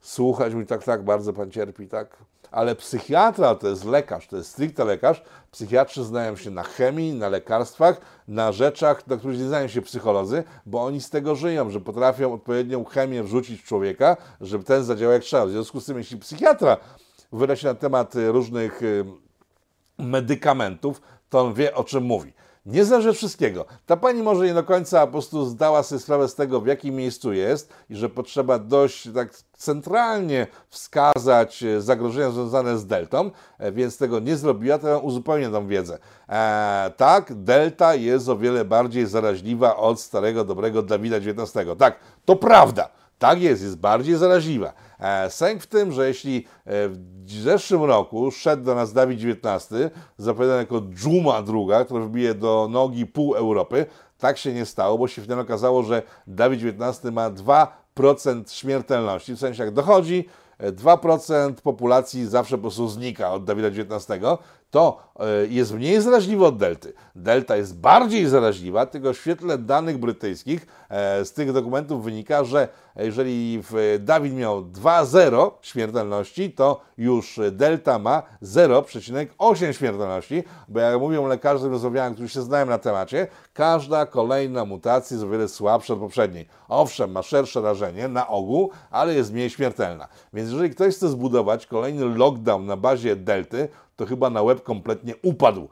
słuchać, 0.00 0.54
mówić 0.54 0.68
tak, 0.68 0.84
tak, 0.84 1.04
bardzo 1.04 1.32
pan 1.32 1.50
cierpi, 1.50 1.88
tak. 1.88 2.16
Ale 2.50 2.74
psychiatra 2.74 3.54
to 3.54 3.68
jest 3.68 3.84
lekarz, 3.84 4.26
to 4.28 4.36
jest 4.36 4.50
stricte 4.50 4.84
lekarz. 4.84 5.22
Psychiatrzy 5.50 6.04
znają 6.04 6.36
się 6.36 6.50
na 6.50 6.62
chemii, 6.62 7.14
na 7.14 7.28
lekarstwach, 7.28 8.00
na 8.28 8.52
rzeczach, 8.52 9.06
na 9.06 9.16
których 9.16 9.38
nie 9.38 9.46
znają 9.46 9.68
się 9.68 9.82
psycholodzy, 9.82 10.44
bo 10.66 10.84
oni 10.84 11.00
z 11.00 11.10
tego 11.10 11.34
żyją, 11.34 11.70
że 11.70 11.80
potrafią 11.80 12.34
odpowiednią 12.34 12.84
chemię 12.84 13.22
wrzucić 13.22 13.60
w 13.60 13.64
człowieka, 13.64 14.16
żeby 14.40 14.64
ten 14.64 14.84
zadziałał 14.84 15.12
jak 15.12 15.22
trzeba. 15.22 15.46
W 15.46 15.50
związku 15.50 15.80
z 15.80 15.86
tym, 15.86 15.98
jeśli 15.98 16.18
psychiatra 16.18 16.76
wyda 17.32 17.56
się 17.56 17.66
na 17.66 17.74
temat 17.74 18.16
y, 18.16 18.32
różnych 18.32 18.82
y, 18.82 19.04
medykamentów, 19.98 21.00
to 21.30 21.40
on 21.40 21.54
wie 21.54 21.74
o 21.74 21.84
czym 21.84 22.04
mówi. 22.04 22.32
Nie 22.66 22.84
zależy 22.84 23.12
wszystkiego. 23.12 23.64
Ta 23.86 23.96
pani 23.96 24.22
może 24.22 24.46
nie 24.46 24.54
do 24.54 24.64
końca 24.64 25.06
po 25.06 25.12
prostu 25.12 25.46
zdała 25.46 25.82
sobie 25.82 26.00
sprawę 26.00 26.28
z 26.28 26.34
tego, 26.34 26.60
w 26.60 26.66
jakim 26.66 26.94
miejscu 26.94 27.32
jest 27.32 27.72
i 27.90 27.96
że 27.96 28.08
potrzeba 28.08 28.58
dość 28.58 29.08
tak 29.14 29.34
centralnie 29.56 30.46
wskazać 30.68 31.62
y, 31.62 31.82
zagrożenia 31.82 32.30
związane 32.30 32.78
z 32.78 32.86
deltą, 32.86 33.30
e, 33.58 33.72
więc 33.72 33.98
tego 33.98 34.20
nie 34.20 34.36
zrobiła, 34.36 34.78
to 34.78 35.00
uzupełnię 35.00 35.48
tą 35.48 35.66
wiedzę. 35.66 35.98
E, 36.28 36.92
tak, 36.96 37.34
delta 37.34 37.94
jest 37.94 38.28
o 38.28 38.36
wiele 38.36 38.64
bardziej 38.64 39.06
zaraźliwa 39.06 39.76
od 39.76 40.00
starego, 40.00 40.44
dobrego 40.44 40.82
Dawida 40.82 41.16
XIX. 41.16 41.68
Tak, 41.78 41.98
to 42.24 42.36
prawda. 42.36 42.97
Tak 43.18 43.42
jest, 43.42 43.62
jest 43.62 43.78
bardziej 43.78 44.16
zaraźliwa. 44.16 44.72
E, 45.00 45.30
sęk 45.30 45.62
w 45.62 45.66
tym, 45.66 45.92
że 45.92 46.08
jeśli 46.08 46.46
e, 46.66 46.88
w 46.88 47.30
zeszłym 47.30 47.84
roku 47.84 48.30
szedł 48.30 48.64
do 48.64 48.74
nas 48.74 48.92
Dawid 48.92 49.20
XIX, 49.44 49.92
zapowiadany 50.18 50.58
jako 50.58 50.80
dżuma 50.80 51.42
druga, 51.42 51.84
która 51.84 52.04
wbije 52.04 52.34
do 52.34 52.68
nogi 52.70 53.06
pół 53.06 53.34
Europy, 53.34 53.86
tak 54.18 54.38
się 54.38 54.52
nie 54.52 54.66
stało, 54.66 54.98
bo 54.98 55.08
się 55.08 55.22
wtedy 55.22 55.40
okazało, 55.40 55.82
że 55.82 56.02
Dawid 56.26 56.60
XIX 56.64 57.14
ma 57.14 57.30
2% 57.30 58.52
śmiertelności. 58.52 59.34
W 59.34 59.38
sensie 59.38 59.64
jak 59.64 59.74
dochodzi, 59.74 60.28
e, 60.58 60.72
2% 60.72 61.62
populacji 61.62 62.26
zawsze 62.26 62.56
po 62.56 62.62
prostu 62.62 62.88
znika 62.88 63.32
od 63.32 63.44
Dawida 63.44 63.68
XIX, 63.68 64.08
to 64.70 65.02
e, 65.18 65.46
jest 65.46 65.74
mniej 65.74 66.00
zaraźliwy 66.00 66.46
od 66.46 66.56
delty. 66.56 66.92
Delta 67.14 67.56
jest 67.56 67.80
bardziej 67.80 68.26
zaraźliwa, 68.26 68.86
tylko 68.86 69.12
w 69.12 69.16
świetle 69.16 69.58
danych 69.58 69.98
brytyjskich 69.98 70.66
e, 70.88 71.24
z 71.24 71.32
tych 71.32 71.52
dokumentów 71.52 72.04
wynika, 72.04 72.44
że 72.44 72.68
jeżeli 72.96 73.62
Dawid 73.98 74.34
miał 74.34 74.62
2,0 74.62 75.50
śmiertelności, 75.62 76.52
to 76.52 76.80
już 76.98 77.40
delta 77.52 77.98
ma 77.98 78.22
0,8 78.42 79.72
śmiertelności, 79.72 80.44
bo 80.68 80.80
jak 80.80 81.00
mówią 81.00 81.26
lekarze 81.26 81.68
rozmawiałem, 81.68 82.14
którzy 82.14 82.28
się 82.28 82.42
znają 82.42 82.66
na 82.66 82.78
temacie, 82.78 83.26
każda 83.52 84.06
kolejna 84.06 84.64
mutacja 84.64 85.14
jest 85.14 85.26
o 85.26 85.30
wiele 85.30 85.48
słabsza 85.48 85.94
od 85.94 86.00
poprzedniej. 86.00 86.48
Owszem, 86.68 87.10
ma 87.10 87.22
szersze 87.22 87.60
rażenie 87.60 88.08
na 88.08 88.28
ogół, 88.28 88.70
ale 88.90 89.14
jest 89.14 89.32
mniej 89.32 89.50
śmiertelna. 89.50 90.08
Więc 90.32 90.50
jeżeli 90.50 90.70
ktoś 90.70 90.94
chce 90.94 91.08
zbudować 91.08 91.66
kolejny 91.66 92.04
lockdown 92.04 92.66
na 92.66 92.76
bazie 92.76 93.16
delty, 93.16 93.68
to 93.98 94.06
chyba 94.06 94.30
na 94.30 94.42
łeb 94.42 94.62
kompletnie 94.62 95.14
upadł. 95.22 95.68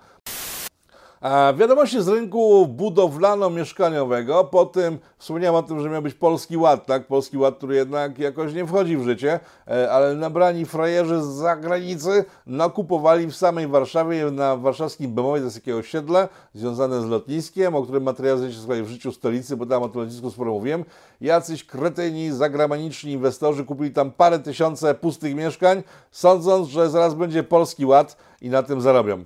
Wiadomości 1.57 2.03
z 2.03 2.09
rynku 2.09 2.67
budowlano-mieszkaniowego. 2.67 4.45
Po 4.45 4.67
tym 4.67 4.99
wspomniałem 5.19 5.55
o 5.55 5.63
tym, 5.63 5.81
że 5.81 5.91
miał 5.91 6.03
być 6.03 6.15
Polski 6.15 6.57
Ład, 6.57 6.87
tak? 6.87 7.07
Polski 7.07 7.39
Ład, 7.39 7.57
który 7.57 7.77
jednak 7.77 8.19
jakoś 8.19 8.55
nie 8.55 8.67
wchodzi 8.67 8.97
w 8.97 9.05
życie, 9.05 9.41
e, 9.69 9.93
ale 9.93 10.15
nabrani 10.15 10.67
frajerzy 10.67 11.23
z 11.23 11.27
zagranicy 11.27 12.25
nakupowali 12.47 13.27
w 13.27 13.37
samej 13.37 13.67
Warszawie, 13.67 14.31
na 14.31 14.57
warszawskim 14.57 15.15
Bemowie, 15.15 15.41
to 15.41 15.45
jest 15.45 15.57
jakieś 15.57 15.75
osiedle 15.75 16.29
związane 16.55 17.03
z 17.03 17.07
lotniskiem, 17.07 17.75
o 17.75 17.83
którym 17.83 18.03
materiał 18.03 18.39
znajdziecie 18.39 18.63
sobie 18.63 18.83
w 18.83 18.89
życiu 18.89 19.13
stolicy, 19.13 19.57
bo 19.57 19.67
tam 19.67 19.83
o 19.83 19.89
tym 19.89 20.01
lotnisku 20.01 20.31
sporo 20.31 20.53
mówiłem. 20.53 20.85
Jacyś 21.21 21.65
kretyni, 21.65 22.33
zagraniczni 22.33 23.13
inwestorzy 23.13 23.65
kupili 23.65 23.91
tam 23.91 24.11
parę 24.11 24.39
tysiące 24.39 24.95
pustych 24.95 25.35
mieszkań, 25.35 25.83
sądząc, 26.11 26.69
że 26.69 26.91
zaraz 26.91 27.15
będzie 27.15 27.43
Polski 27.43 27.87
Ład 27.87 28.17
i 28.43 28.51
na 28.51 28.63
tym 28.63 28.81
zarobią. 28.81 29.25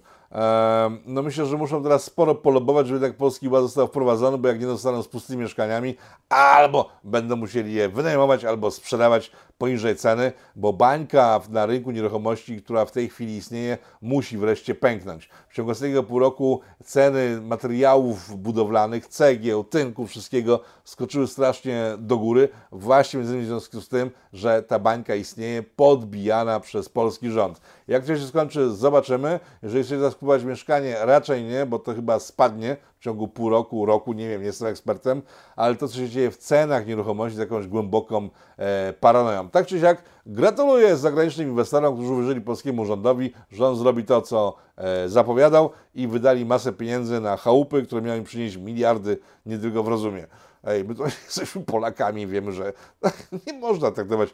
No 1.06 1.22
myślę, 1.22 1.46
że 1.46 1.56
muszą 1.56 1.82
teraz 1.82 2.04
sporo 2.04 2.34
polobować, 2.34 2.86
żeby 2.86 3.00
tak 3.00 3.16
Polski 3.16 3.48
Ład 3.48 3.62
został 3.62 3.86
wprowadzony, 3.86 4.38
bo 4.38 4.48
jak 4.48 4.60
nie 4.60 4.66
zostaną 4.66 5.02
z 5.02 5.08
pustymi 5.08 5.42
mieszkaniami, 5.42 5.96
albo 6.28 6.88
będą 7.04 7.36
musieli 7.36 7.72
je 7.72 7.88
wynajmować, 7.88 8.44
albo 8.44 8.70
sprzedawać 8.70 9.32
poniżej 9.60 9.96
ceny, 9.96 10.32
bo 10.56 10.72
bańka 10.72 11.40
na 11.48 11.66
rynku 11.66 11.90
nieruchomości, 11.90 12.62
która 12.62 12.84
w 12.84 12.92
tej 12.92 13.08
chwili 13.08 13.36
istnieje, 13.36 13.78
musi 14.02 14.38
wreszcie 14.38 14.74
pęknąć. 14.74 15.28
W 15.48 15.54
ciągu 15.54 15.70
ostatniego 15.70 16.02
pół 16.02 16.18
roku 16.18 16.60
ceny 16.84 17.40
materiałów 17.40 18.36
budowlanych, 18.38 19.06
cegieł, 19.06 19.64
tynku, 19.64 20.06
wszystkiego 20.06 20.60
skoczyły 20.84 21.26
strasznie 21.26 21.84
do 21.98 22.18
góry, 22.18 22.48
właśnie 22.72 23.18
między 23.18 23.32
innymi 23.32 23.46
w 23.46 23.48
związku 23.48 23.80
z 23.80 23.88
tym, 23.88 24.10
że 24.32 24.62
ta 24.62 24.78
bańka 24.78 25.14
istnieje 25.14 25.62
podbijana 25.62 26.60
przez 26.60 26.88
polski 26.88 27.30
rząd. 27.30 27.60
Jak 27.88 28.04
to 28.04 28.16
się 28.16 28.26
skończy, 28.26 28.70
zobaczymy. 28.70 29.40
Jeżeli 29.62 29.84
chcecie 29.84 29.96
teraz 29.96 30.14
kupować 30.14 30.44
mieszkanie, 30.44 30.96
raczej 31.00 31.44
nie, 31.44 31.66
bo 31.66 31.78
to 31.78 31.94
chyba 31.94 32.18
spadnie 32.18 32.76
w 33.00 33.02
ciągu 33.02 33.28
pół 33.28 33.50
roku, 33.50 33.86
roku, 33.86 34.12
nie 34.12 34.28
wiem, 34.28 34.40
nie 34.40 34.46
jestem 34.46 34.68
ekspertem, 34.68 35.22
ale 35.56 35.74
to, 35.74 35.88
co 35.88 35.96
się 35.96 36.08
dzieje 36.08 36.30
w 36.30 36.36
cenach 36.36 36.86
nieruchomości, 36.86 37.36
z 37.36 37.38
jakąś 37.38 37.66
głęboką 37.66 38.28
e, 38.56 38.92
paranoją. 38.92 39.50
Tak 39.50 39.66
czy 39.66 39.80
siak, 39.80 40.02
gratuluję 40.26 40.96
zagranicznym 40.96 41.48
inwestorom, 41.48 41.94
którzy 41.94 42.12
uwierzyli 42.12 42.40
polskiemu 42.40 42.84
rządowi, 42.84 43.32
on 43.60 43.76
zrobi 43.76 44.04
to, 44.04 44.22
co 44.22 44.56
e, 44.76 45.08
zapowiadał 45.08 45.70
i 45.94 46.08
wydali 46.08 46.44
masę 46.44 46.72
pieniędzy 46.72 47.20
na 47.20 47.36
chałupy, 47.36 47.82
które 47.82 48.02
miały 48.02 48.18
im 48.18 48.24
przynieść 48.24 48.56
miliardy, 48.56 49.18
nie 49.46 49.58
tylko 49.58 49.82
w 49.82 49.88
rozumie. 49.88 50.26
Ej, 50.64 50.84
my 50.84 50.94
to 50.94 51.04
jesteśmy 51.26 51.64
Polakami, 51.64 52.26
wiemy, 52.26 52.52
że 52.52 52.72
nie 53.46 53.52
można 53.52 53.90
traktować 53.90 54.30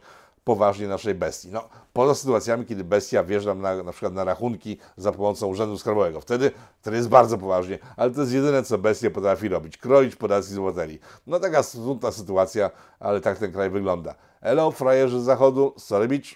poważnie 0.46 0.88
naszej 0.88 1.14
bestii. 1.14 1.48
No, 1.52 1.68
poza 1.92 2.14
sytuacjami, 2.14 2.66
kiedy 2.66 2.84
bestia 2.84 3.24
wjeżdża 3.24 3.54
na, 3.54 3.82
na 3.82 3.92
przykład 3.92 4.12
na 4.12 4.24
rachunki 4.24 4.78
za 4.96 5.12
pomocą 5.12 5.46
Urzędu 5.46 5.78
Skarbowego. 5.78 6.20
Wtedy, 6.20 6.50
wtedy 6.80 6.96
jest 6.96 7.08
bardzo 7.08 7.38
poważnie, 7.38 7.78
ale 7.96 8.10
to 8.10 8.20
jest 8.20 8.32
jedyne, 8.32 8.62
co 8.62 8.78
bestia 8.78 9.10
potrafi 9.10 9.48
robić. 9.48 9.78
Kroić 9.78 10.16
podatki 10.16 10.52
z 10.52 10.58
obywateli. 10.58 10.98
No 11.26 11.40
taka 11.40 11.62
smutna 11.62 12.12
sytuacja, 12.12 12.70
ale 13.00 13.20
tak 13.20 13.38
ten 13.38 13.52
kraj 13.52 13.70
wygląda. 13.70 14.14
Elo, 14.40 14.70
frajerzy 14.70 15.20
z 15.20 15.24
zachodu, 15.24 15.74
sorry 15.78 16.08
beach. 16.08 16.34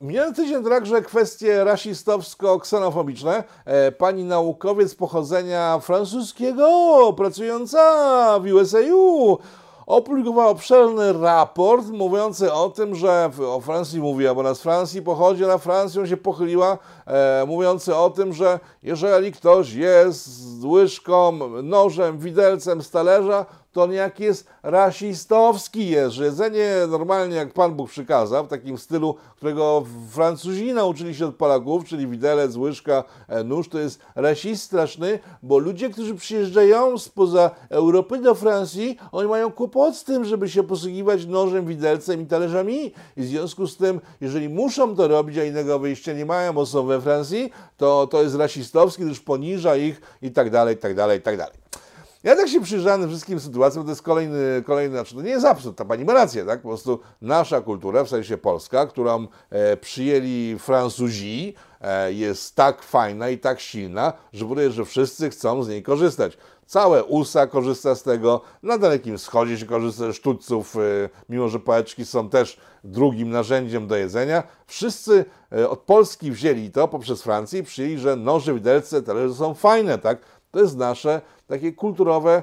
Miniony 0.00 0.34
tydzień 0.34 0.64
także 0.64 1.02
kwestie 1.02 1.64
rasistowsko-ksenofobiczne. 1.64 3.42
E, 3.64 3.92
pani 3.92 4.24
naukowiec 4.24 4.94
pochodzenia 4.94 5.78
francuskiego, 5.78 7.12
pracująca 7.16 8.40
w 8.40 8.52
USAU, 8.52 9.38
opublikowała 9.86 10.50
obszerny 10.50 11.12
raport 11.12 11.86
mówiący 11.86 12.52
o 12.52 12.70
tym, 12.70 12.94
że 12.94 13.30
o 13.48 13.60
Francji 13.60 14.00
mówi, 14.00 14.24
bo 14.24 14.40
ona 14.40 14.54
z 14.54 14.60
Francji 14.60 15.02
pochodzi, 15.02 15.42
na 15.42 15.58
Francją 15.58 16.06
się 16.06 16.16
pochyliła, 16.16 16.78
e, 17.06 17.44
mówiący 17.46 17.96
o 17.96 18.10
tym, 18.10 18.32
że 18.32 18.60
jeżeli 18.82 19.32
ktoś 19.32 19.72
jest 19.72 20.64
łyżką, 20.64 21.32
nożem, 21.62 22.18
widelcem 22.18 22.82
z 22.82 22.90
talerza, 22.90 23.46
to 23.74 23.92
jak 23.92 24.20
jest 24.20 24.46
rasistowski 24.62 25.88
jest, 25.88 26.14
że 26.14 26.24
jedzenie 26.24 26.74
normalnie 26.88 27.36
jak 27.36 27.52
Pan 27.52 27.74
Bóg 27.74 27.90
przykazał, 27.90 28.44
w 28.44 28.48
takim 28.48 28.78
stylu, 28.78 29.14
którego 29.36 29.84
Francuzi 30.10 30.72
nauczyli 30.72 31.14
się 31.14 31.26
od 31.26 31.36
Polaków, 31.36 31.84
czyli 31.84 32.06
widelec, 32.06 32.56
łyżka, 32.56 33.04
e, 33.28 33.44
nóż, 33.44 33.68
to 33.68 33.78
jest 33.78 34.00
rasizm 34.14 34.56
straszny, 34.56 35.18
bo 35.42 35.58
ludzie, 35.58 35.90
którzy 35.90 36.14
przyjeżdżają 36.14 36.98
spoza 36.98 37.50
Europy 37.70 38.18
do 38.18 38.34
Francji, 38.34 38.98
oni 39.12 39.28
mają 39.28 39.52
kłopot 39.52 39.96
z 39.96 40.04
tym, 40.04 40.24
żeby 40.24 40.48
się 40.48 40.62
posługiwać 40.62 41.26
nożem, 41.26 41.66
widelcem 41.66 42.22
i 42.22 42.26
talerzami 42.26 42.92
i 43.16 43.22
w 43.22 43.26
związku 43.26 43.66
z 43.66 43.76
tym, 43.76 44.00
jeżeli 44.20 44.48
muszą 44.48 44.96
to 44.96 45.08
robić, 45.08 45.38
a 45.38 45.44
innego 45.44 45.78
wyjścia 45.78 46.12
nie 46.12 46.26
mają, 46.26 46.52
bo 46.52 46.66
są 46.66 46.86
we 46.86 47.00
Francji, 47.00 47.50
to 47.76 48.06
to 48.06 48.22
jest 48.22 48.34
rasistowski, 48.34 49.04
gdyż 49.04 49.20
poniża 49.20 49.76
ich 49.76 50.00
i 50.22 50.30
tak 50.30 50.50
dalej, 50.50 50.74
i 50.74 50.78
tak 50.78 50.94
dalej, 50.94 51.18
i 51.18 51.22
tak 51.22 51.36
dalej. 51.36 51.63
Ja 52.24 52.36
tak 52.36 52.48
się 52.48 52.60
przyjrzałem 52.60 53.08
wszystkim 53.08 53.40
sytuacjom, 53.40 53.84
to 53.84 53.90
jest 53.90 54.02
kolejny, 54.02 54.62
kolejny, 54.66 54.96
znaczy 54.96 55.14
to 55.14 55.22
nie 55.22 55.30
jest 55.30 55.46
absurd, 55.46 55.76
ta 55.76 55.84
pani 55.84 56.04
ma 56.04 56.14
rację, 56.14 56.44
tak? 56.44 56.62
Po 56.62 56.68
prostu 56.68 57.00
nasza 57.22 57.60
kultura, 57.60 58.04
w 58.04 58.08
sensie 58.08 58.38
polska, 58.38 58.86
którą 58.86 59.26
e, 59.50 59.76
przyjęli 59.76 60.58
Francuzi, 60.58 61.54
e, 61.80 62.12
jest 62.12 62.56
tak 62.56 62.82
fajna 62.82 63.28
i 63.28 63.38
tak 63.38 63.60
silna, 63.60 64.12
że 64.32 64.44
powoduje, 64.44 64.70
że 64.70 64.84
wszyscy 64.84 65.30
chcą 65.30 65.62
z 65.62 65.68
niej 65.68 65.82
korzystać. 65.82 66.38
Całe 66.66 67.04
USA 67.04 67.46
korzysta 67.46 67.94
z 67.94 68.02
tego, 68.02 68.40
na 68.62 68.78
Dalekim 68.78 69.18
Wschodzie 69.18 69.58
się 69.58 69.66
korzysta 69.66 70.06
ze 70.06 70.12
sztućców, 70.12 70.76
e, 70.76 70.80
mimo 71.28 71.48
że 71.48 71.60
pałeczki 71.60 72.04
są 72.04 72.28
też 72.28 72.60
drugim 72.84 73.30
narzędziem 73.30 73.86
do 73.86 73.96
jedzenia. 73.96 74.42
Wszyscy 74.66 75.24
e, 75.52 75.68
od 75.68 75.80
Polski 75.80 76.30
wzięli 76.30 76.70
to 76.70 76.88
poprzez 76.88 77.22
Francję 77.22 77.60
i 77.60 77.62
przyjęli, 77.62 77.98
że 77.98 78.16
noże, 78.16 78.54
widelce, 78.54 79.02
talerze 79.02 79.34
są 79.34 79.54
fajne, 79.54 79.98
tak? 79.98 80.18
To 80.54 80.60
jest 80.60 80.76
nasze 80.76 81.20
takie 81.46 81.72
kulturowe 81.72 82.42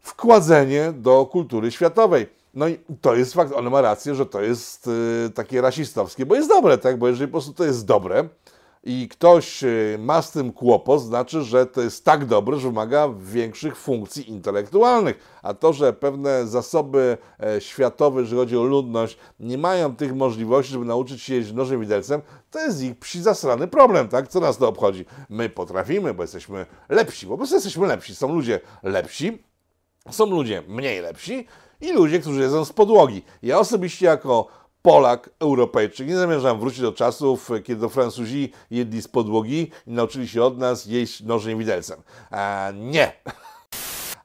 wkładzenie 0.00 0.92
do 0.92 1.26
kultury 1.26 1.70
światowej. 1.70 2.26
No 2.54 2.68
i 2.68 2.78
to 3.00 3.14
jest 3.14 3.34
fakt, 3.34 3.52
on 3.52 3.70
ma 3.70 3.80
rację, 3.80 4.14
że 4.14 4.26
to 4.26 4.40
jest 4.40 4.86
y, 4.86 5.30
takie 5.34 5.60
rasistowskie, 5.60 6.26
bo 6.26 6.34
jest 6.34 6.48
dobre, 6.48 6.78
tak? 6.78 6.98
Bo 6.98 7.08
jeżeli 7.08 7.28
po 7.28 7.32
prostu 7.32 7.52
to 7.52 7.64
jest 7.64 7.86
dobre 7.86 8.28
i 8.84 9.08
ktoś 9.08 9.64
y, 9.64 9.96
ma 9.98 10.22
z 10.22 10.30
tym 10.30 10.52
kłopot, 10.52 11.02
znaczy, 11.02 11.42
że 11.42 11.66
to 11.66 11.80
jest 11.80 12.04
tak 12.04 12.24
dobre, 12.24 12.58
że 12.58 12.68
wymaga 12.68 13.08
większych 13.18 13.76
funkcji 13.76 14.30
intelektualnych. 14.30 15.40
A 15.42 15.54
to, 15.54 15.72
że 15.72 15.92
pewne 15.92 16.46
zasoby 16.46 17.18
e, 17.40 17.60
światowe, 17.60 18.20
jeżeli 18.20 18.40
chodzi 18.40 18.56
o 18.56 18.62
ludność, 18.62 19.18
nie 19.40 19.58
mają 19.58 19.96
tych 19.96 20.14
możliwości, 20.14 20.72
żeby 20.72 20.84
nauczyć 20.84 21.22
się 21.22 21.34
jeździć 21.34 21.54
nożem 21.54 21.80
widelcem, 21.80 22.22
to 22.50 22.58
jest 22.58 22.82
ich 22.82 22.98
psi 22.98 23.22
zasrany 23.22 23.68
problem, 23.68 24.08
tak? 24.08 24.28
Co 24.28 24.40
nas 24.40 24.58
to 24.58 24.68
obchodzi? 24.68 25.04
My 25.28 25.48
potrafimy, 25.48 26.14
bo 26.14 26.22
jesteśmy 26.22 26.66
lepsi, 26.88 27.26
po 27.26 27.36
prostu 27.36 27.54
jesteśmy 27.54 27.86
lepsi. 27.86 28.14
Są 28.14 28.34
ludzie 28.34 28.60
lepsi, 28.82 29.42
są 30.10 30.26
ludzie 30.26 30.62
mniej 30.68 31.00
lepsi 31.00 31.46
i 31.80 31.92
ludzie, 31.92 32.20
którzy 32.20 32.40
jedzą 32.40 32.64
z 32.64 32.72
podłogi. 32.72 33.22
Ja 33.42 33.58
osobiście 33.58 34.06
jako 34.06 34.46
Polak, 34.82 35.30
Europejczyk. 35.40 36.08
Nie 36.08 36.16
zamierzam 36.16 36.60
wrócić 36.60 36.80
do 36.80 36.92
czasów, 36.92 37.50
kiedy 37.64 37.88
Francuzi 37.88 38.52
jedli 38.70 39.02
z 39.02 39.08
podłogi 39.08 39.70
i 39.86 39.92
nauczyli 39.92 40.28
się 40.28 40.42
od 40.42 40.58
nas 40.58 40.86
jeść 40.86 41.22
nożem 41.22 41.58
widelcem. 41.58 42.02
A 42.30 42.72
nie. 42.74 43.12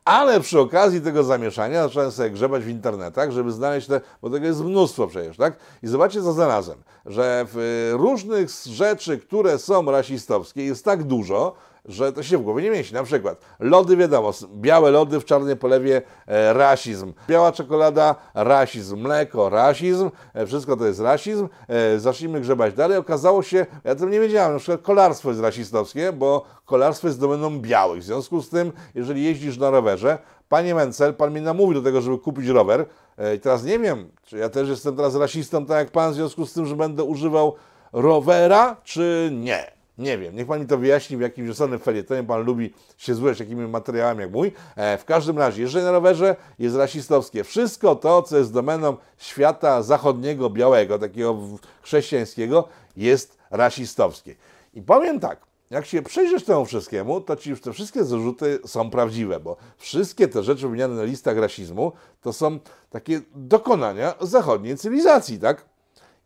Ale 0.05 0.39
przy 0.39 0.59
okazji 0.59 1.01
tego 1.01 1.23
zamieszania 1.23 1.83
zacząłem 1.83 2.11
sobie 2.11 2.29
grzebać 2.29 2.63
w 2.63 2.69
internetach, 2.69 3.31
żeby 3.31 3.51
znaleźć 3.51 3.87
te, 3.87 4.01
bo 4.21 4.29
tego 4.29 4.45
jest 4.45 4.61
mnóstwo 4.61 5.07
przecież, 5.07 5.37
tak? 5.37 5.57
I 5.83 5.87
zobaczcie, 5.87 6.21
co 6.21 6.33
znalazłem, 6.33 6.83
że 7.05 7.45
w 7.53 7.89
różnych 7.93 8.49
rzeczy, 8.65 9.17
które 9.17 9.59
są 9.59 9.91
rasistowskie, 9.91 10.65
jest 10.65 10.85
tak 10.85 11.03
dużo, 11.03 11.55
że 11.85 12.13
to 12.13 12.23
się 12.23 12.37
w 12.37 12.41
głowie 12.41 12.63
nie 12.63 12.71
mieści. 12.71 12.93
Na 12.93 13.03
przykład 13.03 13.37
lody, 13.59 13.97
wiadomo, 13.97 14.31
białe 14.55 14.91
lody 14.91 15.19
w 15.19 15.25
czarnej 15.25 15.55
polewie, 15.55 16.01
e, 16.27 16.53
rasizm. 16.53 17.13
Biała 17.27 17.51
czekolada, 17.51 18.15
rasizm. 18.33 18.99
Mleko, 18.99 19.49
rasizm. 19.49 20.11
E, 20.33 20.45
wszystko 20.45 20.77
to 20.77 20.85
jest 20.85 20.99
rasizm. 20.99 21.49
E, 21.67 21.99
zacznijmy 21.99 22.41
grzebać 22.41 22.73
dalej. 22.73 22.97
Okazało 22.97 23.43
się, 23.43 23.65
ja 23.83 23.95
tym 23.95 24.11
nie 24.11 24.19
wiedziałem, 24.19 24.53
na 24.53 24.59
przykład 24.59 24.81
kolarstwo 24.81 25.29
jest 25.29 25.41
rasistowskie, 25.41 26.13
bo 26.13 26.45
kolarstwo 26.65 27.07
jest 27.07 27.19
domeną 27.19 27.59
białych. 27.59 28.01
W 28.01 28.05
związku 28.05 28.41
z 28.41 28.49
tym, 28.49 28.71
jeżeli 28.95 29.23
jeździsz 29.23 29.57
na 29.57 29.69
rowerze, 29.69 30.17
Panie 30.49 30.75
Mencel, 30.75 31.13
pan 31.13 31.31
mnie 31.31 31.41
namówił 31.41 31.81
do 31.81 31.85
tego, 31.85 32.01
żeby 32.01 32.17
kupić 32.17 32.47
rower. 32.47 32.85
E, 33.17 33.35
I 33.35 33.39
teraz 33.39 33.63
nie 33.63 33.79
wiem, 33.79 34.09
czy 34.23 34.37
ja 34.37 34.49
też 34.49 34.69
jestem 34.69 34.95
teraz 34.95 35.15
rasistą, 35.15 35.65
tak 35.65 35.77
jak 35.77 35.91
pan, 35.91 36.11
w 36.11 36.15
związku 36.15 36.45
z 36.45 36.53
tym, 36.53 36.65
że 36.65 36.75
będę 36.75 37.03
używał 37.03 37.55
rowera, 37.93 38.75
czy 38.83 39.29
nie. 39.33 39.74
Nie 39.97 40.17
wiem, 40.17 40.35
niech 40.35 40.47
pan 40.47 40.59
mi 40.59 40.67
to 40.67 40.77
wyjaśni 40.77 41.17
w 41.17 41.21
jakimś 41.21 41.49
osobnym 41.49 41.79
felietonie, 41.79 42.23
pan 42.23 42.43
lubi 42.43 42.73
się 42.97 43.15
złeć 43.15 43.37
takimi 43.37 43.67
materiałami 43.67 44.21
jak 44.21 44.31
mój. 44.31 44.51
E, 44.75 44.97
w 44.97 45.05
każdym 45.05 45.37
razie, 45.37 45.61
jeżeli 45.61 45.85
na 45.85 45.91
rowerze 45.91 46.35
jest 46.59 46.75
rasistowskie, 46.75 47.43
wszystko 47.43 47.95
to, 47.95 48.23
co 48.23 48.37
jest 48.37 48.53
domeną 48.53 48.97
świata 49.17 49.83
zachodniego, 49.83 50.49
białego, 50.49 50.99
takiego 50.99 51.37
chrześcijańskiego, 51.81 52.67
jest 52.97 53.37
rasistowskie. 53.51 54.35
I 54.73 54.81
powiem 54.81 55.19
tak, 55.19 55.45
jak 55.69 55.85
się 55.85 56.01
przyjrzysz 56.01 56.43
temu 56.43 56.65
wszystkiemu, 56.65 57.21
to 57.21 57.35
ci 57.35 57.49
już 57.49 57.61
te 57.61 57.73
wszystkie 57.73 58.03
zarzuty 58.03 58.59
są 58.65 58.89
prawdziwe, 58.89 59.39
bo 59.39 59.57
wszystkie 59.77 60.27
te 60.27 60.43
rzeczy 60.43 60.61
wymieniane 60.61 60.95
na 60.95 61.03
listach 61.03 61.37
rasizmu 61.37 61.91
to 62.21 62.33
są 62.33 62.59
takie 62.89 63.21
dokonania 63.35 64.13
zachodniej 64.21 64.77
cywilizacji, 64.77 65.39
tak? 65.39 65.65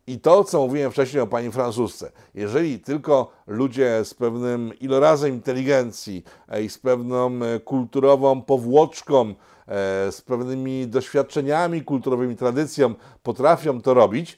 I 0.10 0.20
to, 0.20 0.44
co 0.44 0.60
mówiłem 0.68 0.92
wcześniej 0.92 1.22
o 1.22 1.28
pani 1.28 1.52
francusce, 1.52 2.12
jeżeli 2.34 2.80
tylko 2.80 3.32
ludzie 3.48 4.06
z 4.06 4.14
pewnym 4.14 4.80
ilorazem 4.80 5.34
inteligencji 5.34 6.24
i 6.64 6.70
z 6.70 6.78
pewną 6.78 7.32
e, 7.44 7.60
kulturową 7.60 8.42
powłoczką, 8.42 9.30
e, 9.30 9.34
z 10.12 10.22
pewnymi 10.22 10.88
doświadczeniami 10.88 11.84
kulturowymi, 11.84 12.36
tradycją 12.36 12.94
potrafią 13.24 13.82
to 13.82 13.94
robić, 13.94 14.38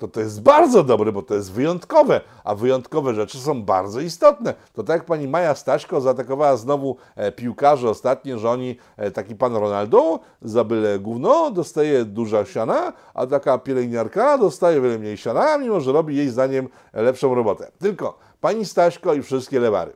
to 0.00 0.08
to 0.08 0.20
jest 0.20 0.42
bardzo 0.42 0.84
dobre, 0.84 1.12
bo 1.12 1.22
to 1.22 1.34
jest 1.34 1.52
wyjątkowe, 1.52 2.20
a 2.44 2.54
wyjątkowe 2.54 3.14
rzeczy 3.14 3.38
są 3.38 3.62
bardzo 3.62 4.00
istotne. 4.00 4.54
To 4.72 4.82
tak 4.82 4.96
jak 4.96 5.06
pani 5.06 5.28
Maja 5.28 5.54
Staśko 5.54 6.00
zaatakowała 6.00 6.56
znowu 6.56 6.96
e, 7.16 7.32
piłkarzy 7.32 7.88
ostatnio, 7.88 8.38
że 8.38 8.50
oni, 8.50 8.76
e, 8.96 9.10
taki 9.10 9.34
pan 9.34 9.56
Ronaldo 9.56 10.20
za 10.42 10.64
byle 10.64 10.98
gówno 10.98 11.50
dostaje 11.50 12.04
duża 12.04 12.44
siana, 12.44 12.92
a 13.14 13.26
taka 13.26 13.58
pielęgniarka 13.58 14.38
dostaje 14.38 14.80
wiele 14.80 14.98
mniej 14.98 15.16
siana, 15.16 15.58
mimo 15.58 15.80
że 15.80 15.92
robi 15.92 16.16
jej 16.16 16.28
zdaniem 16.28 16.68
lepszą 16.92 17.34
robotę. 17.34 17.70
Tylko 17.78 18.18
pani 18.40 18.64
Staśko 18.64 19.14
i 19.14 19.22
wszystkie 19.22 19.60
lewary. 19.60 19.92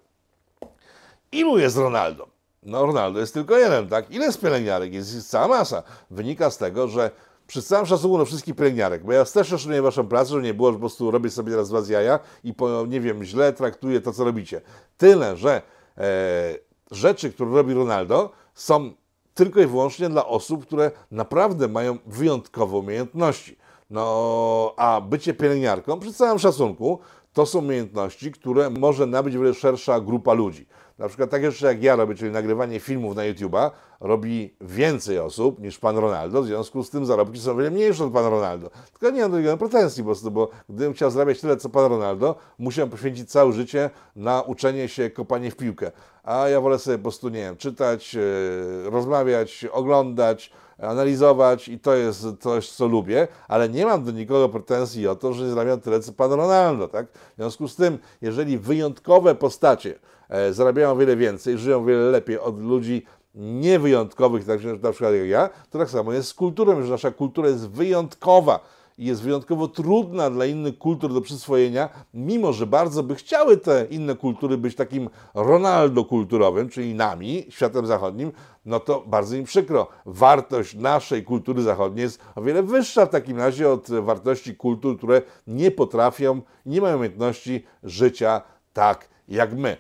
Ilu 1.33 1.59
jest 1.59 1.77
Ronaldo? 1.77 2.27
No 2.63 2.87
Ronaldo 2.87 3.21
jest 3.21 3.35
tylko 3.35 3.59
jeden, 3.59 3.89
tak? 3.89 4.11
Ile 4.11 4.33
z 4.33 4.37
pielęgniarek? 4.37 4.93
Jest, 4.93 5.15
jest 5.15 5.31
cała 5.31 5.49
masa. 5.49 5.83
Wynika 6.11 6.51
z 6.51 6.59
tego, 6.59 6.89
że 6.89 7.11
przy 7.47 7.63
całym 7.63 7.87
szacunku 7.87 8.19
do 8.19 8.25
wszystkich 8.25 8.55
pielęgniarek, 8.55 9.05
bo 9.05 9.13
ja 9.13 9.25
też 9.25 9.49
szanuję 9.49 9.83
waszą 9.83 10.07
pracę, 10.07 10.31
że 10.31 10.43
nie 10.43 10.55
było, 10.55 10.69
że 10.69 10.75
po 10.75 10.81
prostu 10.81 11.11
robię 11.11 11.31
sobie 11.31 11.51
teraz 11.51 11.71
was 11.71 11.89
jaja 11.89 12.19
i 12.45 12.55
po, 12.55 12.87
nie 12.87 13.01
wiem, 13.01 13.25
źle 13.25 13.53
traktuję 13.53 14.01
to, 14.01 14.13
co 14.13 14.25
robicie. 14.25 14.61
Tyle, 14.97 15.37
że 15.37 15.63
e, 15.99 16.55
rzeczy, 16.91 17.33
które 17.33 17.51
robi 17.51 17.75
Ronaldo, 17.75 18.31
są 18.55 18.91
tylko 19.35 19.61
i 19.61 19.67
wyłącznie 19.67 20.09
dla 20.09 20.27
osób, 20.27 20.67
które 20.67 20.91
naprawdę 21.11 21.69
mają 21.69 21.99
wyjątkowe 22.07 22.77
umiejętności. 22.77 23.57
No, 23.91 24.75
a 24.77 25.01
bycie 25.01 25.35
pielęgniarką, 25.35 26.01
przy 26.01 26.13
całym 26.13 26.39
szacunku, 26.39 26.99
to 27.33 27.47
są 27.47 27.59
umiejętności, 27.59 28.33
które 28.33 28.71
może 28.71 29.07
nabyć 29.07 29.35
wiele 29.35 29.55
szersza 29.55 30.01
grupa 30.01 30.33
ludzi. 30.33 30.67
Na 30.99 31.09
przykład 31.09 31.31
takie 31.31 31.51
rzeczy 31.51 31.67
jak 31.67 31.83
ja 31.83 31.97
robię, 31.97 32.15
czyli 32.15 32.31
nagrywanie 32.31 32.81
filmów 32.81 33.17
na 33.17 33.23
YouTube'a, 33.23 33.71
robi 34.01 34.57
więcej 34.61 35.19
osób 35.19 35.61
niż 35.61 35.79
pan 35.79 35.97
Ronaldo, 35.99 36.43
w 36.43 36.47
związku 36.47 36.85
z 36.85 36.91
tym 36.91 37.07
zarobki 37.07 37.41
są 37.41 37.57
wiele 37.57 37.71
mniejsze 37.71 38.05
od 38.05 38.13
pana 38.13 38.31
Ronaldo. 38.31 38.71
Tylko 38.93 39.17
nie 39.17 39.23
mam 39.23 39.31
do 39.31 39.39
niego 39.39 39.57
pretensji 39.57 40.03
po 40.03 40.07
prostu, 40.07 40.31
bo 40.31 40.51
gdybym 40.69 40.95
chciał 40.95 41.11
zarabiać 41.11 41.41
tyle, 41.41 41.57
co 41.57 41.69
pan 41.69 41.85
Ronaldo, 41.85 42.37
musiałem 42.59 42.91
poświęcić 42.91 43.31
całe 43.31 43.53
życie 43.53 43.91
na 44.17 44.43
uczenie 44.43 44.89
się 44.89 45.11
kopanie 45.11 45.51
w 45.51 45.57
piłkę. 45.57 45.91
A 46.23 46.49
ja 46.49 46.61
wolę 46.61 46.79
sobie 46.79 46.99
po 46.99 47.03
prostu, 47.03 47.29
nie 47.29 47.41
wiem, 47.41 47.57
czytać, 47.57 48.15
yy, 48.15 48.91
rozmawiać, 48.91 49.67
oglądać, 49.73 50.53
analizować 50.79 51.69
i 51.69 51.79
to 51.79 51.95
jest 51.95 52.27
coś, 52.41 52.71
co 52.71 52.87
lubię, 52.87 53.29
ale 53.49 53.69
nie 53.69 53.87
mam 53.87 54.05
do 54.05 54.11
nikogo 54.11 54.49
pretensji 54.49 55.09
o 55.09 55.17
to, 55.17 55.33
że 55.33 55.51
zarabiam 55.51 55.81
tyle, 55.81 56.01
co 56.01 56.13
pan 56.13 56.33
Ronaldo, 56.33 56.89
tak? 56.89 57.07
W 57.13 57.37
związku 57.37 57.69
z 57.69 57.77
tym, 57.77 57.99
jeżeli 58.23 58.59
wyjątkowe 58.59 59.35
postacie 59.35 59.99
e, 60.29 60.53
zarabiają 60.53 60.99
wiele 60.99 61.17
więcej, 61.17 61.59
żyją 61.59 61.85
wiele 61.85 62.11
lepiej 62.11 62.39
od 62.39 62.61
ludzi 62.61 63.07
niewyjątkowych, 63.35 64.45
tak 64.45 64.61
na 64.83 64.91
przykład 64.91 65.15
jak 65.15 65.29
ja, 65.29 65.51
to 65.71 65.79
tak 65.79 65.91
samo 65.91 66.13
jest 66.13 66.29
z 66.29 66.35
kulturą, 66.35 66.83
że 66.83 66.91
nasza 66.91 67.11
kultura 67.11 67.49
jest 67.49 67.71
wyjątkowa 67.71 68.61
i 68.99 69.07
jest 69.07 69.23
wyjątkowo 69.23 69.69
trudna 69.69 70.31
dla 70.31 70.47
innych 70.47 70.79
kultur 70.79 71.15
do 71.15 71.21
przyswojenia, 71.21 71.89
mimo 72.15 72.53
że 72.53 72.67
bardzo 72.67 73.03
by 73.03 73.15
chciały 73.15 73.57
te 73.57 73.87
inne 73.91 74.15
kultury 74.15 74.59
być 74.59 74.75
takim 74.75 75.11
Ronaldo 75.35 76.05
kulturowym, 76.05 76.69
czyli 76.69 76.95
nami, 76.95 77.47
światem 77.49 77.87
zachodnim, 77.87 78.33
no 78.65 78.81
to 78.81 79.05
bardzo 79.07 79.37
mi 79.37 79.45
przykro. 79.45 79.87
Wartość 80.07 80.75
naszej 80.75 81.25
kultury 81.25 81.63
zachodniej 81.63 82.03
jest 82.03 82.21
o 82.35 82.43
wiele 82.43 82.63
wyższa 82.63 83.07
w 83.07 83.11
takim 83.11 83.39
razie 83.39 83.71
od 83.71 83.91
wartości 83.91 84.57
kultur, 84.57 84.97
które 84.99 85.23
nie 85.47 85.71
potrafią, 85.71 86.41
nie 86.67 86.81
mają 86.81 86.97
umiejętności 86.97 87.65
życia 87.83 88.43
tak 88.73 89.09
jak 89.29 89.55
my. 89.55 89.77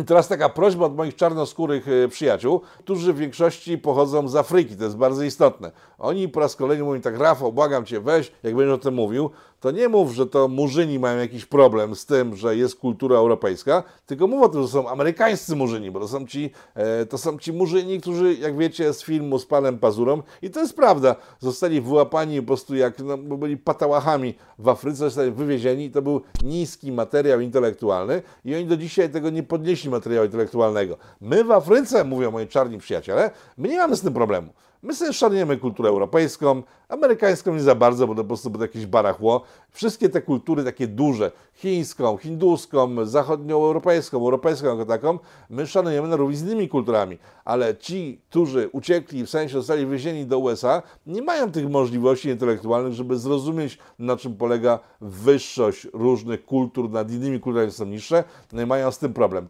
I 0.00 0.04
teraz 0.10 0.28
taka 0.28 0.48
prośba 0.48 0.86
od 0.86 0.96
moich 0.96 1.16
czarnoskórych 1.16 1.88
e, 1.88 2.08
przyjaciół, 2.08 2.60
którzy 2.78 3.12
w 3.12 3.16
większości 3.16 3.78
pochodzą 3.78 4.28
z 4.28 4.36
Afryki, 4.36 4.76
to 4.76 4.84
jest 4.84 4.96
bardzo 4.96 5.22
istotne. 5.22 5.72
Oni 5.98 6.28
po 6.28 6.40
raz 6.40 6.56
kolejny 6.56 6.84
mówią 6.84 7.00
tak, 7.00 7.18
Rafał, 7.18 7.52
błagam 7.52 7.84
Cię, 7.84 8.00
weź, 8.00 8.32
jak 8.42 8.56
będziesz 8.56 8.74
o 8.74 8.78
tym 8.78 8.94
mówił, 8.94 9.30
to 9.60 9.70
nie 9.70 9.88
mów, 9.88 10.12
że 10.12 10.26
to 10.26 10.48
murzyni 10.48 10.98
mają 10.98 11.18
jakiś 11.18 11.46
problem 11.46 11.94
z 11.94 12.06
tym, 12.06 12.36
że 12.36 12.56
jest 12.56 12.76
kultura 12.76 13.16
europejska, 13.16 13.82
tylko 14.06 14.26
mów 14.26 14.42
o 14.42 14.48
tym, 14.48 14.62
że 14.62 14.68
są 14.68 14.88
amerykańscy 14.88 15.56
murzyni, 15.56 15.90
bo 15.90 16.00
to 16.00 16.08
są 16.08 16.26
ci, 16.26 16.50
e, 16.74 17.06
to 17.06 17.18
są 17.18 17.38
ci 17.38 17.52
murzyni, 17.52 18.00
którzy, 18.00 18.34
jak 18.34 18.56
wiecie, 18.56 18.92
z 18.92 19.02
filmu 19.02 19.38
z 19.38 19.46
panem 19.46 19.78
Pazurą, 19.78 20.22
i 20.42 20.50
to 20.50 20.60
jest 20.60 20.76
prawda, 20.76 21.16
zostali 21.38 21.80
wyłapani 21.80 22.40
po 22.40 22.46
prostu 22.46 22.74
jak, 22.74 22.98
no, 22.98 23.18
byli 23.18 23.56
patałachami 23.56 24.34
w 24.58 24.68
Afryce, 24.68 24.96
zostali 24.96 25.30
wywiezieni. 25.30 25.90
To 25.90 26.02
był 26.02 26.20
niski 26.44 26.92
materiał 26.92 27.40
intelektualny 27.40 28.22
i 28.44 28.54
oni 28.54 28.66
do 28.66 28.76
dzisiaj 28.76 29.10
tego 29.10 29.30
nie 29.30 29.42
podnieśli 29.42 29.79
materiału 29.88 30.26
intelektualnego. 30.26 30.96
My 31.20 31.44
w 31.44 31.50
Afryce, 31.50 32.04
mówią 32.04 32.30
moi 32.30 32.46
czarni 32.46 32.78
przyjaciele, 32.78 33.30
my 33.58 33.68
nie 33.68 33.78
mamy 33.78 33.96
z 33.96 34.00
tym 34.00 34.14
problemu. 34.14 34.52
My 34.82 34.94
sobie 34.94 35.12
szanujemy 35.12 35.56
kulturę 35.56 35.88
europejską, 35.88 36.62
amerykańską 36.88 37.54
nie 37.54 37.60
za 37.60 37.74
bardzo, 37.74 38.06
bo 38.06 38.14
to 38.14 38.22
po 38.22 38.28
prostu 38.28 38.50
było 38.50 38.64
jakieś 38.64 38.86
barachło. 38.86 39.42
Wszystkie 39.70 40.08
te 40.08 40.22
kultury 40.22 40.64
takie 40.64 40.86
duże, 40.86 41.32
chińską, 41.54 42.16
hinduską, 42.16 43.04
zachodnioeuropejską, 43.04 44.18
europejską 44.18 44.66
jako 44.66 44.84
taką, 44.84 45.18
my 45.50 45.66
szanujemy 45.66 46.08
na 46.08 46.16
równi 46.16 46.36
z 46.36 46.42
innymi 46.42 46.68
kulturami. 46.68 47.18
Ale 47.44 47.76
ci, 47.76 48.20
którzy 48.30 48.68
uciekli, 48.72 49.26
w 49.26 49.30
sensie 49.30 49.54
zostali 49.54 49.86
wywiezieni 49.86 50.26
do 50.26 50.38
USA, 50.38 50.82
nie 51.06 51.22
mają 51.22 51.52
tych 51.52 51.70
możliwości 51.70 52.28
intelektualnych, 52.28 52.92
żeby 52.92 53.18
zrozumieć, 53.18 53.78
na 53.98 54.16
czym 54.16 54.36
polega 54.36 54.78
wyższość 55.00 55.86
różnych 55.92 56.44
kultur 56.44 56.90
nad 56.90 57.10
innymi 57.10 57.40
kulturami, 57.40 57.72
które 57.72 57.86
są 57.86 57.90
niższe, 57.90 58.24
no 58.52 58.62
i 58.62 58.66
mają 58.66 58.90
z 58.92 58.98
tym 58.98 59.12
problem. 59.12 59.48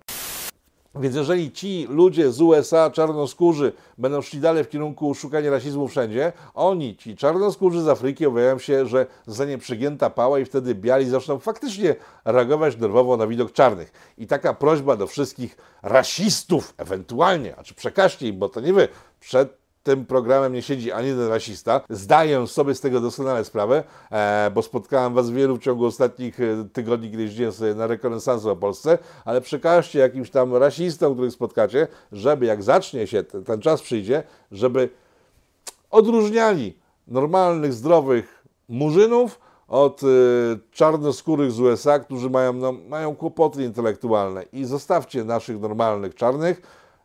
Więc 0.94 1.16
jeżeli 1.16 1.52
ci 1.52 1.86
ludzie 1.90 2.32
z 2.32 2.40
USA, 2.40 2.90
czarnoskórzy, 2.90 3.72
będą 3.98 4.22
szli 4.22 4.40
dalej 4.40 4.64
w 4.64 4.68
kierunku 4.68 5.14
szukania 5.14 5.50
rasizmu 5.50 5.88
wszędzie, 5.88 6.32
oni, 6.54 6.96
ci 6.96 7.16
czarnoskórzy 7.16 7.82
z 7.82 7.88
Afryki, 7.88 8.26
obawiają 8.26 8.58
się, 8.58 8.86
że 8.86 9.06
zostanie 9.26 9.58
przygięta 9.58 10.10
pała 10.10 10.38
i 10.38 10.44
wtedy 10.44 10.74
biali 10.74 11.10
zaczną 11.10 11.38
faktycznie 11.38 11.96
reagować 12.24 12.76
nerwowo 12.76 13.16
na 13.16 13.26
widok 13.26 13.52
czarnych. 13.52 13.92
I 14.18 14.26
taka 14.26 14.54
prośba 14.54 14.96
do 14.96 15.06
wszystkich 15.06 15.56
rasistów, 15.82 16.74
ewentualnie, 16.76 17.56
a 17.56 17.62
czy 17.62 17.74
przekażcie 17.74 18.28
im, 18.28 18.38
bo 18.38 18.48
to 18.48 18.60
nie 18.60 18.72
wy, 18.72 18.88
przed 19.20 19.59
tym 19.82 20.06
programem 20.06 20.52
nie 20.52 20.62
siedzi 20.62 20.92
ani 20.92 21.08
jeden 21.08 21.28
rasista. 21.28 21.80
Zdaję 21.90 22.46
sobie 22.46 22.74
z 22.74 22.80
tego 22.80 23.00
doskonale 23.00 23.44
sprawę, 23.44 23.84
e, 24.10 24.50
bo 24.54 24.62
spotkałem 24.62 25.14
Was 25.14 25.30
wielu 25.30 25.56
w 25.56 25.60
ciągu 25.60 25.86
ostatnich 25.86 26.40
e, 26.40 26.68
tygodni, 26.72 27.10
kiedy 27.10 27.22
jeździłem 27.22 27.52
sobie 27.52 27.74
na 27.74 27.86
rekonesansu 27.86 28.50
o 28.50 28.56
Polsce, 28.56 28.98
ale 29.24 29.40
przekażcie 29.40 29.98
jakimś 29.98 30.30
tam 30.30 30.56
rasistom, 30.56 31.12
których 31.12 31.32
spotkacie, 31.32 31.88
żeby 32.12 32.46
jak 32.46 32.62
zacznie 32.62 33.06
się, 33.06 33.22
ten, 33.22 33.44
ten 33.44 33.60
czas 33.60 33.82
przyjdzie, 33.82 34.22
żeby 34.52 34.88
odróżniali 35.90 36.78
normalnych, 37.08 37.72
zdrowych 37.72 38.44
murzynów 38.68 39.40
od 39.68 40.02
y, 40.02 40.06
czarnoskórych 40.70 41.52
z 41.52 41.60
USA, 41.60 41.98
którzy 41.98 42.30
mają, 42.30 42.52
no, 42.52 42.72
mają 42.72 43.16
kłopoty 43.16 43.64
intelektualne 43.64 44.42
i 44.52 44.64
zostawcie 44.64 45.24
naszych 45.24 45.60
normalnych 45.60 46.14
czarnych, 46.14 46.62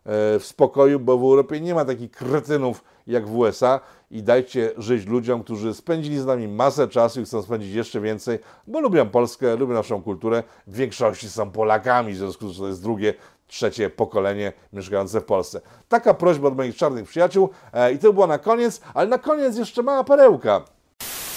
w 0.08 0.42
spokoju, 0.42 1.00
bo 1.00 1.18
w 1.18 1.22
Europie 1.22 1.60
nie 1.60 1.74
ma 1.74 1.84
takich 1.84 2.10
kretynów 2.10 2.84
jak 3.06 3.28
w 3.28 3.36
USA 3.36 3.80
i 4.10 4.22
dajcie 4.22 4.70
żyć 4.76 5.06
ludziom, 5.06 5.42
którzy 5.44 5.74
spędzili 5.74 6.18
z 6.18 6.26
nami 6.26 6.48
masę 6.48 6.88
czasu 6.88 7.20
i 7.20 7.24
chcą 7.24 7.42
spędzić 7.42 7.74
jeszcze 7.74 8.00
więcej, 8.00 8.38
bo 8.66 8.80
lubią 8.80 9.08
Polskę, 9.08 9.56
lubią 9.56 9.74
naszą 9.74 10.02
kulturę. 10.02 10.42
W 10.66 10.76
większości 10.76 11.30
są 11.30 11.50
Polakami, 11.50 12.12
w 12.12 12.16
związku 12.16 12.48
z 12.48 12.52
tym 12.52 12.60
to 12.60 12.68
jest 12.68 12.82
drugie, 12.82 13.14
trzecie 13.46 13.90
pokolenie 13.90 14.52
mieszkające 14.72 15.20
w 15.20 15.24
Polsce. 15.24 15.60
Taka 15.88 16.14
prośba 16.14 16.48
od 16.48 16.56
moich 16.56 16.76
czarnych 16.76 17.08
przyjaciół 17.08 17.48
e, 17.72 17.92
i 17.92 17.98
to 17.98 18.12
było 18.12 18.26
na 18.26 18.38
koniec, 18.38 18.80
ale 18.94 19.08
na 19.08 19.18
koniec 19.18 19.56
jeszcze 19.56 19.82
mała 19.82 20.04
perełka. 20.04 20.64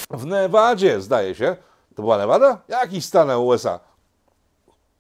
W 0.09 0.26
Nevadzie, 0.26 1.01
zdaje 1.01 1.36
się, 1.36 1.55
to 1.95 2.01
była 2.01 2.17
Nevada? 2.17 2.61
Jakiś 2.67 3.05
stan 3.05 3.30
USA. 3.30 3.80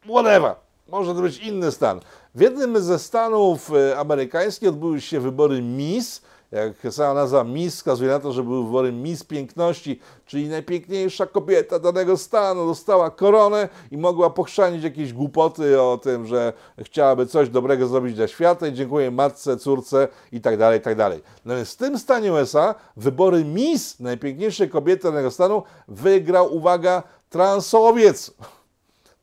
Whatever. 0.05 0.55
Może 0.87 1.15
to 1.15 1.21
być 1.21 1.37
inny 1.37 1.71
stan. 1.71 1.99
W 2.35 2.41
jednym 2.41 2.81
ze 2.81 2.99
stanów 2.99 3.71
e, 3.73 3.97
amerykańskich 3.97 4.69
odbyły 4.69 5.01
się 5.01 5.19
wybory 5.19 5.61
Miss. 5.61 6.21
Jak 6.51 6.93
sama 6.93 7.13
nazwa 7.13 7.43
Miss 7.43 7.75
wskazuje 7.75 8.09
na 8.09 8.19
to, 8.19 8.31
że 8.31 8.43
były 8.43 8.63
wybory 8.65 8.91
Miss 8.91 9.23
Piękności, 9.23 9.99
czyli 10.25 10.49
najpiękniejsza 10.49 11.25
kobieta 11.25 11.79
danego 11.79 12.17
stanu 12.17 12.67
dostała 12.67 13.11
koronę 13.11 13.69
i 13.91 13.97
mogła 13.97 14.29
pochrzanić 14.29 14.83
jakieś 14.83 15.13
głupoty 15.13 15.81
o 15.81 15.97
tym, 15.97 16.27
że 16.27 16.53
chciałaby 16.79 17.25
coś 17.25 17.49
dobrego 17.49 17.87
zrobić 17.87 18.15
dla 18.15 18.27
świata 18.27 18.67
i 18.67 18.73
dziękuję 18.73 19.11
matce, 19.11 19.57
córce 19.57 20.07
i 20.31 20.41
tak 20.41 20.57
dalej, 20.57 20.81
tak 20.81 20.95
dalej. 20.95 21.21
No 21.45 21.55
więc 21.55 21.73
w 21.73 21.77
tym 21.77 21.99
stanie 21.99 22.33
USA 22.33 22.75
wybory 22.97 23.45
Miss, 23.45 23.99
najpiękniejszej 23.99 24.69
kobiety 24.69 25.03
danego 25.03 25.31
stanu, 25.31 25.63
wygrał, 25.87 26.55
uwaga, 26.55 27.03
transowiec. 27.29 28.31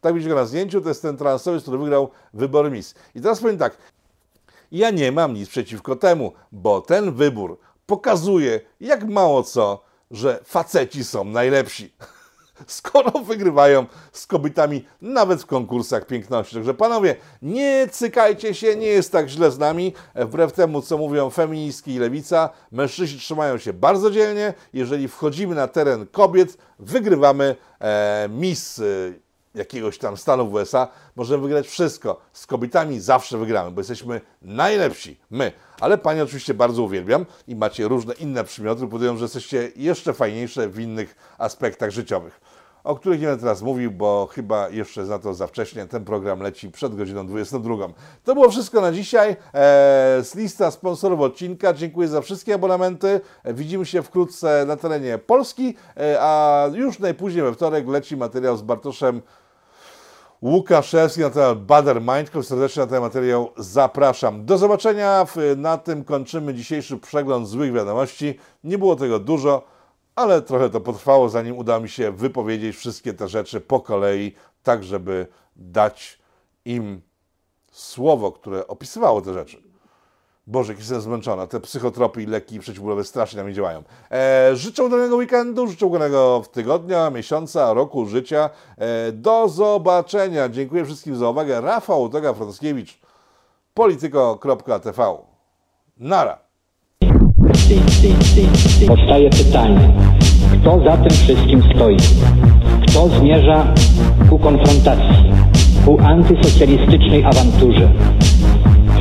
Tak 0.01 0.15
widzicie 0.15 0.35
na 0.35 0.45
zdjęciu, 0.45 0.81
to 0.81 0.89
jest 0.89 1.03
ten 1.03 1.17
transowiec, 1.17 1.63
który 1.63 1.79
wygrał 1.79 2.11
wybory 2.35 2.71
Miss. 2.71 2.95
I 3.15 3.21
teraz 3.21 3.41
powiem 3.41 3.59
tak, 3.59 3.77
ja 4.73 4.91
nie 4.91 5.13
mam 5.13 5.35
nic 5.35 5.49
przeciwko 5.49 5.97
temu, 5.97 6.33
bo 6.53 6.81
ten 6.81 7.13
wybór 7.13 7.59
pokazuje, 7.87 8.61
jak 8.81 9.05
mało 9.05 9.43
co, 9.43 9.83
że 10.11 10.41
faceci 10.45 11.05
są 11.05 11.25
najlepsi. 11.25 11.95
Skoro 12.67 13.11
wygrywają 13.11 13.87
z 14.13 14.27
kobietami 14.27 14.85
nawet 15.01 15.43
w 15.43 15.47
konkursach 15.47 16.07
piękności. 16.07 16.55
Także 16.55 16.75
panowie, 16.75 17.17
nie 17.43 17.89
cykajcie 17.93 18.55
się, 18.55 18.77
nie 18.77 18.87
jest 18.87 19.13
tak 19.13 19.29
źle 19.29 19.51
z 19.51 19.59
nami. 19.59 19.93
Wbrew 20.15 20.53
temu, 20.53 20.83
co 20.83 20.99
mówią 20.99 21.31
feministki 21.31 21.95
i 21.95 21.99
lewica, 21.99 22.51
mężczyźni 22.73 23.19
trzymają 23.19 23.59
się 23.59 23.73
bardzo 23.73 24.11
dzielnie. 24.11 24.55
Jeżeli 24.73 25.09
wchodzimy 25.09 25.55
na 25.55 25.69
teren 25.69 26.07
kobiet, 26.07 26.59
wygrywamy 26.79 27.57
e, 27.81 28.29
Miss. 28.31 28.83
Jakiegoś 29.57 29.99
tam 29.99 30.17
stanu 30.17 30.49
w 30.49 30.55
USA, 30.55 30.89
możemy 31.17 31.43
wygrać 31.43 31.69
wszystko. 31.69 32.21
Z 32.33 32.47
kobietami 32.47 33.01
zawsze 33.01 33.39
wygramy, 33.39 33.71
bo 33.71 33.81
jesteśmy 33.81 34.21
najlepsi, 34.43 35.21
my. 35.31 35.53
Ale 35.81 35.99
Pani 35.99 36.21
oczywiście 36.21 36.55
bardzo 36.55 36.83
uwielbiam 36.83 37.27
i 37.49 37.57
macie 37.57 37.89
różne 37.89 38.15
inne 38.15 38.45
przymioty, 38.45 38.81
powodują, 38.81 39.17
że 39.17 39.25
jesteście 39.25 39.71
jeszcze 39.77 40.13
fajniejsze 40.13 40.69
w 40.69 40.81
innych 40.81 41.17
aspektach 41.39 41.91
życiowych, 41.91 42.41
o 42.85 42.97
których 42.97 43.21
nie 43.21 43.27
będę 43.27 43.41
teraz 43.41 43.63
mówił, 43.63 43.91
bo 43.91 44.29
chyba 44.33 44.69
jeszcze 44.69 45.03
na 45.03 45.19
to 45.19 45.35
za 45.35 45.47
wcześnie. 45.47 45.87
Ten 45.87 46.05
program 46.05 46.41
leci 46.41 46.71
przed 46.71 46.97
godziną 46.97 47.27
22. 47.27 47.89
To 48.25 48.35
było 48.35 48.51
wszystko 48.51 48.81
na 48.81 48.93
dzisiaj. 48.93 49.29
Eee, 49.31 50.25
z 50.25 50.35
lista 50.35 50.71
sponsorów 50.71 51.21
odcinka. 51.21 51.73
Dziękuję 51.73 52.09
za 52.09 52.21
wszystkie 52.21 52.55
abonamenty. 52.55 53.21
Widzimy 53.45 53.87
się 53.87 54.03
wkrótce 54.03 54.65
na 54.67 54.77
terenie 54.77 55.19
Polski, 55.19 55.75
e, 55.97 56.17
a 56.21 56.65
już 56.75 56.99
najpóźniej 56.99 57.45
we 57.45 57.53
wtorek 57.53 57.89
leci 57.89 58.17
materiał 58.17 58.57
z 58.57 58.63
Bartoszem 58.63 59.23
Łukaszewski 60.47 61.21
na 61.21 61.31
temat 61.31 61.65
Bader 61.65 62.01
Mind. 62.01 62.47
Serdecznie 62.47 62.83
na 62.83 62.87
ten 62.87 63.01
materiał 63.01 63.51
zapraszam. 63.57 64.45
Do 64.45 64.59
zobaczenia. 64.59 65.27
Na 65.57 65.79
tym 65.79 66.05
kończymy 66.05 66.55
dzisiejszy 66.55 66.97
przegląd 66.99 67.49
złych 67.49 67.73
wiadomości. 67.73 68.39
Nie 68.65 68.79
było 68.79 68.97
tego 68.97 69.19
dużo, 69.19 69.65
ale 70.15 70.43
trochę 70.43 70.71
to 70.71 70.81
potrwało, 70.81 71.29
zanim 71.29 71.59
uda 71.59 71.81
mi 71.81 71.89
się 71.89 72.13
wypowiedzieć 72.13 72.77
wszystkie 72.77 73.15
te 73.15 73.29
rzeczy 73.29 73.61
po 73.61 73.81
kolei, 73.81 74.35
tak 74.63 74.85
żeby 74.85 75.27
dać 75.57 76.19
im 76.65 77.01
słowo, 77.73 78.33
które 78.33 78.67
opisywało 78.67 79.23
te 79.23 79.33
rzeczy. 79.33 79.66
Boże, 80.49 80.73
jak 80.73 80.79
jestem 80.79 81.01
zmęczona. 81.01 81.47
Te 81.47 81.61
psychotropy 81.61 82.23
i 82.23 82.27
leki 82.27 82.61
przeciwbólowe 82.61 83.05
strasznie 83.05 83.37
na 83.37 83.45
mnie 83.45 83.55
działają. 83.55 83.83
E, 84.11 84.51
życzę 84.55 84.85
udanego 84.85 85.17
weekendu, 85.17 85.67
życzę 85.67 85.87
udanego 85.87 86.43
tygodnia, 86.53 87.11
miesiąca, 87.11 87.75
roku 87.75 88.07
życia. 88.07 88.51
E, 88.79 89.13
do 89.13 89.49
zobaczenia. 89.49 90.49
Dziękuję 90.49 90.85
wszystkim 90.85 91.17
za 91.17 91.31
uwagę. 91.31 91.61
Rafał 91.61 92.09
Toga 92.09 92.33
Frotowskiewicz, 92.35 92.99
polityko.tv. 93.75 95.17
Nara. 95.99 96.39
Powstaje 98.89 99.31
pytanie, 99.31 99.95
kto 100.53 100.85
za 100.85 100.97
tym 100.97 101.11
wszystkim 101.11 101.63
stoi? 101.75 101.97
Kto 102.89 103.09
zmierza 103.09 103.75
ku 104.31 104.39
konfrontacji, 104.39 105.33
ku 105.85 105.99
antysocjalistycznej 106.01 107.25
awanturze? 107.25 107.93